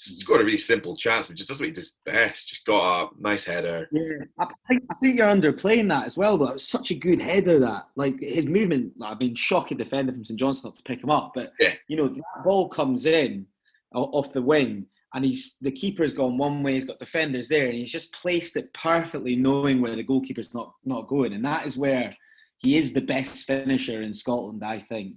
scored 0.00 0.40
a 0.40 0.44
really 0.44 0.58
simple 0.58 0.96
chance, 0.96 1.26
but 1.26 1.36
just 1.36 1.48
does 1.48 1.60
what 1.60 1.66
he 1.66 1.72
does 1.72 2.00
best. 2.04 2.48
Just 2.48 2.64
got 2.64 3.12
a 3.12 3.22
nice 3.22 3.44
header. 3.44 3.88
Yeah, 3.92 4.24
I 4.38 4.46
think, 4.66 4.82
I 4.90 4.94
think 4.94 5.16
you're 5.16 5.26
underplaying 5.26 5.88
that 5.88 6.06
as 6.06 6.16
well. 6.16 6.38
But 6.38 6.50
it 6.50 6.52
was 6.54 6.68
such 6.68 6.90
a 6.90 6.94
good 6.94 7.20
header 7.20 7.58
that, 7.60 7.88
like 7.96 8.20
his 8.20 8.46
movement, 8.46 8.94
like, 8.96 9.12
I've 9.12 9.18
been 9.18 9.34
shocking 9.34 9.78
defender 9.78 10.12
from 10.12 10.24
St 10.24 10.38
Johnstone 10.38 10.70
not 10.70 10.76
to 10.76 10.82
pick 10.82 11.02
him 11.02 11.10
up, 11.10 11.32
but 11.34 11.52
yeah. 11.60 11.74
you 11.88 11.96
know 11.96 12.08
that 12.08 12.44
ball 12.44 12.68
comes 12.68 13.06
in 13.06 13.46
off 13.94 14.32
the 14.32 14.42
wing, 14.42 14.86
and 15.14 15.24
he's 15.24 15.56
the 15.60 15.72
keeper's 15.72 16.12
gone 16.12 16.38
one 16.38 16.62
way, 16.62 16.74
he's 16.74 16.84
got 16.84 16.98
defenders 16.98 17.48
there, 17.48 17.66
and 17.66 17.74
he's 17.74 17.92
just 17.92 18.12
placed 18.12 18.56
it 18.56 18.72
perfectly, 18.72 19.36
knowing 19.36 19.80
where 19.80 19.96
the 19.96 20.04
goalkeeper's 20.04 20.54
not 20.54 20.74
not 20.84 21.08
going, 21.08 21.32
and 21.32 21.44
that 21.44 21.66
is 21.66 21.76
where 21.76 22.16
he 22.58 22.76
is 22.78 22.92
the 22.92 23.00
best 23.00 23.46
finisher 23.46 24.02
in 24.02 24.14
Scotland, 24.14 24.62
I 24.64 24.80
think. 24.80 25.16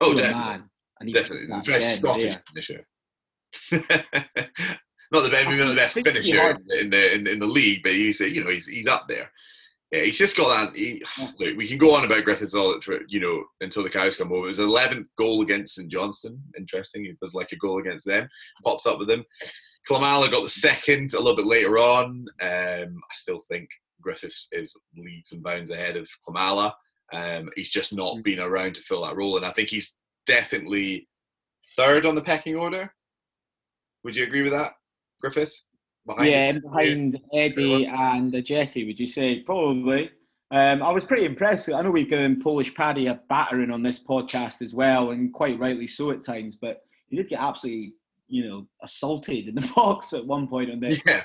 Oh, 0.00 0.14
definitely. 0.14 0.40
Man. 0.40 0.64
And 1.00 1.12
definitely, 1.12 1.46
the 1.46 1.62
best 1.66 1.98
Scottish 1.98 2.36
finisher. 2.48 2.86
Not 3.72 5.24
the 5.24 5.30
best, 5.30 5.48
maybe 5.48 5.58
not 5.58 5.68
the 5.68 5.74
best 5.74 5.94
finisher 5.94 6.58
in 6.80 6.90
the 6.90 7.14
in, 7.14 7.26
in, 7.26 7.38
the 7.38 7.46
league, 7.46 7.82
but 7.82 7.92
he's 7.92 8.20
you 8.20 8.42
know 8.42 8.50
he's 8.50 8.66
he's 8.66 8.86
up 8.86 9.06
there. 9.08 9.30
Yeah, 9.90 10.04
he's 10.04 10.16
just 10.16 10.36
got 10.36 10.48
that. 10.48 10.76
He, 10.76 11.02
look, 11.38 11.56
we 11.56 11.68
can 11.68 11.78
go 11.78 11.94
on 11.94 12.04
about 12.04 12.24
Griffiths 12.24 12.54
all 12.54 12.80
for 12.80 13.00
you 13.08 13.20
know 13.20 13.44
until 13.60 13.82
the 13.82 13.90
cows 13.90 14.16
come 14.16 14.28
home. 14.28 14.44
It 14.44 14.48
was 14.48 14.58
eleventh 14.58 15.08
goal 15.18 15.42
against 15.42 15.74
St 15.74 15.90
Johnstone. 15.90 16.40
Interesting. 16.56 17.04
He 17.04 17.14
does 17.20 17.34
like 17.34 17.52
a 17.52 17.56
goal 17.56 17.78
against 17.78 18.06
them. 18.06 18.28
Pops 18.64 18.86
up 18.86 18.98
with 18.98 19.08
them. 19.08 19.24
Klimala 19.88 20.30
got 20.30 20.44
the 20.44 20.50
second 20.50 21.12
a 21.12 21.18
little 21.18 21.36
bit 21.36 21.46
later 21.46 21.76
on. 21.76 22.26
Um, 22.40 23.00
I 23.10 23.14
still 23.14 23.40
think 23.50 23.68
Griffiths 24.00 24.48
is 24.52 24.78
leads 24.96 25.32
and 25.32 25.42
bounds 25.42 25.70
ahead 25.70 25.96
of 25.96 26.08
Klimala. 26.26 26.72
Um, 27.12 27.50
he's 27.56 27.70
just 27.70 27.92
not 27.92 28.16
mm. 28.16 28.22
been 28.22 28.40
around 28.40 28.74
to 28.76 28.82
fill 28.82 29.04
that 29.04 29.16
role, 29.16 29.36
and 29.36 29.44
I 29.44 29.50
think 29.50 29.68
he's 29.68 29.96
definitely 30.26 31.08
third 31.76 32.06
on 32.06 32.14
the 32.14 32.22
pecking 32.22 32.56
order. 32.56 32.92
Would 34.04 34.16
you 34.16 34.24
agree 34.24 34.42
with 34.42 34.52
that, 34.52 34.72
Griffiths? 35.20 35.68
Behind 36.06 36.28
yeah, 36.28 36.52
behind 36.58 37.20
Eddie 37.32 37.86
and 37.86 38.32
Ajeti, 38.32 38.86
would 38.86 38.98
you 38.98 39.06
say? 39.06 39.40
Probably. 39.40 40.10
Um, 40.50 40.82
I 40.82 40.90
was 40.90 41.04
pretty 41.04 41.24
impressed. 41.24 41.66
With, 41.66 41.76
I 41.76 41.82
know 41.82 41.90
we've 41.90 42.08
given 42.08 42.42
Polish 42.42 42.74
Paddy 42.74 43.06
a 43.06 43.20
battering 43.28 43.70
on 43.70 43.82
this 43.82 44.02
podcast 44.02 44.62
as 44.62 44.74
well, 44.74 45.12
and 45.12 45.32
quite 45.32 45.58
rightly 45.58 45.86
so 45.86 46.10
at 46.10 46.24
times. 46.24 46.56
But 46.56 46.80
he 47.08 47.16
did 47.16 47.28
get 47.28 47.40
absolutely, 47.40 47.94
you 48.26 48.48
know, 48.48 48.66
assaulted 48.82 49.48
in 49.48 49.54
the 49.54 49.72
box 49.76 50.12
at 50.12 50.26
one 50.26 50.48
point 50.48 50.72
on 50.72 50.80
the 50.80 51.00
yeah. 51.06 51.22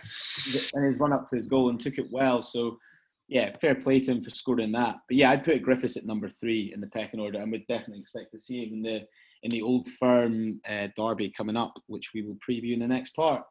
and 0.76 0.86
his 0.86 1.00
run 1.00 1.12
up 1.12 1.26
to 1.28 1.36
his 1.36 1.48
goal 1.48 1.70
and 1.70 1.80
took 1.80 1.98
it 1.98 2.12
well. 2.12 2.42
So, 2.42 2.78
yeah, 3.28 3.58
fair 3.60 3.76
play 3.76 4.00
to 4.02 4.12
him 4.12 4.24
for 4.24 4.30
scoring 4.30 4.72
that. 4.74 4.98
But 5.10 5.18
yeah, 5.18 5.32
I'd 5.32 5.44
put 5.44 5.64
Griffiths 5.64 5.98
at 5.98 6.06
number 6.06 6.30
three 6.30 6.72
in 6.74 6.82
the 6.82 6.88
pecking 6.88 7.20
order, 7.20 7.40
and 7.40 7.52
would 7.52 7.68
definitely 7.68 8.00
expect 8.00 8.32
to 8.34 8.40
see 8.40 8.64
him 8.64 8.76
in 8.76 8.82
the 8.84 9.02
in 9.48 9.52
the 9.52 9.62
Old 9.62 9.88
Firm 9.88 10.60
uh, 10.68 10.90
derby 10.98 11.32
coming 11.36 11.56
up, 11.56 11.80
which 11.88 12.12
we 12.14 12.22
will 12.22 12.36
preview 12.36 12.74
in 12.74 12.80
the 12.82 12.88
next 12.88 13.12
part. 13.12 13.44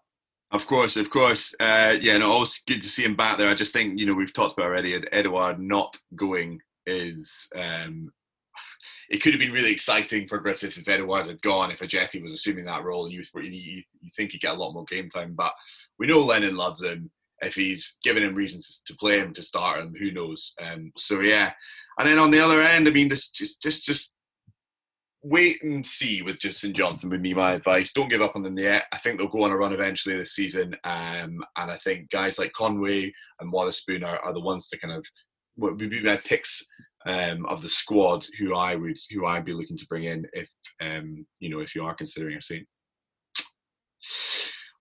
Of 0.53 0.67
course, 0.67 0.97
of 0.97 1.09
course. 1.09 1.55
Uh, 1.59 1.97
yeah, 2.01 2.19
no, 2.19 2.31
always 2.31 2.61
good 2.67 2.83
to 2.83 2.89
see 2.89 3.03
him 3.03 3.17
back 3.17 3.39
there. 3.39 3.51
I 3.51 3.55
just 3.55 3.73
think, 3.73 3.99
you 3.99 4.05
know, 4.05 4.13
we've 4.13 4.33
talked 4.33 4.53
about 4.53 4.67
already, 4.67 4.95
Edouard 5.11 5.59
not 5.59 5.97
going 6.15 6.61
is. 6.87 7.49
Um, 7.57 8.13
it 9.09 9.23
could 9.23 9.33
have 9.33 9.41
been 9.41 9.53
really 9.53 9.73
exciting 9.73 10.29
for 10.29 10.39
Griffiths 10.39 10.77
if 10.77 10.87
Edouard 10.87 11.27
had 11.27 11.41
gone, 11.41 11.71
if 11.71 11.81
Ajeti 11.81 12.21
was 12.21 12.33
assuming 12.33 12.67
that 12.67 12.85
role, 12.85 13.07
and 13.07 13.13
you, 13.15 13.23
you, 13.35 13.83
you 14.03 14.11
think 14.15 14.33
he'd 14.33 14.43
get 14.43 14.55
a 14.55 14.59
lot 14.59 14.75
more 14.75 14.85
game 14.85 15.09
time. 15.09 15.35
But 15.35 15.53
we 15.99 16.07
know 16.07 16.21
Lennon 16.21 16.57
loves 16.57 16.83
him. 16.83 17.11
If 17.41 17.55
he's 17.55 17.97
given 18.05 18.23
him 18.23 18.35
reasons 18.35 18.83
to 18.87 18.95
play 18.97 19.19
him, 19.19 19.33
to 19.35 19.43
start 19.43 19.81
him, 19.81 19.95
who 19.99 20.11
knows? 20.11 20.53
Um, 20.61 20.93
so, 20.97 21.21
yeah. 21.21 21.53
And 21.99 22.07
then 22.07 22.19
on 22.19 22.31
the 22.31 22.41
other 22.41 22.61
end, 22.61 22.87
I 22.87 22.91
mean, 22.91 23.09
just, 23.09 23.35
just, 23.35 23.63
just, 23.63 23.85
just 23.85 24.13
wait 25.29 25.63
and 25.63 25.85
see 25.85 26.23
with 26.23 26.41
St 26.41 26.75
Johnstone 26.75 27.11
would 27.11 27.23
be 27.23 27.35
my 27.35 27.55
advice. 27.55 27.93
Don't 27.93 28.09
give 28.09 28.23
up 28.23 28.37
on 28.37 28.43
them 28.43 28.59
yet. 28.59 28.85
I 28.93 28.99
think 28.99 29.19
they'll 29.19 29.29
go 29.29 29.43
on 29.43 29.51
a 29.51 29.57
run 29.57 29.73
eventually 29.73 30.17
this 30.17 30.35
season. 30.35 30.75
Um, 30.85 31.43
and 31.57 31.71
I 31.71 31.77
think 31.83 32.11
guys 32.11 32.39
like 32.39 32.53
Conway 32.53 33.13
and 33.41 33.53
Wotherspoon 33.53 34.05
are, 34.05 34.19
are 34.21 34.33
the 34.33 34.41
ones 34.41 34.69
to 34.69 34.79
kind 34.79 34.95
of 34.95 35.05
would 35.57 35.79
be 35.79 36.03
my 36.03 36.17
picks 36.19 36.65
um, 37.07 37.47
of 37.47 37.63
the 37.63 37.69
squad 37.69 38.27
who 38.39 38.55
I 38.55 38.77
would 38.77 38.99
who 39.11 39.27
I'd 39.27 39.45
be 39.45 39.53
looking 39.53 39.77
to 39.77 39.87
bring 39.87 40.05
in 40.05 40.27
if 40.33 40.49
um, 40.81 41.27
you 41.41 41.49
know 41.49 41.61
if 41.61 41.75
you 41.75 41.85
are 41.85 41.95
considering 41.95 42.37
a 42.37 42.41
Saint. 42.41 42.67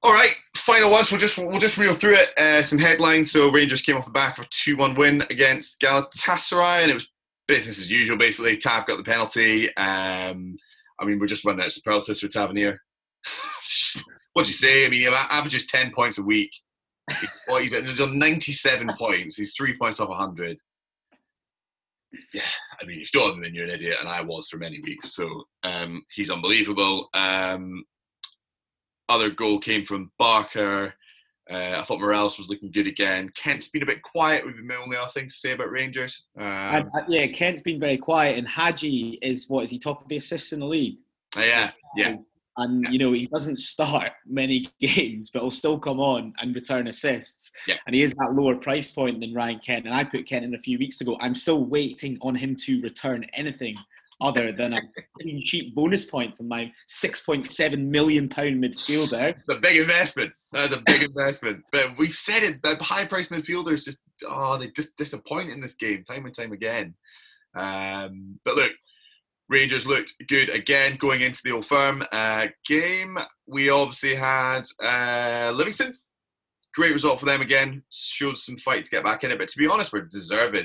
All 0.04 0.14
right, 0.14 0.34
final 0.56 0.92
ones. 0.92 1.10
We'll 1.10 1.20
just 1.20 1.38
we'll 1.38 1.60
just 1.60 1.78
reel 1.78 1.96
through 1.96 2.16
it. 2.16 2.38
Uh, 2.38 2.62
some 2.62 2.78
headlines. 2.78 3.32
So 3.32 3.50
Rangers 3.50 3.82
came 3.82 3.98
off 3.98 4.06
the 4.06 4.12
back 4.12 4.38
of 4.38 4.46
a 4.46 4.48
two-one 4.52 4.94
win 4.94 5.24
against 5.30 5.82
Galatasaray, 5.82 6.82
and 6.82 6.92
it 6.92 6.96
was 6.96 7.08
business 7.48 7.80
as 7.80 7.92
usual, 7.92 8.18
basically. 8.18 8.58
Tav 8.58 8.86
got 8.86 8.98
the 8.98 9.04
penalty. 9.04 9.68
Um, 9.76 10.58
I 11.00 11.06
mean, 11.06 11.20
we're 11.20 11.28
just 11.28 11.46
running 11.46 11.62
out 11.62 11.68
of 11.68 11.74
superlatives 11.74 12.22
for 12.22 12.28
Tavernier. 12.28 12.80
what 14.34 14.44
do 14.44 14.50
you 14.50 14.54
say? 14.54 14.86
I 14.86 14.90
mean, 14.90 15.02
he 15.02 15.08
averages 15.08 15.68
10 15.68 15.92
points 15.92 16.18
a 16.18 16.24
week. 16.24 16.52
well, 17.48 17.58
he's, 17.58 17.78
he's 17.86 18.02
on 18.02 18.18
97 18.18 18.90
points. 18.98 19.38
He's 19.38 19.54
three 19.56 19.78
points 19.78 20.00
off 20.00 20.10
100. 20.10 20.58
Yeah, 22.34 22.42
I 22.82 22.86
mean, 22.86 23.02
if 23.02 23.14
you 23.14 23.20
don't, 23.20 23.42
then 23.42 23.54
you're 23.54 23.66
an 23.66 23.72
idiot, 23.72 23.98
and 24.00 24.08
I 24.08 24.22
was 24.22 24.48
for 24.48 24.58
many 24.58 24.80
weeks. 24.82 25.14
So 25.14 25.44
um, 25.64 26.02
he's 26.14 26.30
unbelievable. 26.30 27.10
Um, 27.14 27.84
other 29.10 29.30
goal 29.30 29.60
came 29.60 29.86
from 29.86 30.12
Barker. 30.18 30.94
Uh, 31.50 31.76
I 31.78 31.84
thought 31.84 32.00
Morelos 32.00 32.38
was 32.38 32.50
looking 32.50 32.72
good 32.72 32.88
again. 32.88 33.30
Kent's 33.36 33.68
been 33.68 33.84
a 33.84 33.86
bit 33.86 34.02
quiet. 34.02 34.44
Would 34.46 34.58
be 34.58 34.64
my 34.64 34.76
only 34.76 34.98
other 34.98 35.12
thing 35.12 35.30
to 35.30 35.36
say 35.36 35.52
about 35.52 35.70
Rangers. 35.70 36.28
Um, 36.38 36.46
and, 36.48 36.86
uh, 36.96 37.02
yeah, 37.08 37.28
Kent's 37.28 37.62
been 37.62 37.80
very 37.80 37.98
quiet, 37.98 38.38
and 38.38 38.48
Hagi 38.48 39.20
is 39.22 39.48
what 39.48 39.64
is 39.64 39.70
he 39.70 39.78
top 39.78 40.02
of 40.02 40.08
the 40.08 40.18
assists 40.18 40.54
in 40.54 40.60
the 40.60 40.66
league? 40.66 40.98
Uh, 41.38 41.42
yeah, 41.42 41.72
yeah. 41.96 42.16
And 42.58 42.84
yeah. 42.84 42.90
you 42.90 43.00
know 43.00 43.12
he 43.12 43.28
doesn't 43.28 43.60
start 43.60 44.14
many 44.26 44.68
games, 44.80 45.30
but 45.30 45.42
he'll 45.42 45.52
still 45.52 45.78
come 45.78 46.00
on 46.00 46.34
and 46.40 46.56
return 46.56 46.88
assists. 46.88 47.52
Yeah. 47.68 47.76
And 47.86 47.96
he 47.96 48.02
is 48.02 48.14
that 48.14 48.34
lower 48.34 48.56
price 48.56 48.90
point 48.90 49.20
than 49.20 49.34
Ryan 49.34 49.60
Kent. 49.60 49.86
And 49.86 49.94
I 49.94 50.04
put 50.04 50.28
Kent 50.28 50.46
in 50.46 50.56
a 50.56 50.60
few 50.60 50.80
weeks 50.80 51.02
ago. 51.02 51.18
I'm 51.20 51.36
still 51.36 51.66
waiting 51.66 52.18
on 52.22 52.34
him 52.34 52.56
to 52.66 52.80
return 52.82 53.26
anything 53.34 53.76
other 54.22 54.52
than 54.52 54.74
a 54.74 54.82
clean 55.20 55.42
sheet 55.42 55.76
bonus 55.76 56.06
point 56.06 56.36
from 56.38 56.48
my 56.48 56.72
6.7 56.90 57.88
million 57.88 58.30
pound 58.30 58.64
midfielder. 58.64 59.36
The 59.48 59.56
big 59.56 59.82
investment. 59.82 60.32
That's 60.52 60.74
a 60.74 60.82
big 60.86 61.04
investment. 61.04 61.64
But 61.72 61.98
we've 61.98 62.14
said 62.14 62.44
it. 62.44 62.62
The 62.64 62.76
high 62.76 63.06
priced 63.06 63.32
midfielders 63.32 63.84
just 63.84 64.02
oh 64.28 64.58
they 64.58 64.70
just 64.70 64.96
disappoint 64.96 65.50
in 65.50 65.60
this 65.60 65.76
game 65.76 66.04
time 66.04 66.26
and 66.26 66.34
time 66.34 66.54
again. 66.54 66.96
Um, 67.56 68.40
but 68.46 68.56
look, 68.56 68.72
Rangers 69.50 69.86
looked 69.86 70.14
good 70.28 70.50
again 70.50 70.98
going 70.98 71.22
into 71.22 71.42
the 71.44 71.52
Old 71.52 71.66
Firm 71.66 72.04
uh, 72.12 72.48
game. 72.66 73.18
We 73.48 73.70
obviously 73.70 74.16
had 74.16 74.64
uh, 74.82 75.52
Livingston. 75.56 75.98
Great 76.74 76.94
result 76.94 77.20
for 77.20 77.26
them 77.26 77.42
again. 77.42 77.84
Showed 77.92 78.38
some 78.38 78.58
fight 78.58 78.84
to 78.84 78.90
get 78.90 79.04
back 79.04 79.24
in 79.24 79.32
it, 79.32 79.40
but 79.40 79.50
to 79.50 79.58
be 79.58 79.68
honest, 79.68 79.94
we're 79.94 80.02
deserved 80.02 80.56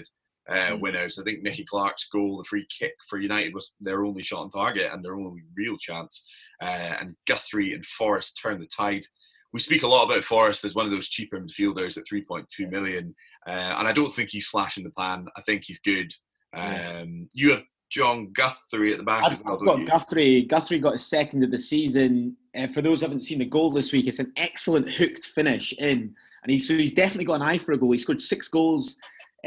uh, 0.48 0.70
mm. 0.70 0.80
winners. 0.80 1.18
I 1.18 1.24
think 1.24 1.42
Nicky 1.42 1.64
Clark's 1.64 2.08
goal, 2.12 2.38
the 2.38 2.44
free 2.44 2.66
kick 2.76 2.94
for 3.08 3.18
United, 3.18 3.54
was 3.54 3.74
their 3.80 4.04
only 4.04 4.22
shot 4.22 4.42
on 4.42 4.50
target 4.50 4.92
and 4.92 5.04
their 5.04 5.14
only 5.14 5.42
real 5.56 5.76
chance. 5.76 6.26
Uh, 6.62 6.96
and 7.00 7.16
Guthrie 7.26 7.74
and 7.74 7.84
Forrest 7.84 8.38
turned 8.40 8.62
the 8.62 8.66
tide. 8.66 9.04
We 9.52 9.60
speak 9.60 9.82
a 9.82 9.88
lot 9.88 10.04
about 10.04 10.24
Forrest 10.24 10.64
as 10.64 10.74
one 10.74 10.84
of 10.84 10.92
those 10.92 11.08
cheaper 11.08 11.40
midfielders 11.40 11.98
at 11.98 12.04
3.2 12.04 12.70
million, 12.70 13.14
uh, 13.46 13.74
and 13.78 13.88
I 13.88 13.92
don't 13.92 14.12
think 14.12 14.30
he's 14.30 14.46
flashing 14.46 14.84
the 14.84 14.90
pan. 14.90 15.26
I 15.36 15.40
think 15.40 15.64
he's 15.64 15.80
good. 15.80 16.14
Um, 16.52 17.28
you 17.32 17.50
have 17.50 17.62
John 17.90 18.32
Guthrie 18.32 18.92
at 18.92 18.98
the 18.98 19.04
back 19.04 19.24
I've, 19.24 19.32
as 19.32 19.40
well. 19.44 19.54
I've 19.54 19.64
got 19.64 19.78
you? 19.80 19.86
Guthrie. 19.86 20.42
Guthrie 20.42 20.78
got 20.78 20.92
his 20.92 21.06
second 21.06 21.42
of 21.42 21.50
the 21.50 21.58
season. 21.58 22.36
Uh, 22.56 22.68
for 22.68 22.80
those 22.80 23.00
who 23.00 23.06
haven't 23.06 23.22
seen 23.22 23.40
the 23.40 23.44
goal 23.44 23.72
this 23.72 23.92
week, 23.92 24.06
it's 24.06 24.20
an 24.20 24.32
excellent 24.36 24.88
hooked 24.88 25.24
finish 25.24 25.72
in, 25.78 26.14
and 26.42 26.50
he's 26.50 26.68
so 26.68 26.74
he's 26.74 26.92
definitely 26.92 27.24
got 27.24 27.34
an 27.34 27.42
eye 27.42 27.58
for 27.58 27.72
a 27.72 27.76
goal. 27.76 27.90
He 27.90 27.98
scored 27.98 28.22
six 28.22 28.46
goals 28.46 28.96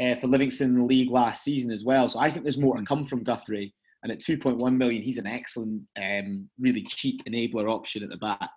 uh, 0.00 0.16
for 0.20 0.26
Livingston 0.26 0.70
in 0.70 0.78
the 0.78 0.84
league 0.84 1.10
last 1.10 1.44
season 1.44 1.70
as 1.70 1.84
well. 1.84 2.08
So 2.08 2.18
I 2.18 2.30
think 2.30 2.42
there's 2.42 2.58
more 2.58 2.76
to 2.76 2.84
come 2.84 3.06
from 3.06 3.22
Guthrie. 3.24 3.74
And 4.02 4.12
at 4.12 4.20
2.1 4.20 4.76
million, 4.76 5.02
he's 5.02 5.16
an 5.16 5.26
excellent, 5.26 5.82
um, 5.96 6.48
really 6.60 6.84
cheap 6.90 7.22
enabler 7.26 7.72
option 7.72 8.02
at 8.02 8.10
the 8.10 8.18
back. 8.18 8.50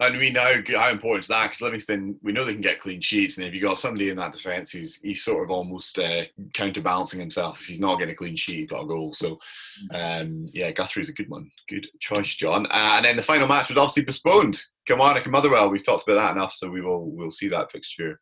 And 0.00 0.16
we 0.16 0.30
know 0.30 0.62
how 0.76 0.90
important 0.90 1.24
is 1.24 1.28
that 1.28 1.44
because 1.44 1.60
Livingston, 1.60 2.18
we 2.22 2.32
know 2.32 2.42
they 2.42 2.54
can 2.54 2.62
get 2.62 2.80
clean 2.80 3.02
sheets, 3.02 3.36
and 3.36 3.46
if 3.46 3.52
you 3.52 3.60
got 3.60 3.76
somebody 3.76 4.08
in 4.08 4.16
that 4.16 4.32
defence 4.32 4.70
who's 4.70 4.96
he's 4.96 5.22
sort 5.22 5.44
of 5.44 5.50
almost 5.50 5.98
uh, 5.98 6.22
counterbalancing 6.54 7.20
himself, 7.20 7.58
if 7.60 7.66
he's 7.66 7.80
not 7.80 7.98
getting 7.98 8.14
a 8.14 8.16
clean 8.16 8.34
sheet, 8.34 8.60
he's 8.60 8.68
got 8.70 8.84
a 8.84 8.86
goal. 8.86 9.12
So, 9.12 9.38
um, 9.92 10.46
yeah, 10.54 10.70
Guthrie's 10.70 11.10
a 11.10 11.14
good 11.14 11.28
one, 11.28 11.50
good 11.68 11.86
choice, 12.00 12.34
John. 12.34 12.64
Uh, 12.66 12.94
and 12.96 13.04
then 13.04 13.16
the 13.16 13.22
final 13.22 13.46
match 13.46 13.68
was 13.68 13.76
obviously 13.76 14.06
postponed. 14.06 14.62
Kilmarnock 14.86 15.24
and 15.24 15.32
Motherwell, 15.32 15.68
we've 15.68 15.84
talked 15.84 16.08
about 16.08 16.14
that 16.14 16.34
enough, 16.34 16.52
so 16.52 16.70
we 16.70 16.80
will 16.80 17.10
we'll 17.10 17.30
see 17.30 17.48
that 17.48 17.70
fixture 17.70 18.18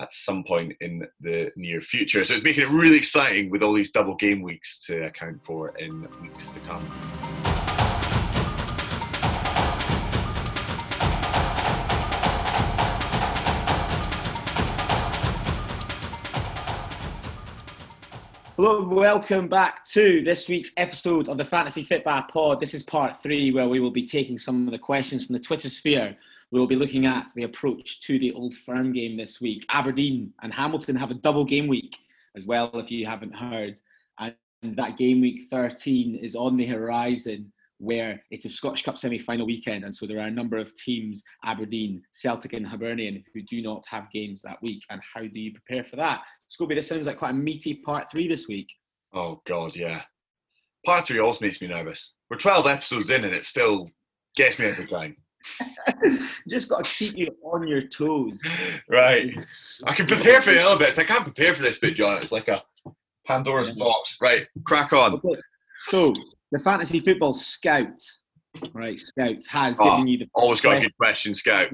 at 0.00 0.14
some 0.14 0.42
point 0.42 0.74
in 0.80 1.06
the 1.20 1.52
near 1.56 1.80
future. 1.82 2.24
So 2.24 2.34
it's 2.34 2.44
making 2.44 2.64
it 2.64 2.70
really 2.70 2.96
exciting 2.96 3.50
with 3.50 3.62
all 3.62 3.74
these 3.74 3.90
double 3.90 4.14
game 4.16 4.40
weeks 4.40 4.78
to 4.86 5.06
account 5.06 5.44
for 5.44 5.76
in 5.76 6.00
weeks 6.22 6.48
to 6.48 6.60
come. 6.60 6.84
Hello, 18.56 18.86
welcome 18.86 19.48
back 19.48 19.86
to 19.86 20.22
this 20.22 20.46
week's 20.46 20.70
episode 20.76 21.30
of 21.30 21.38
the 21.38 21.44
Fantasy 21.44 21.82
Fit 21.82 22.04
Fitba 22.04 22.28
Pod. 22.28 22.60
This 22.60 22.74
is 22.74 22.82
part 22.82 23.22
three, 23.22 23.50
where 23.52 23.68
we 23.68 23.80
will 23.80 23.90
be 23.90 24.06
taking 24.06 24.38
some 24.38 24.66
of 24.66 24.72
the 24.72 24.78
questions 24.78 25.24
from 25.24 25.32
the 25.32 25.40
Twitter 25.40 25.70
sphere. 25.70 26.16
We 26.50 26.58
will 26.58 26.66
be 26.66 26.76
looking 26.76 27.06
at 27.06 27.30
the 27.34 27.44
approach 27.44 28.00
to 28.02 28.18
the 28.18 28.32
Old 28.32 28.54
Firm 28.54 28.92
game 28.92 29.16
this 29.16 29.40
week. 29.40 29.64
Aberdeen 29.70 30.32
and 30.42 30.52
Hamilton 30.52 30.96
have 30.96 31.10
a 31.10 31.14
double 31.14 31.44
game 31.44 31.68
week 31.68 31.96
as 32.36 32.46
well, 32.46 32.70
if 32.74 32.90
you 32.90 33.06
haven't 33.06 33.34
heard. 33.34 33.80
And 34.18 34.34
that 34.76 34.98
game 34.98 35.20
week 35.20 35.42
13 35.50 36.16
is 36.16 36.34
on 36.34 36.56
the 36.56 36.66
horizon 36.66 37.52
where 37.78 38.22
it's 38.30 38.44
a 38.44 38.48
Scottish 38.48 38.82
Cup 38.82 38.98
semi 38.98 39.18
final 39.18 39.46
weekend. 39.46 39.84
And 39.84 39.94
so 39.94 40.06
there 40.06 40.18
are 40.18 40.26
a 40.26 40.30
number 40.30 40.58
of 40.58 40.74
teams, 40.74 41.22
Aberdeen, 41.44 42.02
Celtic, 42.12 42.52
and 42.52 42.66
Hibernian, 42.66 43.24
who 43.32 43.40
do 43.42 43.62
not 43.62 43.84
have 43.88 44.10
games 44.10 44.42
that 44.42 44.62
week. 44.62 44.82
And 44.90 45.00
how 45.14 45.22
do 45.22 45.40
you 45.40 45.52
prepare 45.52 45.84
for 45.84 45.96
that? 45.96 46.20
Scobie, 46.50 46.74
this 46.74 46.88
sounds 46.88 47.06
like 47.06 47.16
quite 47.16 47.30
a 47.30 47.34
meaty 47.34 47.74
part 47.74 48.10
three 48.10 48.28
this 48.28 48.48
week. 48.48 48.70
Oh 49.14 49.40
God, 49.46 49.74
yeah. 49.74 50.02
Part 50.84 51.06
three 51.06 51.20
always 51.20 51.40
makes 51.40 51.62
me 51.62 51.68
nervous. 51.68 52.14
We're 52.28 52.36
twelve 52.36 52.66
episodes 52.66 53.10
in, 53.10 53.24
and 53.24 53.34
it 53.34 53.46
still 53.46 53.88
gets 54.36 54.58
me 54.58 54.66
every 54.66 54.86
time. 54.86 55.16
Just 56.48 56.68
got 56.68 56.84
to 56.84 56.90
keep 56.94 57.16
you 57.16 57.34
on 57.44 57.66
your 57.66 57.82
toes. 57.82 58.42
Right. 58.88 59.32
I 59.84 59.94
can 59.94 60.06
prepare 60.06 60.42
for 60.42 60.50
the 60.50 60.62
other 60.62 60.78
bits. 60.78 60.98
I 60.98 61.04
can't 61.04 61.24
prepare 61.24 61.54
for 61.54 61.62
this 61.62 61.78
bit, 61.78 61.94
John. 61.94 62.16
It's 62.18 62.32
like 62.32 62.48
a 62.48 62.62
Pandora's 63.26 63.68
Yeah. 63.68 63.74
box. 63.84 64.16
Right. 64.20 64.46
Crack 64.64 64.92
on. 64.92 65.14
Okay. 65.14 65.40
So 65.88 66.14
the 66.52 66.58
fantasy 66.58 67.00
football 67.00 67.32
scout, 67.32 67.98
right? 68.72 68.98
Scout 68.98 69.36
has 69.48 69.78
Ah, 69.80 69.96
given 69.96 70.08
you 70.08 70.18
the 70.18 70.28
Always 70.34 70.60
got 70.60 70.76
a 70.78 70.80
good 70.80 70.96
question, 70.96 71.32
Scout. 71.34 71.70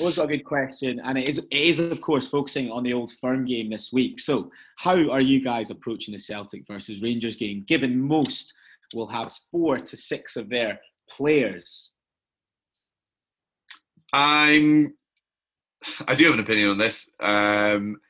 Always 0.00 0.16
got 0.16 0.24
a 0.24 0.28
good 0.36 0.44
question, 0.44 1.00
and 1.04 1.16
it 1.16 1.28
is 1.28 1.38
it 1.38 1.48
is 1.50 1.78
of 1.78 2.00
course 2.00 2.28
focusing 2.28 2.70
on 2.70 2.82
the 2.82 2.92
old 2.92 3.12
firm 3.12 3.44
game 3.44 3.70
this 3.70 3.92
week. 3.92 4.20
So, 4.20 4.50
how 4.76 5.08
are 5.10 5.20
you 5.20 5.40
guys 5.42 5.70
approaching 5.70 6.12
the 6.12 6.18
Celtic 6.18 6.66
versus 6.66 7.00
Rangers 7.00 7.36
game? 7.36 7.64
Given 7.66 7.98
most 8.00 8.52
will 8.94 9.06
have 9.06 9.32
four 9.50 9.78
to 9.78 9.96
six 9.96 10.36
of 10.36 10.50
their 10.50 10.78
players. 11.08 11.91
I'm. 14.12 14.94
I 16.06 16.14
do 16.14 16.24
have 16.24 16.34
an 16.34 16.40
opinion 16.40 16.70
on 16.70 16.78
this. 16.78 17.10
Um, 17.20 18.00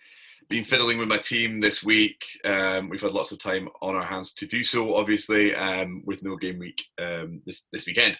been 0.48 0.64
fiddling 0.64 0.98
with 0.98 1.09
my 1.09 1.16
team 1.16 1.61
this 1.61 1.82
week. 1.82 2.24
Um, 2.44 2.90
we've 2.90 3.00
had 3.00 3.12
lots 3.12 3.32
of 3.32 3.38
time 3.38 3.68
on 3.80 3.94
our 3.94 4.05
hands 4.05 4.34
to 4.34 4.46
do 4.46 4.62
so, 4.62 4.94
obviously, 4.94 5.55
um, 5.55 6.03
with 6.05 6.22
no 6.22 6.36
game 6.36 6.59
week 6.59 6.84
um, 7.00 7.40
this 7.46 7.68
this 7.72 7.86
weekend. 7.86 8.18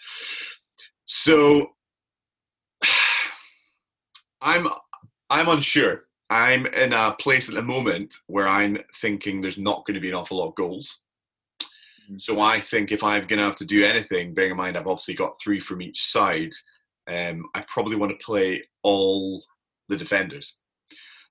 So 1.05 1.71
I'm 4.41 4.67
I'm 5.29 5.47
unsure. 5.49 6.05
I'm 6.29 6.65
in 6.65 6.93
a 6.93 7.15
place 7.19 7.49
at 7.49 7.55
the 7.55 7.61
moment 7.61 8.15
where 8.25 8.47
I'm 8.47 8.77
thinking 8.95 9.39
there's 9.39 9.59
not 9.59 9.85
going 9.85 9.95
to 9.95 10.01
be 10.01 10.09
an 10.09 10.15
awful 10.15 10.37
lot 10.37 10.47
of 10.47 10.55
goals. 10.55 11.01
So 12.17 12.41
I 12.41 12.59
think 12.59 12.91
if 12.91 13.03
I'm 13.03 13.27
going 13.27 13.39
to 13.39 13.45
have 13.45 13.55
to 13.57 13.65
do 13.65 13.85
anything, 13.85 14.33
bearing 14.33 14.51
in 14.51 14.57
mind 14.57 14.75
I've 14.75 14.87
obviously 14.87 15.13
got 15.13 15.39
three 15.41 15.59
from 15.59 15.81
each 15.81 16.05
side, 16.11 16.51
um, 17.07 17.49
I 17.53 17.63
probably 17.67 17.95
want 17.95 18.17
to 18.17 18.25
play 18.25 18.63
all 18.83 19.43
the 19.89 19.97
defenders. 19.97 20.59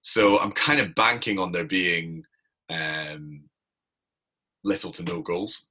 So 0.03 0.39
I'm 0.39 0.53
kind 0.53 0.81
of 0.81 0.95
banking 0.95 1.39
on 1.39 1.53
there 1.53 1.65
being 1.65 2.25
um, 2.69 3.43
little 4.65 4.91
to 4.93 5.03
no 5.03 5.23
goals, 5.23 5.69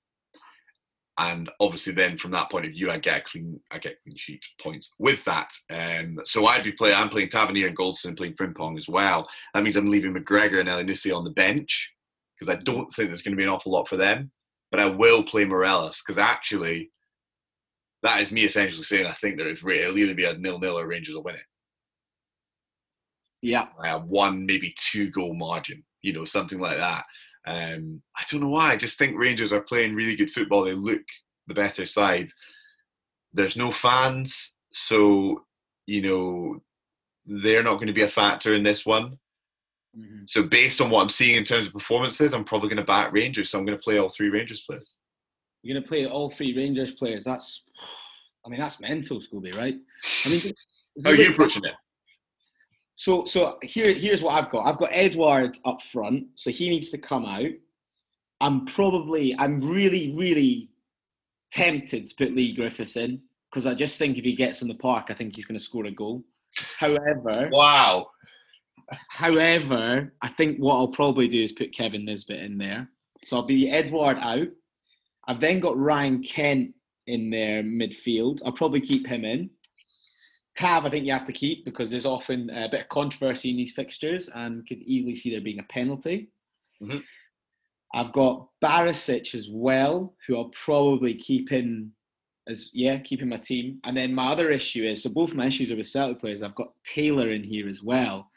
and 1.17 1.51
obviously 1.59 1.93
then 1.93 2.17
from 2.17 2.31
that 2.31 2.49
point 2.49 2.65
of 2.65 2.71
view, 2.71 2.89
I 2.89 2.97
get 2.97 3.25
clean, 3.25 3.59
I 3.69 3.77
get 3.77 4.01
clean 4.03 4.15
sheet 4.15 4.43
points 4.61 4.95
with 4.97 5.23
that. 5.25 5.51
Um, 5.69 6.17
so 6.23 6.45
I'd 6.45 6.63
be 6.63 6.71
playing, 6.71 6.95
I'm 6.95 7.09
playing 7.09 7.29
Tavernier 7.29 7.67
and 7.67 7.77
Goldson, 7.77 8.17
playing 8.17 8.35
Frimpong 8.35 8.77
as 8.77 8.87
well. 8.87 9.29
That 9.53 9.63
means 9.63 9.75
I'm 9.75 9.91
leaving 9.91 10.13
McGregor 10.13 10.59
and 10.59 10.69
Elyounoussi 10.69 11.15
on 11.15 11.23
the 11.23 11.31
bench 11.31 11.93
because 12.39 12.55
I 12.55 12.59
don't 12.63 12.89
think 12.91 13.09
there's 13.09 13.21
going 13.21 13.33
to 13.33 13.37
be 13.37 13.43
an 13.43 13.49
awful 13.49 13.71
lot 13.71 13.87
for 13.87 13.97
them. 13.97 14.31
But 14.71 14.79
I 14.79 14.85
will 14.85 15.21
play 15.21 15.43
Morelos 15.43 16.01
because 16.01 16.17
actually, 16.17 16.91
that 18.03 18.21
is 18.21 18.31
me 18.31 18.43
essentially 18.43 18.83
saying 18.83 19.05
I 19.05 19.13
think 19.13 19.37
that 19.37 19.47
it'll 19.47 19.97
either 19.97 20.15
be 20.15 20.25
a 20.25 20.37
nil-nil 20.37 20.79
or 20.79 20.87
Rangers 20.87 21.15
will 21.15 21.23
win 21.23 21.35
it. 21.35 21.45
Yeah, 23.41 23.67
I 23.79 23.87
have 23.87 24.05
one, 24.05 24.45
maybe 24.45 24.73
two 24.77 25.09
goal 25.09 25.33
margin, 25.33 25.83
you 26.01 26.13
know, 26.13 26.25
something 26.25 26.59
like 26.59 26.77
that. 26.77 27.05
Um, 27.45 28.01
I 28.15 28.23
don't 28.29 28.41
know 28.41 28.49
why. 28.49 28.71
I 28.71 28.77
just 28.77 28.99
think 28.99 29.17
Rangers 29.17 29.51
are 29.51 29.61
playing 29.61 29.95
really 29.95 30.15
good 30.15 30.31
football. 30.31 30.63
They 30.63 30.73
look 30.73 31.01
the 31.47 31.53
better 31.55 31.85
side. 31.85 32.29
There's 33.33 33.57
no 33.57 33.71
fans, 33.71 34.57
so 34.71 35.43
you 35.87 36.01
know 36.01 36.61
they're 37.25 37.63
not 37.63 37.75
going 37.75 37.87
to 37.87 37.93
be 37.93 38.03
a 38.03 38.07
factor 38.07 38.53
in 38.53 38.63
this 38.63 38.85
one. 38.85 39.17
Mhm. 39.97 40.29
So 40.29 40.43
based 40.43 40.81
on 40.81 40.89
what 40.89 41.01
I'm 41.01 41.09
seeing 41.09 41.35
in 41.35 41.43
terms 41.43 41.67
of 41.67 41.73
performances, 41.73 42.33
I'm 42.33 42.43
probably 42.43 42.69
going 42.69 42.77
to 42.77 42.83
back 42.83 43.11
Rangers. 43.11 43.49
So 43.49 43.57
I'm 43.57 43.65
going 43.65 43.77
to 43.77 43.83
play 43.83 43.97
all 43.97 44.09
three 44.09 44.29
Rangers 44.29 44.61
players. 44.61 44.95
You're 45.63 45.75
going 45.75 45.83
to 45.83 45.87
play 45.87 46.05
all 46.07 46.29
three 46.31 46.55
Rangers 46.55 46.91
players. 46.91 47.23
That's, 47.23 47.65
I 48.45 48.49
mean, 48.49 48.59
that's 48.59 48.79
mental, 48.79 49.19
Scobie, 49.19 49.55
right? 49.55 49.75
I 50.25 50.29
mean, 50.29 50.41
How 51.05 51.11
are 51.11 51.15
you 51.15 51.29
approaching 51.29 51.63
it? 51.65 51.73
So, 52.95 53.25
so 53.25 53.57
here, 53.63 53.93
here's 53.93 54.21
what 54.21 54.33
I've 54.33 54.51
got. 54.51 54.65
I've 54.67 54.77
got 54.77 54.89
Edouard 54.91 55.57
up 55.65 55.81
front, 55.81 56.27
so 56.35 56.51
he 56.51 56.69
needs 56.69 56.89
to 56.91 56.97
come 56.97 57.25
out. 57.25 57.49
I'm 58.41 58.65
probably, 58.65 59.35
I'm 59.39 59.61
really, 59.61 60.13
really 60.17 60.69
tempted 61.51 62.07
to 62.07 62.15
put 62.15 62.35
Leigh 62.35 62.53
Griffiths 62.53 62.95
in 62.97 63.21
because 63.49 63.65
I 63.65 63.73
just 63.73 63.97
think 63.97 64.17
if 64.17 64.23
he 64.23 64.35
gets 64.35 64.61
in 64.61 64.67
the 64.67 64.75
park, 64.75 65.07
I 65.09 65.13
think 65.13 65.35
he's 65.35 65.45
going 65.45 65.57
to 65.57 65.63
score 65.63 65.85
a 65.85 65.91
goal. 65.91 66.23
However, 66.77 67.49
Wow. 67.51 68.09
however, 69.09 70.13
I 70.21 70.29
think 70.29 70.57
what 70.57 70.75
I'll 70.75 70.87
probably 70.87 71.27
do 71.27 71.41
is 71.41 71.51
put 71.51 71.73
Kevin 71.73 72.05
Nisbet 72.05 72.39
in 72.43 72.57
there. 72.57 72.89
So 73.23 73.37
I'll 73.37 73.43
be 73.43 73.69
Edouard 73.69 74.17
out. 74.19 74.47
I've 75.27 75.39
then 75.39 75.59
got 75.59 75.77
Ryan 75.77 76.23
Kent 76.23 76.73
in 77.07 77.29
their 77.29 77.63
midfield. 77.63 78.41
I'll 78.45 78.51
probably 78.51 78.81
keep 78.81 79.05
him 79.07 79.25
in. 79.25 79.49
Tav, 80.57 80.85
I 80.85 80.89
think 80.89 81.05
you 81.05 81.13
have 81.13 81.25
to 81.25 81.33
keep 81.33 81.63
because 81.63 81.89
there's 81.89 82.05
often 82.05 82.49
a 82.49 82.67
bit 82.69 82.81
of 82.81 82.89
controversy 82.89 83.51
in 83.51 83.57
these 83.57 83.73
fixtures 83.73 84.29
and 84.33 84.67
could 84.67 84.79
easily 84.79 85.15
see 85.15 85.31
there 85.31 85.41
being 85.41 85.59
a 85.59 85.63
penalty. 85.63 86.29
Mhm. 86.81 87.03
I've 87.93 88.11
got 88.13 88.49
Barisic 88.63 89.35
as 89.35 89.49
well, 89.49 90.15
who 90.25 90.37
I'll 90.37 90.49
probably 90.49 91.13
keep 91.13 91.51
in 91.51 91.93
as 92.47 92.69
yeah, 92.73 92.97
keeping 92.99 93.29
my 93.29 93.37
team. 93.37 93.79
And 93.83 93.95
then 93.95 94.13
my 94.13 94.31
other 94.31 94.49
issue 94.49 94.83
is 94.83 95.03
so 95.03 95.09
both 95.09 95.33
my 95.33 95.45
issues 95.45 95.71
are 95.71 95.75
with 95.75 95.87
Celtic 95.87 96.19
players. 96.19 96.41
I've 96.41 96.55
got 96.55 96.73
Taylor 96.83 97.31
in 97.31 97.43
here 97.43 97.69
as 97.69 97.83
well. 97.83 98.30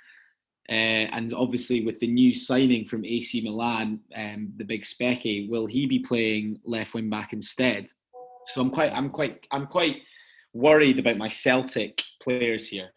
Uh, 0.68 1.06
and 1.12 1.32
obviously, 1.34 1.84
with 1.84 2.00
the 2.00 2.06
new 2.06 2.34
signing 2.34 2.86
from 2.86 3.04
AC 3.04 3.42
Milan, 3.42 4.00
um, 4.16 4.50
the 4.56 4.64
big 4.64 4.84
Specky, 4.84 5.48
will 5.48 5.66
he 5.66 5.86
be 5.86 5.98
playing 5.98 6.58
left 6.64 6.94
wing 6.94 7.10
back 7.10 7.32
instead? 7.32 7.90
So 8.46 8.60
I'm 8.60 8.70
quite, 8.70 8.92
I'm 8.92 9.10
quite, 9.10 9.46
I'm 9.50 9.66
quite 9.66 10.02
worried 10.54 10.98
about 10.98 11.18
my 11.18 11.28
Celtic 11.28 12.02
players 12.22 12.68
here. 12.68 12.90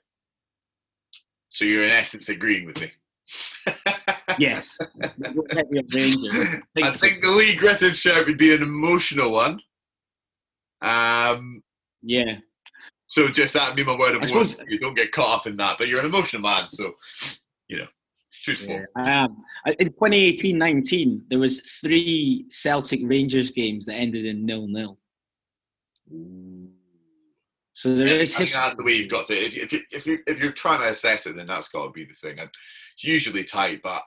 So 1.49 1.65
you're 1.65 1.84
in 1.84 1.89
essence 1.89 2.30
agreeing 2.30 2.65
with 2.65 2.80
me. 2.80 2.91
Yes, 4.38 4.78
We'll 4.80 5.47
take 5.47 5.70
the 5.72 5.84
Rangers. 5.95 6.63
I 6.84 6.91
think 6.95 7.24
the 7.24 7.32
Leigh 7.32 7.55
Griffiths 7.55 7.97
shout 7.97 8.26
would 8.28 8.38
be 8.38 8.53
an 8.53 8.61
emotional 8.61 9.32
one. 9.32 9.59
Um, 10.82 11.63
yeah. 12.03 12.36
so 13.07 13.30
just 13.30 13.53
that 13.55 13.68
would 13.68 13.76
be 13.76 13.84
my 13.84 13.97
word 13.97 14.15
of 14.15 14.30
warning. 14.30 14.53
You 14.68 14.80
don't 14.80 14.95
get 14.95 15.11
caught 15.11 15.39
up 15.39 15.47
in 15.47 15.57
that, 15.57 15.78
but 15.80 15.88
you're 15.88 16.01
an 16.01 16.05
emotional 16.05 16.43
man, 16.43 16.68
so 16.68 16.93
you 17.68 17.80
know. 17.80 17.88
Truthful. 18.43 18.76
Yeah, 18.76 18.86
I 18.95 19.09
am. 19.09 19.38
In 19.80 19.89
2018-19, 19.89 21.22
there 21.30 21.39
was 21.39 21.61
three 21.82 22.45
Celtic 22.49 23.01
Rangers 23.03 23.51
games 23.51 23.86
that 23.88 23.95
ended 23.95 24.26
in 24.26 24.45
nil-nil. 24.45 24.97
So 27.74 27.95
there 27.95 28.07
Yeah, 28.07 28.13
is 28.15 28.34
I 28.34 28.38
think 28.38 28.49
history. 28.49 28.59
that's 28.59 28.78
the 28.78 28.84
way 28.84 28.91
you've 28.93 29.09
got 29.09 29.28
to. 29.28 29.34
If, 29.34 29.53
if, 29.55 29.74
you, 29.74 29.82
if, 29.91 30.07
you, 30.07 30.20
if 30.28 30.39
you're 30.39 30.51
trying 30.51 30.82
to 30.82 30.89
assess 30.89 31.26
it, 31.26 31.36
then 31.36 31.47
that's 31.47 31.70
got 31.70 31.86
to 31.86 31.91
be 31.91 32.05
the 32.05 32.13
thing. 32.15 32.39
And 32.39 32.49
it's 32.95 33.03
usually 33.03 33.43
tight, 33.43 33.82
but 33.84 34.03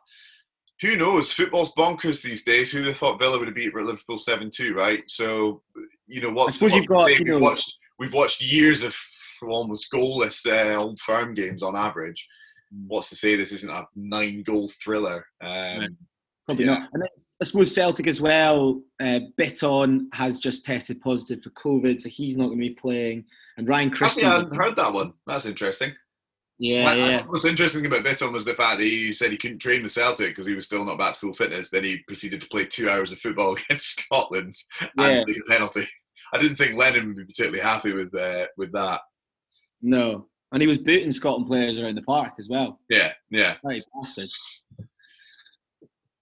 who 0.81 0.97
knows? 0.97 1.33
Football's 1.33 1.73
bonkers 1.75 2.23
these 2.23 2.45
days. 2.45 2.73
Who'd 2.73 2.87
have 2.87 2.97
thought 2.97 3.19
Villa 3.19 3.39
would 3.39 3.49
have 3.49 3.55
beat 3.55 3.75
Liverpool 3.75 4.19
7 4.19 4.51
2, 4.51 4.75
right? 4.75 5.03
So, 5.09 5.63
you 6.07 6.21
know, 6.21 6.31
what's 6.31 6.55
suppose 6.55 6.73
what 6.73 6.79
you've 6.79 6.87
got, 6.89 7.07
say? 7.09 7.19
you 7.19 7.33
we've, 7.35 7.41
watched, 7.41 7.79
we've 7.99 8.15
watched 8.15 8.43
years 8.43 8.83
of 8.83 8.97
almost 9.43 9.93
goalless 9.93 10.47
uh, 10.47 10.75
old 10.77 10.99
firm 11.01 11.35
games 11.35 11.63
on 11.63 11.77
average. 11.77 12.27
What's 12.87 13.09
to 13.11 13.17
say 13.17 13.37
this 13.37 13.53
isn't 13.53 13.71
a 13.71 13.85
nine 13.97 14.43
goal 14.43 14.69
thriller? 14.83 15.25
Um, 15.43 15.97
Probably 16.47 16.65
Yeah. 16.65 16.73
not. 16.73 16.89
And 16.93 17.03
then 17.03 17.09
I 17.43 17.45
suppose 17.45 17.75
Celtic 17.75 18.07
as 18.07 18.21
well. 18.21 18.83
Uh, 19.01 19.21
Bitton 19.39 20.07
has 20.13 20.39
just 20.41 20.65
tested 20.67 21.01
positive 21.01 21.43
for 21.43 21.51
COVID, 21.51 22.01
so 22.01 22.09
he's 22.09 22.37
not 22.37 22.47
going 22.47 22.59
to 22.61 22.69
be 22.69 22.75
playing. 22.75 23.25
And 23.57 23.67
Ryan 23.69 23.91
Christie's. 23.91 24.25
I 24.25 24.33
hadn't 24.39 24.55
heard 24.55 24.77
that 24.77 24.93
one. 24.93 25.13
That's 25.27 25.47
interesting. 25.47 25.93
yeah, 26.59 26.85
What- 26.85 26.99
yeah. 26.99 27.27
What's 27.27 27.45
interesting 27.47 27.87
about 27.87 28.05
Bitton 28.05 28.33
was 28.33 28.45
the 28.45 28.53
fact 28.55 28.79
that 28.79 28.85
he 28.85 29.11
said 29.13 29.31
he 29.31 29.39
couldn't 29.39 29.59
train 29.61 29.83
with 29.83 29.93
Celtic 29.93 30.29
because 30.29 30.47
he 30.47 30.55
was 30.55 30.67
still 30.67 30.85
not 30.85 30.99
back 30.99 31.15
to 31.15 31.21
full 31.21 31.33
fitness. 31.33 31.71
Then 31.71 31.85
he 31.85 31.99
proceeded 32.07 32.41
to 32.43 32.49
play 32.49 32.67
two 32.67 32.91
hours 32.91 33.11
of 33.13 33.19
football 33.19 33.57
against 33.69 34.01
Scotland 34.01 34.55
Yeah. 34.99 35.09
and 35.09 35.27
take 35.27 35.39
a 35.39 35.51
penalty. 35.51 35.87
I 36.35 36.39
didn't 36.39 36.57
think 36.57 36.75
Lennon 36.77 37.09
would 37.09 37.17
be 37.17 37.25
particularly 37.25 37.61
happy 37.61 37.93
with 37.95 38.15
uh, 38.15 38.47
with 38.59 38.71
that. 38.73 39.01
No. 39.83 40.29
And 40.53 40.61
he 40.61 40.67
was 40.67 40.79
booting 40.79 41.13
Scotland 41.13 41.47
players 41.47 41.79
around 41.79 41.95
the 41.97 42.03
park 42.03 42.35
as 42.39 42.49
well. 42.49 42.81
Yeah, 42.89 43.13
yeah. 43.31 43.57
Very 43.65 43.85
bastard. 43.95 44.29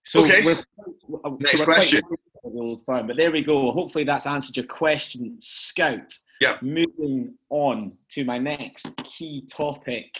So 0.04 0.24
Okay. 0.24 0.44
we're, 0.44 0.62
we're- 1.06 1.36
Next 1.40 1.58
we're 1.60 1.64
question. 1.66 2.02
close 2.02 2.18
the 2.54 2.60
old 2.60 2.84
firm, 2.84 3.06
but 3.06 3.16
there 3.16 3.30
we 3.30 3.42
go. 3.42 3.70
Hopefully 3.70 4.04
that's 4.04 4.26
answered 4.26 4.56
your 4.56 4.66
question, 4.66 5.36
Scout. 5.40 6.12
Yeah. 6.40 6.56
Moving 6.62 7.34
on 7.50 7.92
to 8.10 8.24
my 8.24 8.38
next 8.38 8.86
key 9.04 9.44
topic 9.50 10.18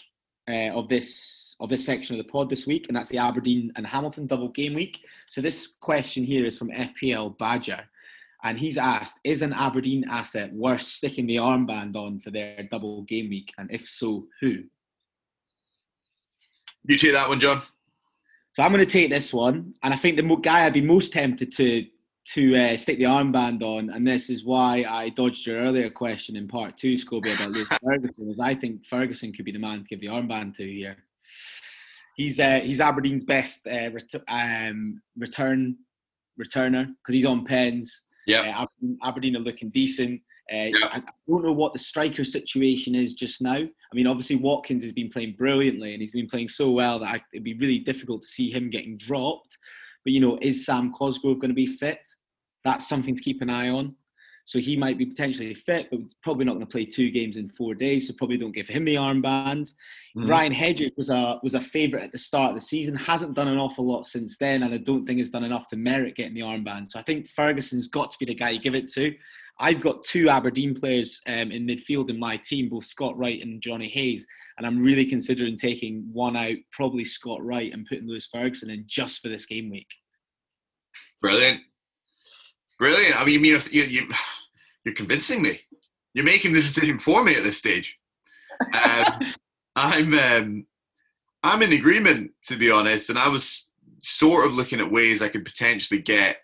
uh, 0.50 0.70
of 0.74 0.88
this 0.88 1.56
of 1.60 1.68
this 1.68 1.84
section 1.84 2.18
of 2.18 2.24
the 2.24 2.30
pod 2.30 2.48
this 2.48 2.66
week, 2.66 2.86
and 2.88 2.96
that's 2.96 3.08
the 3.08 3.18
Aberdeen 3.18 3.72
and 3.76 3.86
Hamilton 3.86 4.26
double 4.26 4.48
game 4.48 4.74
week. 4.74 5.00
So 5.28 5.40
this 5.40 5.74
question 5.80 6.22
here 6.24 6.44
is 6.44 6.56
from 6.58 6.70
FPL 6.70 7.36
Badger, 7.38 7.80
and 8.44 8.58
he's 8.58 8.78
asked: 8.78 9.20
Is 9.24 9.42
an 9.42 9.52
Aberdeen 9.52 10.04
asset 10.10 10.52
worth 10.52 10.82
sticking 10.82 11.26
the 11.26 11.36
armband 11.36 11.96
on 11.96 12.20
for 12.20 12.30
their 12.30 12.68
double 12.70 13.02
game 13.02 13.28
week, 13.28 13.52
and 13.58 13.70
if 13.70 13.86
so, 13.88 14.26
who? 14.40 14.64
You 16.84 16.96
take 16.96 17.12
that 17.12 17.28
one, 17.28 17.40
John. 17.40 17.62
So 18.52 18.62
I'm 18.62 18.72
going 18.72 18.84
to 18.84 18.90
take 18.90 19.10
this 19.10 19.32
one, 19.32 19.74
and 19.82 19.94
I 19.94 19.96
think 19.96 20.16
the 20.16 20.36
guy 20.36 20.64
I'd 20.64 20.72
be 20.72 20.80
most 20.80 21.12
tempted 21.12 21.52
to 21.52 21.86
to 22.34 22.56
uh, 22.56 22.76
stick 22.76 22.98
the 22.98 23.04
armband 23.04 23.62
on, 23.62 23.88
and 23.90 24.06
this 24.06 24.28
is 24.28 24.44
why 24.44 24.84
I 24.88 25.08
dodged 25.10 25.46
your 25.46 25.60
earlier 25.60 25.88
question 25.88 26.36
in 26.36 26.46
part 26.46 26.76
two, 26.76 26.94
Scobie, 26.94 27.34
about 27.34 27.52
Lewis 27.52 27.68
Ferguson, 27.84 28.28
is 28.28 28.38
I 28.38 28.54
think 28.54 28.84
Ferguson 28.86 29.32
could 29.32 29.46
be 29.46 29.52
the 29.52 29.58
man 29.58 29.78
to 29.78 29.84
give 29.84 30.00
the 30.00 30.08
armband 30.08 30.54
to 30.56 30.70
here. 30.70 30.96
He's 32.16 32.38
uh, 32.38 32.60
he's 32.62 32.80
Aberdeen's 32.80 33.24
best 33.24 33.66
uh, 33.66 33.90
ret- 33.92 34.24
um, 34.28 35.00
return 35.16 35.76
returner 36.38 36.86
because 36.86 37.14
he's 37.14 37.24
on 37.24 37.44
pens. 37.44 38.04
Yeah. 38.28 38.66
Uh, 38.82 38.96
Aberdeen, 39.02 39.36
are 39.36 39.40
looking 39.40 39.70
decent. 39.70 40.20
Uh, 40.52 40.70
Yeah. 40.72 40.88
I 40.92 41.02
don't 41.28 41.44
know 41.44 41.52
what 41.52 41.72
the 41.72 41.78
striker 41.78 42.24
situation 42.24 42.94
is 42.94 43.14
just 43.14 43.42
now. 43.42 43.56
I 43.56 43.94
mean, 43.94 44.06
obviously 44.06 44.36
Watkins 44.36 44.82
has 44.82 44.92
been 44.92 45.10
playing 45.10 45.34
brilliantly 45.36 45.92
and 45.92 46.00
he's 46.00 46.10
been 46.10 46.28
playing 46.28 46.48
so 46.48 46.70
well 46.70 46.98
that 47.00 47.14
I, 47.14 47.22
it'd 47.32 47.44
be 47.44 47.54
really 47.54 47.78
difficult 47.78 48.22
to 48.22 48.28
see 48.28 48.50
him 48.50 48.70
getting 48.70 48.96
dropped. 48.96 49.56
But 50.04 50.12
you 50.12 50.20
know, 50.20 50.38
is 50.40 50.64
Sam 50.64 50.92
Cosgrove 50.92 51.38
going 51.40 51.50
to 51.50 51.54
be 51.54 51.66
fit? 51.66 52.06
That's 52.64 52.88
something 52.88 53.14
to 53.14 53.22
keep 53.22 53.42
an 53.42 53.50
eye 53.50 53.70
on. 53.70 53.94
So 54.48 54.58
he 54.58 54.78
might 54.78 54.96
be 54.96 55.04
potentially 55.04 55.52
fit, 55.52 55.88
but 55.90 56.00
probably 56.22 56.46
not 56.46 56.54
going 56.54 56.64
to 56.64 56.72
play 56.72 56.86
two 56.86 57.10
games 57.10 57.36
in 57.36 57.50
four 57.50 57.74
days. 57.74 58.08
So 58.08 58.14
probably 58.14 58.38
don't 58.38 58.54
give 58.54 58.66
him 58.66 58.86
the 58.86 58.94
armband. 58.94 59.74
Mhm. 60.16 60.26
Ryan 60.26 60.52
Hedges 60.52 60.90
was 60.96 61.10
a 61.10 61.38
was 61.42 61.52
a 61.52 61.60
favourite 61.60 62.04
at 62.04 62.12
the 62.12 62.18
start 62.18 62.52
of 62.52 62.56
the 62.56 62.62
season. 62.62 62.96
Hasn't 62.96 63.34
done 63.34 63.48
an 63.48 63.58
awful 63.58 63.86
lot 63.86 64.06
since 64.06 64.38
then, 64.38 64.62
and 64.62 64.72
I 64.72 64.78
don't 64.78 65.04
think 65.04 65.18
has 65.18 65.28
done 65.28 65.44
enough 65.44 65.66
to 65.66 65.76
merit 65.76 66.14
getting 66.14 66.32
the 66.32 66.40
armband. 66.40 66.90
So 66.90 66.98
I 66.98 67.02
think 67.02 67.28
Ferguson's 67.28 67.88
got 67.88 68.10
to 68.10 68.16
be 68.18 68.24
the 68.24 68.34
guy 68.34 68.48
you 68.48 68.58
give 68.58 68.74
it 68.74 68.88
to. 68.92 69.14
I've 69.60 69.82
got 69.82 70.02
two 70.02 70.30
Aberdeen 70.30 70.74
players 70.74 71.20
um, 71.26 71.52
in 71.52 71.66
midfield 71.66 72.08
in 72.08 72.18
my 72.18 72.38
team, 72.38 72.70
both 72.70 72.86
Scott 72.86 73.18
Wright 73.18 73.42
and 73.42 73.60
Jonny 73.60 73.88
Hayes, 73.88 74.26
and 74.56 74.66
I'm 74.66 74.82
really 74.82 75.04
considering 75.04 75.58
taking 75.58 76.08
one 76.10 76.36
out, 76.36 76.56
probably 76.72 77.04
Scott 77.04 77.44
Wright, 77.44 77.70
and 77.70 77.86
putting 77.86 78.08
Lewis 78.08 78.30
Ferguson 78.32 78.70
in 78.70 78.84
just 78.86 79.20
for 79.20 79.28
this 79.28 79.44
game 79.44 79.68
week. 79.68 79.90
Brilliant, 81.20 81.60
brilliant. 82.78 83.20
I 83.20 83.26
mean, 83.26 83.44
you're 83.44 83.60
you, 83.70 83.82
you, 83.82 84.08
you're 84.84 84.94
convincing 84.94 85.42
me. 85.42 85.60
You're 86.14 86.24
making 86.24 86.52
the 86.52 86.60
decision 86.60 86.98
for 86.98 87.22
me 87.22 87.34
at 87.34 87.42
this 87.42 87.58
stage. 87.58 87.96
Um, 88.74 89.20
I'm 89.76 90.14
um, 90.14 90.66
I'm 91.42 91.62
in 91.62 91.72
agreement 91.72 92.32
to 92.44 92.56
be 92.56 92.70
honest, 92.70 93.10
and 93.10 93.18
I 93.18 93.28
was 93.28 93.68
sort 94.00 94.46
of 94.46 94.54
looking 94.54 94.80
at 94.80 94.90
ways 94.90 95.22
I 95.22 95.28
could 95.28 95.44
potentially 95.44 96.00
get 96.00 96.40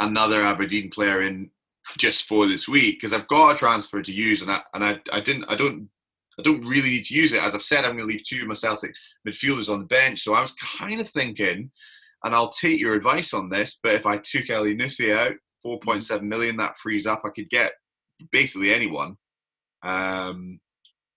another 0.00 0.42
Aberdeen 0.42 0.90
player 0.90 1.22
in 1.22 1.50
just 1.98 2.24
for 2.24 2.46
this 2.46 2.68
week 2.68 3.00
because 3.00 3.12
I've 3.12 3.28
got 3.28 3.54
a 3.54 3.58
transfer 3.58 4.02
to 4.02 4.12
use, 4.12 4.42
and 4.42 4.50
I 4.50 4.60
and 4.74 4.84
I, 4.84 5.00
I 5.12 5.20
didn't 5.20 5.44
I 5.48 5.56
don't 5.56 5.88
I 6.38 6.42
don't 6.42 6.64
really 6.64 6.90
need 6.90 7.04
to 7.04 7.14
use 7.14 7.32
it. 7.32 7.42
As 7.42 7.54
I've 7.54 7.62
said, 7.62 7.84
I'm 7.84 7.96
going 7.96 8.08
to 8.08 8.12
leave 8.12 8.24
two 8.24 8.40
of 8.42 8.48
my 8.48 8.54
Celtic 8.54 8.94
midfielders 9.26 9.68
on 9.68 9.80
the 9.80 9.86
bench, 9.86 10.22
so 10.22 10.34
I 10.34 10.40
was 10.40 10.54
kind 10.54 11.00
of 11.00 11.10
thinking, 11.10 11.70
and 12.24 12.34
I'll 12.34 12.50
take 12.50 12.80
your 12.80 12.94
advice 12.94 13.34
on 13.34 13.50
this, 13.50 13.78
but 13.82 13.94
if 13.94 14.06
I 14.06 14.18
took 14.18 14.46
Elyounoussi 14.46 15.14
out, 15.14 15.34
4.7 15.64 16.22
million, 16.22 16.56
that 16.56 16.78
frees 16.78 17.06
up. 17.06 17.22
I 17.24 17.30
could 17.30 17.50
get 17.50 17.72
basically 18.30 18.72
anyone. 18.72 19.16
Um, 19.82 20.60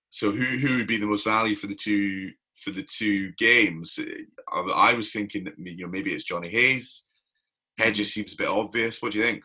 so 0.09 0.31
who 0.31 0.43
who 0.43 0.77
would 0.77 0.87
be 0.87 0.97
the 0.97 1.05
most 1.05 1.25
value 1.25 1.55
for 1.55 1.67
the 1.67 1.75
two 1.75 2.31
for 2.63 2.71
the 2.71 2.83
two 2.83 3.31
games? 3.37 3.99
I, 4.51 4.59
I 4.59 4.93
was 4.93 5.11
thinking 5.11 5.43
that 5.45 5.53
you 5.57 5.85
know 5.85 5.91
maybe 5.91 6.13
it's 6.13 6.23
Jonny 6.23 6.49
Hayes. 6.49 7.05
Hedges 7.77 8.13
seems 8.13 8.33
a 8.33 8.37
bit 8.37 8.47
obvious. 8.47 9.01
What 9.01 9.11
do 9.11 9.17
you 9.19 9.23
think? 9.25 9.43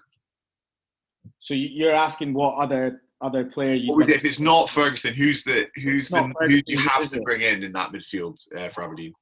So 1.40 1.55
you- 1.55 1.68
you're 1.72 1.92
asking 1.92 2.32
what 2.34 2.55
other 2.57 3.03
other 3.20 3.44
player 3.44 3.74
you 3.74 3.92
would- 3.92 4.09
if 4.09 4.24
it's 4.24 4.38
not 4.38 4.70
Ferguson, 4.70 5.12
who's 5.12 5.44
the 5.44 5.66
who's 5.82 6.09
the 6.09 6.20
Not 6.28 6.36
who 6.48 6.62
do 6.62 6.72
you 6.72 6.78
have 6.78 7.11
to 7.11 7.20
bring 7.22 7.42
in 7.42 7.62
in 7.64 7.72
that 7.72 7.90
midfield 7.92 8.38
uh, 8.57 8.68
for 8.70 8.82
Aberdeen? 8.84 9.12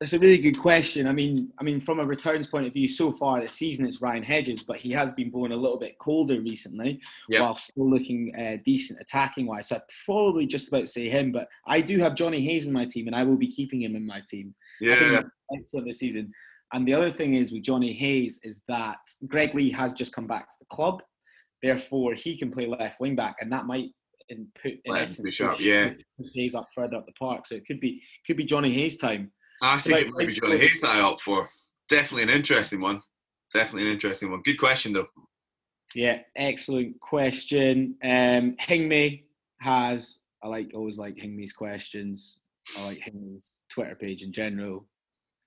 That's 0.00 0.12
a 0.12 0.18
really 0.18 0.38
good 0.38 0.58
question. 0.58 1.08
I 1.08 1.12
mean, 1.12 1.52
I 1.58 1.64
mean, 1.64 1.80
from 1.80 1.98
a 1.98 2.06
returns 2.06 2.46
point 2.46 2.66
of 2.66 2.72
view, 2.72 2.86
so 2.86 3.10
far 3.10 3.40
this 3.40 3.54
season 3.54 3.84
it's 3.84 4.00
Ryan 4.00 4.22
Hedges, 4.22 4.62
but 4.62 4.76
he 4.76 4.92
has 4.92 5.12
been 5.12 5.28
blowing 5.28 5.50
a 5.50 5.56
little 5.56 5.78
bit 5.78 5.98
colder 5.98 6.40
recently, 6.40 7.00
Yep. 7.30 7.42
while 7.42 7.54
still 7.56 7.90
looking 7.90 8.32
uh, 8.36 8.58
decent 8.64 9.00
attacking 9.00 9.46
wise. 9.46 9.68
So 9.68 9.76
I'd 9.76 9.82
probably 10.06 10.46
just 10.46 10.68
about 10.68 10.88
say 10.88 11.08
him, 11.08 11.32
but 11.32 11.48
I 11.66 11.80
do 11.80 11.98
have 11.98 12.14
Jonny 12.14 12.40
Hayes 12.42 12.68
in 12.68 12.72
my 12.72 12.84
team, 12.84 13.08
and 13.08 13.16
I 13.16 13.24
will 13.24 13.36
be 13.36 13.50
keeping 13.50 13.82
him 13.82 13.96
in 13.96 14.06
my 14.06 14.22
team. 14.28 14.54
I 14.80 14.94
think 14.94 15.12
Yeah, 15.12 15.22
excellent 15.58 15.86
this 15.88 15.98
season. 15.98 16.32
And 16.72 16.86
the 16.86 16.94
other 16.94 17.10
thing 17.10 17.34
is 17.34 17.50
with 17.50 17.62
Jonny 17.64 17.92
Hayes 17.92 18.38
is 18.44 18.62
that 18.68 18.98
Greg 19.26 19.52
Leigh 19.54 19.70
has 19.70 19.94
just 19.94 20.12
come 20.12 20.28
back 20.28 20.48
to 20.48 20.54
the 20.60 20.66
club, 20.66 21.02
therefore 21.60 22.14
he 22.14 22.38
can 22.38 22.52
play 22.52 22.66
left 22.66 23.00
wing 23.00 23.16
back, 23.16 23.36
and 23.40 23.50
that 23.52 23.66
might 23.66 23.88
in 24.28 24.46
put 24.62 24.72
in 24.72 24.80
Let 24.92 25.04
essence 25.04 25.28
push 25.28 25.40
up, 25.40 25.58
yeah. 25.58 25.92
Hayes 26.34 26.54
up 26.54 26.68
further 26.72 26.98
up 26.98 27.06
the 27.06 27.12
park. 27.18 27.46
So 27.46 27.56
it 27.56 27.66
could 27.66 27.80
be 27.80 28.00
could 28.26 28.36
be 28.36 28.44
Jonny 28.44 28.70
Hayes 28.70 28.96
time. 28.98 29.32
I 29.62 29.80
think 29.80 30.00
it 30.00 30.10
might 30.10 30.26
be. 30.26 30.34
Jonny 30.34 30.58
Hayes 30.58 30.80
that 30.80 30.96
I 30.96 31.00
opt 31.00 31.22
for. 31.22 31.48
Definitely 31.88 32.24
an 32.24 32.30
interesting 32.30 32.80
one. 32.80 33.00
Definitely 33.52 33.88
an 33.88 33.94
interesting 33.94 34.30
one. 34.30 34.42
Good 34.42 34.58
question 34.58 34.92
though. 34.92 35.08
Yeah, 35.94 36.18
excellent 36.36 37.00
question. 37.00 37.96
Um, 38.02 38.56
Hingme 38.60 39.22
has. 39.60 40.18
I 40.42 40.48
like 40.48 40.70
always 40.74 40.98
like 40.98 41.16
Hingme's 41.16 41.52
questions. 41.52 42.38
I 42.78 42.84
like 42.84 42.98
Hingme's 42.98 43.52
Twitter 43.70 43.94
page 43.94 44.22
in 44.22 44.32
general. 44.32 44.86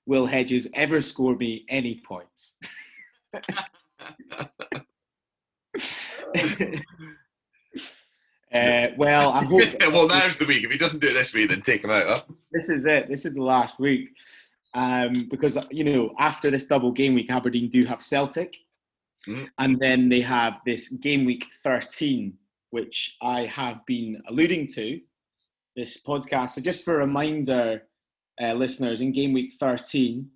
Will 0.07 0.25
Hedges 0.25 0.67
ever 0.73 0.99
score 1.01 1.35
me 1.35 1.65
any 1.69 2.01
points? 2.05 2.55
uh, 8.53 8.87
well, 8.97 9.31
I 9.31 9.43
hope. 9.45 9.61
well, 9.91 10.07
now's 10.07 10.37
the 10.37 10.45
week. 10.45 10.63
If 10.63 10.71
he 10.71 10.77
doesn't 10.77 10.99
do 10.99 11.07
it 11.07 11.13
this 11.13 11.33
week, 11.33 11.49
then 11.49 11.61
take 11.61 11.83
him 11.83 11.89
out. 11.91 12.05
Huh? 12.07 12.23
this 12.51 12.69
is 12.69 12.85
it. 12.85 13.07
This 13.07 13.25
is 13.25 13.33
the 13.33 13.43
last 13.43 13.79
week. 13.79 14.09
Um, 14.73 15.27
because 15.29 15.57
you 15.69 15.83
know, 15.83 16.13
after 16.19 16.49
this 16.49 16.65
double 16.65 16.91
game 16.91 17.13
week, 17.13 17.29
Aberdeen 17.29 17.69
do 17.69 17.83
have 17.85 18.01
Celtic, 18.01 18.55
Mhm. 19.27 19.49
and 19.59 19.79
then 19.79 20.09
they 20.09 20.21
have 20.21 20.59
this 20.65 20.89
game 20.89 21.25
week 21.25 21.45
13, 21.63 22.37
which 22.71 23.17
I 23.21 23.45
have 23.45 23.85
been 23.85 24.21
alluding 24.29 24.67
to 24.75 25.01
this 25.75 25.99
podcast. 26.01 26.51
So, 26.51 26.61
just 26.61 26.83
for 26.85 26.95
a 26.95 27.05
reminder, 27.05 27.83
uh, 28.41 28.53
listeners, 28.53 29.01
in 29.01 29.11
game 29.11 29.33
week 29.33 29.53
13 29.59 30.29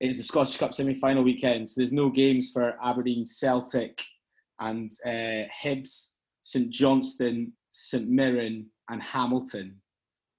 is 0.00 0.18
the 0.18 0.24
Scottish 0.24 0.56
Cup 0.58 0.74
semi-final 0.74 1.22
weekend. 1.22 1.70
So, 1.70 1.80
there's 1.80 1.92
no 1.92 2.10
games 2.10 2.50
for 2.50 2.76
Aberdeen, 2.82 3.24
Celtic, 3.24 4.02
and 4.60 4.92
uh, 5.06 5.48
Hibs, 5.62 6.12
St 6.42 6.70
Johnstone, 6.70 7.52
St 7.70 8.08
Mirren, 8.08 8.66
and 8.90 9.02
Hamilton. 9.02 9.80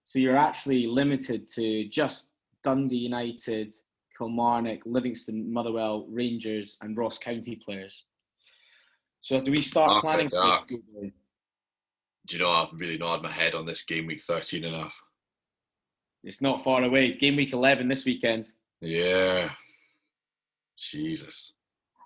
So 0.06 0.20
you're 0.20 0.38
actually 0.38 0.86
limited 0.86 1.48
to 1.54 1.88
just 1.88 2.30
Dundee 2.64 2.98
United, 2.98 3.76
Kilmarnock, 4.18 4.82
Livingston, 4.86 5.52
Motherwell, 5.52 6.06
Rangers, 6.10 6.78
and 6.82 6.98
Ross 6.98 7.18
County 7.18 7.56
players. 7.56 8.06
So 9.22 9.40
do 9.40 9.52
we 9.52 9.62
start 9.62 10.02
planning 10.02 10.30
for 10.30 10.46
this? 10.46 10.66
Good? 10.66 11.14
Do 12.28 12.38
you 12.38 12.44
know 12.44 12.52
I've 12.52 12.74
really 12.74 12.98
nodded 12.98 13.24
my 13.24 13.32
head 13.32 13.56
on 13.56 13.66
this 13.66 13.84
game 13.84 14.06
week 14.06 14.22
13 14.22 14.64
enough. 14.64 14.94
It's 16.24 16.42
not 16.42 16.64
far 16.64 16.84
away. 16.84 17.14
Game 17.14 17.36
week 17.36 17.54
11 17.54 17.88
this 17.88 18.06
weekend. 18.06 18.52
Yeah. 18.80 19.50
Jesus. 20.78 21.54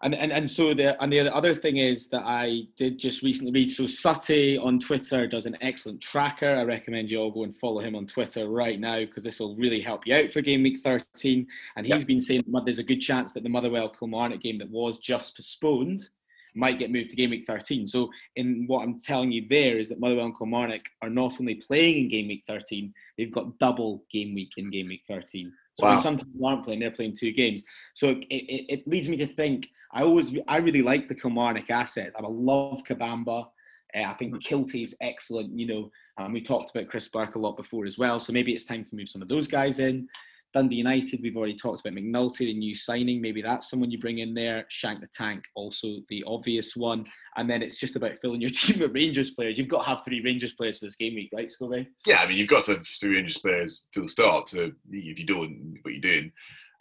And, 0.03 0.13
and 0.13 0.31
and 0.31 0.49
so 0.49 0.73
the 0.75 1.01
and 1.01 1.11
the 1.11 1.33
other 1.35 1.55
thing 1.55 1.77
is 1.77 2.07
that 2.09 2.21
I 2.23 2.63
did 2.75 2.99
just 2.99 3.23
recently 3.23 3.51
read. 3.51 3.71
So 3.71 3.87
Sutty 3.87 4.55
on 4.57 4.79
Twitter 4.79 5.25
does 5.25 5.47
an 5.47 5.57
excellent 5.61 6.01
tracker. 6.01 6.55
I 6.55 6.63
recommend 6.63 7.09
you 7.09 7.19
all 7.19 7.31
go 7.31 7.43
and 7.43 7.55
follow 7.55 7.79
him 7.81 7.95
on 7.95 8.05
Twitter 8.05 8.47
right 8.47 8.79
now 8.79 8.99
because 8.99 9.23
this 9.23 9.39
will 9.39 9.55
really 9.55 9.81
help 9.81 10.05
you 10.05 10.13
out 10.15 10.31
for 10.31 10.41
game 10.41 10.61
week 10.61 10.81
13. 10.81 11.47
And 11.75 11.85
he's 11.85 11.95
Yep. 11.95 12.05
been 12.07 12.21
saying 12.21 12.43
that 12.47 12.65
there's 12.65 12.77
a 12.79 12.83
good 12.83 13.01
chance 13.01 13.33
that 13.33 13.41
the 13.41 13.49
Motherwell 13.49 13.89
Kilmarnock 13.89 14.41
game 14.41 14.59
that 14.59 14.69
was 14.69 14.99
just 14.99 15.35
postponed 15.35 16.07
might 16.53 16.79
get 16.79 16.91
moved 16.91 17.09
to 17.11 17.15
game 17.15 17.31
week 17.31 17.45
13. 17.47 17.85
So 17.87 18.09
in 18.35 18.65
what 18.67 18.83
I'm 18.83 18.99
telling 18.99 19.31
you 19.31 19.47
there 19.49 19.79
is 19.79 19.89
that 19.89 19.99
Motherwell 19.99 20.25
and 20.25 20.37
Kilmarnock 20.37 20.81
are 21.01 21.09
not 21.09 21.39
only 21.39 21.55
playing 21.55 22.03
in 22.05 22.09
game 22.09 22.27
week 22.27 22.43
13, 22.47 22.93
they've 23.17 23.31
got 23.33 23.57
double 23.59 24.03
game 24.11 24.33
week 24.35 24.51
in 24.57 24.69
game 24.69 24.87
week 24.89 25.03
13. 25.07 25.51
So 25.79 25.85
Wow. 25.85 25.93
when 25.93 26.01
some 26.01 26.17
teams 26.17 26.43
aren't 26.43 26.63
playing, 26.65 26.79
they're 26.79 26.91
playing 26.91 27.15
two 27.15 27.31
games. 27.31 27.63
So 27.93 28.09
it, 28.09 28.25
it, 28.29 28.65
it 28.69 28.87
leads 28.87 29.07
me 29.07 29.17
to 29.17 29.27
think 29.27 29.69
I 29.93 30.01
always 30.01 30.33
I 30.47 30.57
really 30.57 30.81
like 30.81 31.07
the 31.07 31.15
Kilmarnock 31.15 31.69
assets. 31.69 32.15
I 32.17 32.21
love 32.27 32.81
Kabamba. 32.87 33.47
Uh, 33.95 34.01
I 34.03 34.13
think 34.15 34.33
Kiltie 34.43 34.83
is 34.83 34.95
excellent. 35.01 35.57
You 35.57 35.67
know, 35.67 35.91
and 36.17 36.33
we 36.33 36.41
talked 36.41 36.71
about 36.71 36.89
Chris 36.89 37.07
Burke 37.07 37.35
a 37.35 37.39
lot 37.39 37.55
before 37.57 37.85
as 37.85 37.97
well. 37.97 38.19
So 38.19 38.33
maybe 38.33 38.53
it's 38.53 38.65
time 38.65 38.83
to 38.83 38.95
move 38.95 39.07
some 39.09 39.21
of 39.21 39.27
those 39.29 39.47
guys 39.47 39.79
in. 39.79 40.07
Dundee 40.53 40.77
United, 40.77 41.19
we've 41.21 41.35
already 41.35 41.55
talked 41.55 41.81
about 41.81 41.93
McNulty, 41.93 42.39
the 42.39 42.53
new 42.53 42.73
signing. 42.73 43.21
Maybe 43.21 43.41
that's 43.41 43.69
someone 43.69 43.91
you 43.91 43.99
bring 43.99 44.19
in 44.19 44.33
there. 44.33 44.65
Shank 44.69 45.01
the 45.01 45.07
Tank, 45.07 45.43
also 45.55 45.97
the 46.09 46.23
obvious 46.25 46.75
one. 46.75 47.05
And 47.35 47.49
then 47.49 47.61
it's 47.61 47.77
just 47.77 47.95
about 47.95 48.17
filling 48.19 48.41
your 48.41 48.49
team 48.53 48.79
with 48.79 48.93
Rangers 48.93 49.31
players. 49.31 49.57
You've 49.57 49.67
got 49.67 49.83
to 49.83 49.89
have 49.89 50.05
three 50.05 50.21
Rangers 50.23 50.53
players 50.53 50.79
for 50.79 50.85
this 50.85 50.95
game 50.95 51.15
week, 51.15 51.29
right, 51.33 51.51
Scobie? 51.51 51.87
Yeah, 52.05 52.21
I 52.21 52.27
mean, 52.27 52.37
you've 52.37 52.49
got 52.49 52.63
to 52.65 52.75
have 52.75 52.87
three 52.87 53.15
Rangers 53.15 53.37
players 53.37 53.87
full 53.93 54.07
stop. 54.07 54.49
So 54.49 54.71
if 54.91 55.19
you 55.19 55.25
don't, 55.25 55.77
what 55.81 55.93
you 55.93 56.01
doing? 56.01 56.31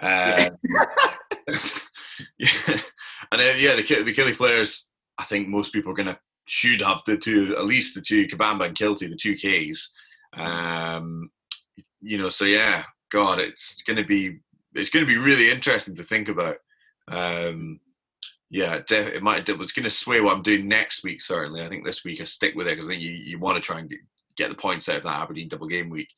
Um, 0.01 0.57
yeah, 2.39 2.51
and 3.33 3.41
then 3.41 3.57
yeah, 3.59 3.77
the 3.77 4.03
the 4.05 4.13
Killy 4.13 4.35
players. 4.35 4.87
I 5.19 5.25
think 5.25 5.49
most 5.49 5.73
people 5.73 5.91
are 5.93 5.97
gonna 5.97 6.19
should 6.47 6.83
have 6.83 7.03
the 7.07 7.17
two, 7.17 7.57
at 7.57 7.65
least 7.65 7.95
the 7.95 8.01
two 8.01 8.27
Kabamba 8.29 8.67
and 8.67 8.77
Kiltie, 8.77 9.09
the 9.09 9.17
two 9.17 9.37
Ks. 9.37 9.91
Um, 10.35 11.31
you 12.01 12.19
know, 12.19 12.29
so 12.29 12.45
yeah, 12.45 12.85
God, 13.17 13.39
it's 13.39 13.83
gonna 13.83 14.05
be 14.05 14.41
it's 14.75 14.91
gonna 14.91 15.07
be 15.07 15.17
really 15.17 15.51
interesting 15.51 15.97
to 15.97 16.03
think 16.03 16.29
about. 16.29 16.59
Um, 17.09 17.81
yeah, 18.51 18.81
it 18.89 19.23
might. 19.23 19.49
It's 19.49 19.73
going 19.73 19.85
to 19.85 19.91
sway 19.91 20.21
what 20.21 20.35
I'm 20.35 20.43
doing 20.43 20.69
next 20.69 21.03
week. 21.03 21.21
Certainly, 21.21 21.63
I 21.63 21.69
think 21.69 21.85
this 21.85 22.05
week 22.05 22.21
I 22.21 22.25
stick 22.25 22.55
with 22.55 22.69
it 22.69 22.77
because 22.77 22.87
I 22.87 22.93
think 22.93 23.03
you, 23.03 23.11
you 23.11 23.39
want 23.41 23.57
to 23.57 23.61
try 23.61 23.81
and 23.81 23.93
get, 24.37 24.49
the 24.49 24.55
points 24.55 24.89
out 24.89 24.99
of 24.99 25.03
that 25.03 25.21
Aberdeen 25.21 25.49
double 25.49 25.67
game 25.67 25.91
week. 25.91 26.09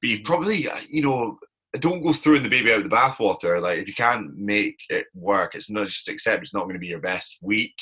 But 0.00 0.10
you 0.10 0.22
probably, 0.22 0.68
uh, 0.68 0.76
you 0.90 1.02
know, 1.02 1.38
don't 1.78 2.02
go 2.02 2.12
throwing 2.12 2.42
the 2.42 2.48
baby 2.48 2.72
out 2.72 2.82
with 2.82 2.90
the 2.90 2.96
bathwater. 2.96 3.60
Like 3.60 3.78
if 3.78 3.86
you 3.86 3.94
can't 3.94 4.36
make 4.36 4.76
it 4.90 5.06
work, 5.14 5.54
it's 5.54 5.70
not 5.70 5.86
just 5.86 6.08
accept 6.08 6.42
it's 6.42 6.54
not 6.54 6.64
going 6.64 6.74
to 6.74 6.80
be 6.80 6.88
your 6.88 7.00
best 7.00 7.38
week. 7.42 7.74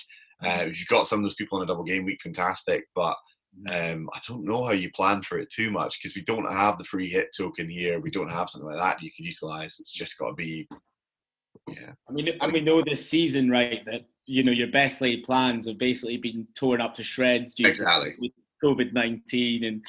Uh, 0.44 0.64
if 0.66 0.78
you've 0.78 0.88
got 0.88 1.06
some 1.06 1.20
of 1.20 1.22
those 1.22 1.34
people 1.34 1.58
on 1.58 1.64
a 1.64 1.66
double 1.66 1.84
game 1.84 2.04
week, 2.04 2.20
fantastic. 2.22 2.84
But 2.94 3.16
um, 3.70 4.08
I 4.14 4.20
don't 4.26 4.44
know 4.44 4.64
how 4.64 4.72
you 4.72 4.90
plan 4.92 5.22
for 5.22 5.38
it 5.38 5.50
too 5.50 5.70
much 5.70 5.98
because 6.00 6.14
we 6.14 6.22
don't 6.22 6.50
have 6.50 6.78
the 6.78 6.84
free 6.84 7.08
hit 7.08 7.30
token 7.36 7.68
here. 7.68 8.00
We 8.00 8.10
don't 8.10 8.30
have 8.30 8.48
something 8.48 8.68
like 8.68 8.78
that 8.78 9.02
you 9.02 9.10
can 9.14 9.24
utilize. 9.24 9.76
It's 9.80 9.92
just 9.92 10.18
got 10.18 10.28
to 10.28 10.34
be, 10.34 10.68
yeah. 11.68 11.92
I 12.08 12.12
mean, 12.12 12.28
and 12.40 12.52
we 12.52 12.60
know 12.60 12.82
this 12.82 13.08
season, 13.08 13.50
right, 13.50 13.84
that 13.86 14.02
you 14.26 14.44
know 14.44 14.52
your 14.52 14.68
best 14.68 15.00
laid 15.00 15.24
plans 15.24 15.66
have 15.66 15.78
basically 15.78 16.16
been 16.16 16.46
torn 16.54 16.80
up 16.80 16.94
to 16.94 17.02
shreds 17.02 17.52
due 17.52 17.66
Exactly. 17.66 18.14
to 18.22 18.66
COVID 18.66 18.92
nineteen 18.92 19.64
and 19.64 19.84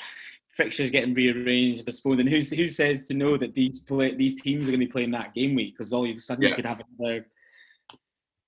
fixtures 0.49 0.91
getting 0.91 1.13
rearranged 1.13 1.79
and 1.79 1.85
postponed. 1.85 2.19
And 2.19 2.27
who's 2.29 2.51
who 2.51 2.67
says 2.67 3.05
to 3.07 3.13
know 3.13 3.37
that 3.37 3.53
these 3.53 3.79
play, 3.79 4.15
these 4.15 4.41
teams 4.41 4.61
are 4.67 4.71
going 4.71 4.79
to 4.81 4.85
be 4.85 4.91
playing 4.91 5.11
that 5.11 5.33
game 5.33 5.55
week? 5.55 5.75
Because 5.77 5.93
all 5.93 6.03
of 6.09 6.15
a 6.15 6.19
sudden 6.19 6.43
Yeah. 6.43 6.49
you 6.49 6.55
could 6.55 6.65
have 6.65 6.81
another, 6.99 7.27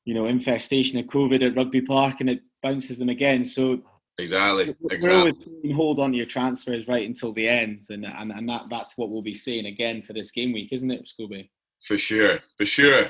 you 0.05 0.13
know, 0.15 0.25
infestation 0.25 0.99
of 0.99 1.05
COVID 1.05 1.45
at 1.47 1.55
Rugby 1.55 1.81
Park, 1.81 2.19
and 2.19 2.29
it 2.29 2.41
bounces 2.61 2.97
them 2.99 3.09
again. 3.09 3.45
So 3.45 3.83
Exactly. 4.19 4.75
we're 4.79 5.11
always 5.11 5.49
hold 5.73 5.99
on 5.99 6.11
to 6.11 6.17
your 6.17 6.27
transfers 6.27 6.87
right 6.87 7.07
until 7.07 7.33
the 7.33 7.47
end, 7.47 7.85
and 7.89 8.05
and, 8.05 8.31
and 8.31 8.47
that 8.47 8.63
that's 8.69 8.95
what 8.95 9.09
we'll 9.09 9.23
be 9.23 9.33
seeing 9.33 9.65
again 9.65 10.03
for 10.03 10.13
this 10.13 10.31
game 10.31 10.53
week, 10.53 10.71
isn't 10.71 10.91
it, 10.91 11.09
Scobie? 11.09 11.49
For 11.85 11.97
sure. 11.97 12.39
For 12.57 12.65
sure. 12.65 13.07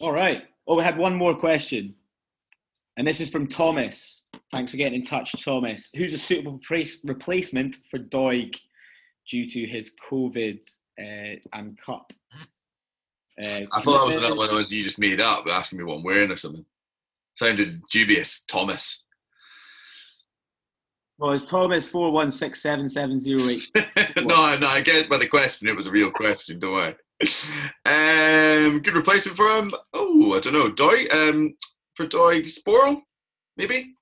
All 0.00 0.12
right. 0.12 0.44
Oh, 0.66 0.76
we 0.76 0.82
had 0.82 0.98
one 0.98 1.14
more 1.14 1.34
question. 1.34 1.94
And 2.96 3.06
this 3.06 3.20
is 3.20 3.30
from 3.30 3.46
Thomas. 3.46 4.26
Thanks 4.52 4.70
for 4.70 4.78
getting 4.78 5.00
in 5.00 5.04
touch, 5.04 5.32
Thomas. 5.44 5.90
Who's 5.94 6.12
a 6.12 6.18
suitable 6.18 6.58
place, 6.66 6.98
replacement 7.04 7.76
for 7.90 7.98
Doig 7.98 8.56
due 9.28 9.48
to 9.50 9.66
his 9.66 9.92
COVID 10.10 10.60
uh, 10.98 11.38
and 11.52 11.78
cup? 11.80 12.12
Uh, 13.40 13.62
I 13.70 13.80
thought 13.82 14.08
that 14.08 14.34
was 14.34 14.50
another 14.50 14.62
one 14.62 14.66
you 14.70 14.82
just 14.82 14.98
made 14.98 15.20
up, 15.20 15.46
asking 15.46 15.78
me 15.78 15.84
what 15.84 15.96
I'm 15.96 16.02
wearing 16.02 16.30
or 16.30 16.38
something. 16.38 16.64
Sounded 17.36 17.82
dubious, 17.90 18.44
Thomas. 18.48 19.04
Well, 21.18 21.32
it's 21.32 21.44
Thomas 21.44 21.88
four 21.88 22.10
one 22.10 22.30
six 22.30 22.60
seven 22.62 22.88
seven 22.88 23.18
zero 23.18 23.48
eight. 23.48 23.70
no, 24.24 24.56
no, 24.58 24.66
I 24.68 24.82
guess 24.82 25.06
by 25.08 25.16
the 25.18 25.26
question 25.28 25.66
it 25.68 25.76
was 25.76 25.86
a 25.86 25.90
real 25.90 26.10
question, 26.10 26.58
don't 26.58 26.72
worry. 26.72 26.96
Um, 27.86 28.80
good 28.82 28.94
replacement 28.94 29.36
for 29.36 29.48
him. 29.48 29.72
Oh, 29.94 30.32
I 30.32 30.40
don't 30.40 30.52
know. 30.52 30.70
Doig, 30.70 31.12
um, 31.14 31.56
for 31.94 32.06
Doig 32.06 32.44
Sporl, 32.44 33.00
maybe? 33.56 33.94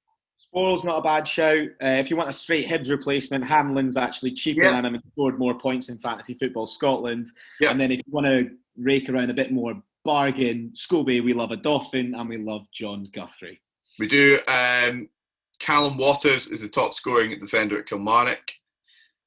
Sporl's 0.55 0.85
not 0.85 0.99
a 0.99 1.03
bad 1.03 1.27
shout. 1.27 1.69
Uh, 1.83 1.97
if 1.99 2.11
you 2.11 2.17
want 2.17 2.29
a 2.29 2.33
straight 2.33 2.69
Hibs 2.69 2.91
replacement, 2.91 3.45
Hanlon's 3.45 3.97
actually 3.97 4.33
cheaper 4.33 4.65
Yeah. 4.65 4.73
than 4.73 4.87
him 4.87 4.95
and 4.95 5.03
scored 5.12 5.39
more 5.39 5.55
points 5.59 5.89
in 5.89 5.99
fantasy 5.99 6.35
football 6.35 6.67
Scotland. 6.67 7.29
Yeah. 7.61 7.71
And 7.71 7.81
then 7.81 7.93
if 7.93 7.99
you 7.99 8.12
want 8.12 8.27
to 8.27 8.51
rake 8.77 9.09
around 9.09 9.31
a 9.31 9.35
bit 9.35 9.53
more 9.53 9.81
bargain, 10.05 10.71
Scobie, 10.75 11.23
we 11.25 11.33
love 11.33 11.51
a 11.53 11.57
Dolphin 11.57 12.15
and 12.15 12.29
we 12.29 12.37
love 12.39 12.67
John 12.73 13.09
Guthrie. 13.12 13.61
We 13.99 14.07
do. 14.09 14.39
Um, 14.49 15.09
Callum 15.61 15.96
Waters 15.98 16.46
is 16.48 16.61
the 16.62 16.68
top 16.68 16.94
scoring 16.94 17.38
defender 17.40 17.78
at 17.78 17.86
Kilmarnock, 17.86 18.52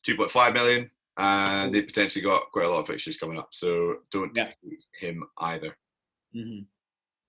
2.5 0.07 0.53
million. 0.53 0.91
And 1.19 1.73
they 1.73 1.81
potentially 1.81 2.23
got 2.23 2.51
quite 2.51 2.65
a 2.65 2.69
lot 2.69 2.81
of 2.81 2.87
fixtures 2.87 3.17
coming 3.17 3.39
up. 3.39 3.49
So 3.51 3.97
don't 4.11 4.35
Yeah. 4.35 4.51
hate 4.63 4.85
him 4.99 5.23
either. 5.39 5.75
Mm-hmm. 6.35 6.63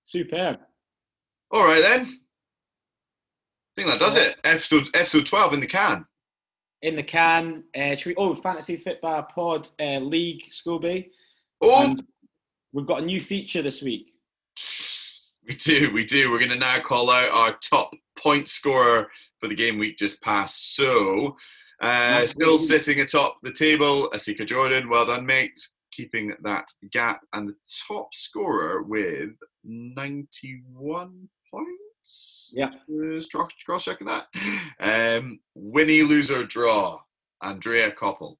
Superb. 0.05 0.59
All 1.51 1.65
right 1.65 1.81
then. 1.81 2.01
I 2.05 3.81
think 3.81 3.89
that 3.89 3.99
does 3.99 4.15
it. 4.15 4.35
Episode 4.43 4.89
episode 4.93 5.25
twelve 5.25 5.53
in 5.53 5.59
the 5.61 5.65
can. 5.67 6.05
In 6.81 6.95
the 6.95 7.03
can, 7.03 7.63
uh, 7.75 7.95
we, 8.05 8.13
oh, 8.15 8.35
Fantasy 8.35 8.77
Fitba 8.77 9.27
Pod 9.29 9.67
uh, 9.81 9.99
League, 9.99 10.49
Scobie. 10.49 11.09
Oh, 11.61 11.83
And 11.83 12.01
we've 12.71 12.85
got 12.85 13.01
a 13.01 13.05
new 13.05 13.19
feature 13.19 13.61
this 13.61 13.81
week. 13.81 14.13
we 15.47 15.55
do, 15.55 15.91
we 15.93 16.05
do. 16.05 16.29
We're 16.31 16.37
going 16.39 16.51
to 16.51 16.57
now 16.57 16.79
call 16.79 17.09
out 17.09 17.31
our 17.31 17.57
top 17.57 17.91
point 18.19 18.49
scorer 18.49 19.09
for 19.39 19.47
the 19.47 19.55
game 19.55 19.77
week 19.77 19.97
just 19.97 20.21
passed. 20.21 20.75
So, 20.75 21.35
uh, 21.81 22.27
still 22.27 22.59
sitting 22.59 22.99
atop 22.99 23.37
the 23.43 23.53
table, 23.53 24.09
Asika 24.13 24.45
Jordan. 24.45 24.89
Well 24.89 25.05
done, 25.05 25.25
mate. 25.25 25.59
Keeping 25.91 26.33
that 26.43 26.67
gap 26.91 27.21
and 27.33 27.49
the 27.49 27.55
top 27.87 28.13
scorer 28.13 28.83
with 28.83 29.31
ninety-one 29.63 31.29
points. 31.51 32.53
Yeah. 32.55 32.69
Just 32.87 33.31
cross 33.65 33.83
checking 33.83 34.07
that. 34.07 34.27
Um, 34.79 35.39
Winnie 35.55 36.03
loser 36.03 36.45
draw. 36.45 36.99
Andrea 37.41 37.91
Koppel, 37.91 38.35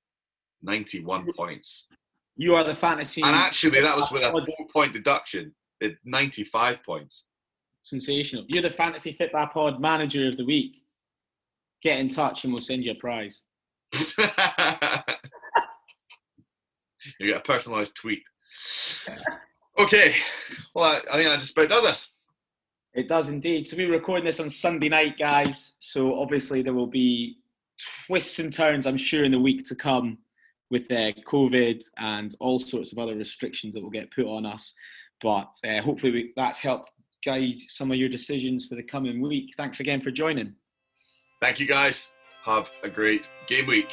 ninety-one 0.61 1.27
points. 1.35 1.87
You 2.35 2.55
are 2.55 2.63
the 2.63 2.75
fantasy 2.75 3.21
And 3.21 3.35
actually, 3.35 3.81
that 3.81 3.97
was 3.97 4.11
with 4.11 4.23
a 4.23 4.31
four 4.31 4.67
point 4.71 4.93
deduction 4.93 5.53
at 5.81 5.91
95 6.05 6.83
points. 6.83 7.25
Sensational. 7.83 8.45
You're 8.47 8.63
the 8.63 8.69
Fantasy 8.69 9.15
Fitba 9.19 9.51
Pod 9.51 9.79
Manager 9.79 10.27
of 10.27 10.37
the 10.37 10.45
Week. 10.45 10.77
Get 11.81 11.99
in 11.99 12.09
touch 12.09 12.43
and 12.43 12.53
we'll 12.53 12.61
send 12.61 12.83
you 12.83 12.91
a 12.91 12.95
prize. 12.95 13.39
you 17.19 17.27
get 17.27 17.37
a 17.37 17.51
personalised 17.51 17.95
tweet. 17.95 18.21
Okay, 19.77 20.13
well, 20.75 20.85
I, 20.85 20.99
I 21.11 21.17
think 21.17 21.29
that 21.29 21.39
just 21.39 21.57
about 21.57 21.69
does 21.69 21.85
us. 21.85 22.11
It 22.93 23.07
does 23.07 23.29
indeed. 23.29 23.67
So 23.67 23.77
we're 23.77 23.91
recording 23.91 24.25
this 24.25 24.39
on 24.39 24.49
Sunday 24.49 24.89
night, 24.89 25.17
guys. 25.17 25.73
So 25.79 26.19
obviously 26.19 26.61
there 26.61 26.73
will 26.73 26.87
be 26.87 27.37
twists 28.07 28.39
and 28.39 28.53
turns, 28.53 28.85
I'm 28.85 28.97
sure, 28.97 29.23
in 29.23 29.31
the 29.31 29.39
week 29.39 29.65
to 29.67 29.75
come 29.75 30.17
with 30.69 30.91
uh, 30.91 31.13
COVID 31.27 31.83
and 31.97 32.35
all 32.39 32.59
sorts 32.59 32.91
of 32.91 32.99
other 32.99 33.15
restrictions 33.15 33.73
that 33.73 33.83
will 33.83 33.89
get 33.89 34.11
put 34.11 34.25
on 34.25 34.45
us. 34.45 34.73
But 35.21 35.53
uh, 35.65 35.81
hopefully 35.81 36.11
we, 36.11 36.33
that's 36.35 36.59
helped 36.59 36.91
guide 37.25 37.61
some 37.67 37.91
of 37.91 37.97
your 37.97 38.09
decisions 38.09 38.65
for 38.65 38.75
the 38.75 38.83
coming 38.83 39.21
week. 39.21 39.53
Thanks 39.57 39.79
again 39.79 40.01
for 40.01 40.11
joining. 40.11 40.53
Thank 41.41 41.59
you 41.59 41.67
guys. 41.67 42.09
Have 42.43 42.69
a 42.83 42.89
great 42.89 43.29
game 43.47 43.67
week. 43.67 43.87